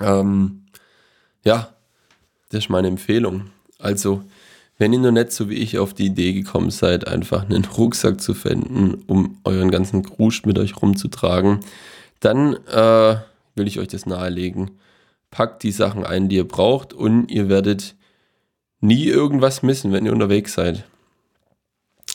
Ähm, 0.00 0.66
ja, 1.44 1.74
das 2.50 2.64
ist 2.64 2.70
meine 2.70 2.88
Empfehlung. 2.88 3.46
Also, 3.78 4.22
wenn 4.76 4.92
ihr 4.92 4.98
nur 4.98 5.12
nicht 5.12 5.32
so 5.32 5.48
wie 5.48 5.54
ich 5.54 5.78
auf 5.78 5.94
die 5.94 6.06
Idee 6.06 6.34
gekommen 6.34 6.70
seid, 6.70 7.08
einfach 7.08 7.44
einen 7.44 7.64
Rucksack 7.64 8.20
zu 8.20 8.34
finden, 8.34 9.02
um 9.06 9.38
euren 9.44 9.70
ganzen 9.70 10.02
Krusch 10.02 10.44
mit 10.44 10.58
euch 10.58 10.80
rumzutragen, 10.80 11.60
dann 12.20 12.54
äh, 12.66 13.16
will 13.54 13.66
ich 13.66 13.78
euch 13.78 13.88
das 13.88 14.06
nahelegen. 14.06 14.72
Packt 15.30 15.62
die 15.62 15.72
Sachen 15.72 16.04
ein, 16.04 16.28
die 16.28 16.36
ihr 16.36 16.48
braucht 16.48 16.92
und 16.92 17.30
ihr 17.30 17.48
werdet 17.48 17.96
nie 18.80 19.06
irgendwas 19.06 19.62
missen, 19.62 19.92
wenn 19.92 20.06
ihr 20.06 20.12
unterwegs 20.12 20.54
seid. 20.54 20.84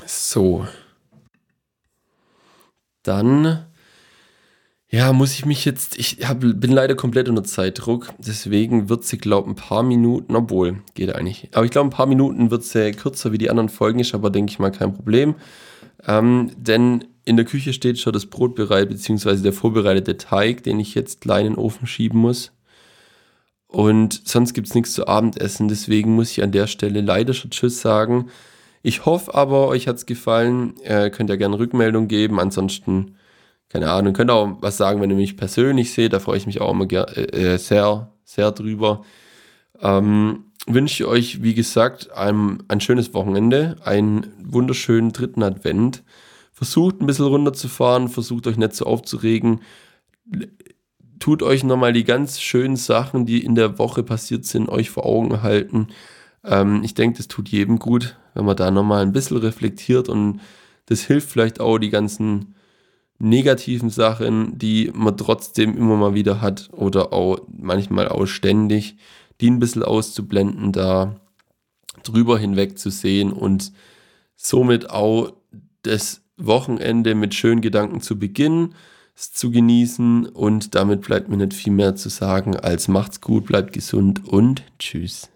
So. 0.05 0.67
Dann, 3.03 3.65
ja, 4.89 5.13
muss 5.13 5.33
ich 5.33 5.45
mich 5.45 5.65
jetzt, 5.65 5.97
ich 5.97 6.27
hab, 6.27 6.39
bin 6.39 6.71
leider 6.71 6.95
komplett 6.95 7.27
unter 7.27 7.43
Zeitdruck, 7.43 8.09
deswegen 8.19 8.89
wird 8.89 9.03
sie, 9.03 9.17
glaube 9.17 9.49
ich, 9.49 9.57
ein 9.57 9.67
paar 9.67 9.83
Minuten, 9.83 10.35
obwohl, 10.35 10.81
geht 10.93 11.15
eigentlich, 11.15 11.49
aber 11.53 11.65
ich 11.65 11.71
glaube, 11.71 11.87
ein 11.87 11.95
paar 11.95 12.05
Minuten 12.05 12.51
wird 12.51 12.63
sie 12.63 12.91
kürzer 12.91 13.31
wie 13.31 13.37
die 13.37 13.49
anderen 13.49 13.69
Folgen, 13.69 13.99
ist 13.99 14.13
aber, 14.13 14.29
denke 14.29 14.51
ich 14.51 14.59
mal, 14.59 14.71
kein 14.71 14.93
Problem. 14.93 15.35
Ähm, 16.05 16.51
denn 16.57 17.05
in 17.25 17.37
der 17.37 17.45
Küche 17.45 17.73
steht 17.73 17.99
schon 17.99 18.13
das 18.13 18.25
Brot 18.25 18.55
bereit, 18.55 18.89
beziehungsweise 18.89 19.43
der 19.43 19.53
vorbereitete 19.53 20.17
Teig, 20.17 20.63
den 20.63 20.79
ich 20.79 20.95
jetzt 20.95 21.21
klein 21.21 21.45
in 21.45 21.53
den 21.53 21.59
Ofen 21.59 21.87
schieben 21.87 22.19
muss. 22.19 22.51
Und 23.67 24.27
sonst 24.27 24.53
gibt 24.53 24.67
es 24.67 24.75
nichts 24.75 24.93
zu 24.93 25.07
Abendessen, 25.07 25.67
deswegen 25.67 26.15
muss 26.15 26.31
ich 26.31 26.41
an 26.41 26.51
der 26.51 26.67
Stelle 26.67 27.01
leider 27.01 27.33
schon 27.33 27.51
Tschüss 27.51 27.81
sagen. 27.81 28.29
Ich 28.81 29.05
hoffe 29.05 29.35
aber, 29.35 29.67
euch 29.67 29.87
hat 29.87 29.97
es 29.97 30.05
gefallen. 30.05 30.73
Äh, 30.83 31.09
könnt 31.09 31.29
ihr 31.29 31.37
gerne 31.37 31.59
Rückmeldung 31.59 32.07
geben. 32.07 32.39
Ansonsten, 32.39 33.15
keine 33.67 33.91
Ahnung, 33.91 34.13
könnt 34.13 34.31
auch 34.31 34.57
was 34.61 34.77
sagen, 34.77 35.01
wenn 35.01 35.09
ihr 35.09 35.15
mich 35.15 35.37
persönlich 35.37 35.93
seht. 35.93 36.13
Da 36.13 36.19
freue 36.19 36.37
ich 36.37 36.47
mich 36.47 36.61
auch 36.61 36.71
immer 36.71 36.89
äh, 36.91 37.57
sehr, 37.57 38.11
sehr 38.23 38.51
drüber. 38.51 39.03
Ähm, 39.81 40.45
wünsche 40.65 41.07
euch, 41.07 41.43
wie 41.43 41.53
gesagt, 41.53 42.11
ein, 42.11 42.63
ein 42.67 42.81
schönes 42.81 43.13
Wochenende, 43.13 43.75
einen 43.83 44.27
wunderschönen 44.43 45.11
dritten 45.11 45.43
Advent. 45.43 46.03
Versucht 46.59 46.99
ein 46.99 47.05
bisschen 47.05 47.23
runterzufahren, 47.23 48.09
versucht 48.09 48.45
euch 48.45 48.57
nicht 48.57 48.75
so 48.75 48.85
aufzuregen. 48.85 49.61
Tut 51.17 51.41
euch 51.41 51.63
nochmal 51.63 51.93
die 51.93 52.03
ganz 52.03 52.41
schönen 52.41 52.75
Sachen, 52.75 53.25
die 53.25 53.45
in 53.45 53.55
der 53.55 53.79
Woche 53.79 54.03
passiert 54.03 54.43
sind, 54.43 54.67
euch 54.67 54.89
vor 54.89 55.05
Augen 55.05 55.41
halten. 55.41 55.87
Ähm, 56.43 56.81
ich 56.83 56.95
denke, 56.95 57.15
das 57.15 57.29
tut 57.29 57.47
jedem 57.47 57.79
gut, 57.79 58.17
wenn 58.33 58.43
man 58.43 58.57
da 58.57 58.71
nochmal 58.71 59.03
ein 59.03 59.13
bisschen 59.13 59.37
reflektiert 59.37 60.09
und 60.09 60.41
das 60.87 61.03
hilft 61.03 61.29
vielleicht 61.29 61.61
auch 61.61 61.77
die 61.77 61.91
ganzen 61.91 62.55
negativen 63.19 63.89
Sachen, 63.89 64.57
die 64.57 64.91
man 64.93 65.15
trotzdem 65.15 65.77
immer 65.77 65.95
mal 65.95 66.13
wieder 66.13 66.41
hat 66.41 66.71
oder 66.73 67.13
auch 67.13 67.39
manchmal 67.47 68.09
auch 68.09 68.25
ständig, 68.25 68.97
die 69.39 69.49
ein 69.49 69.59
bisschen 69.59 69.83
auszublenden, 69.83 70.73
da 70.73 71.21
drüber 72.03 72.37
hinweg 72.37 72.77
zu 72.77 72.89
sehen 72.89 73.31
und 73.31 73.71
somit 74.35 74.89
auch 74.89 75.31
das 75.83 76.21
Wochenende 76.39 77.15
mit 77.15 77.33
schönen 77.33 77.61
Gedanken 77.61 78.01
zu 78.01 78.17
beginnen, 78.17 78.75
es 79.15 79.33
zu 79.33 79.51
genießen 79.51 80.27
und 80.27 80.75
damit 80.75 81.01
bleibt 81.01 81.29
mir 81.29 81.37
nicht 81.37 81.53
viel 81.53 81.73
mehr 81.73 81.95
zu 81.95 82.09
sagen 82.09 82.55
als 82.55 82.87
macht's 82.87 83.21
gut, 83.21 83.45
bleibt 83.45 83.73
gesund 83.73 84.27
und 84.27 84.63
tschüss. 84.79 85.29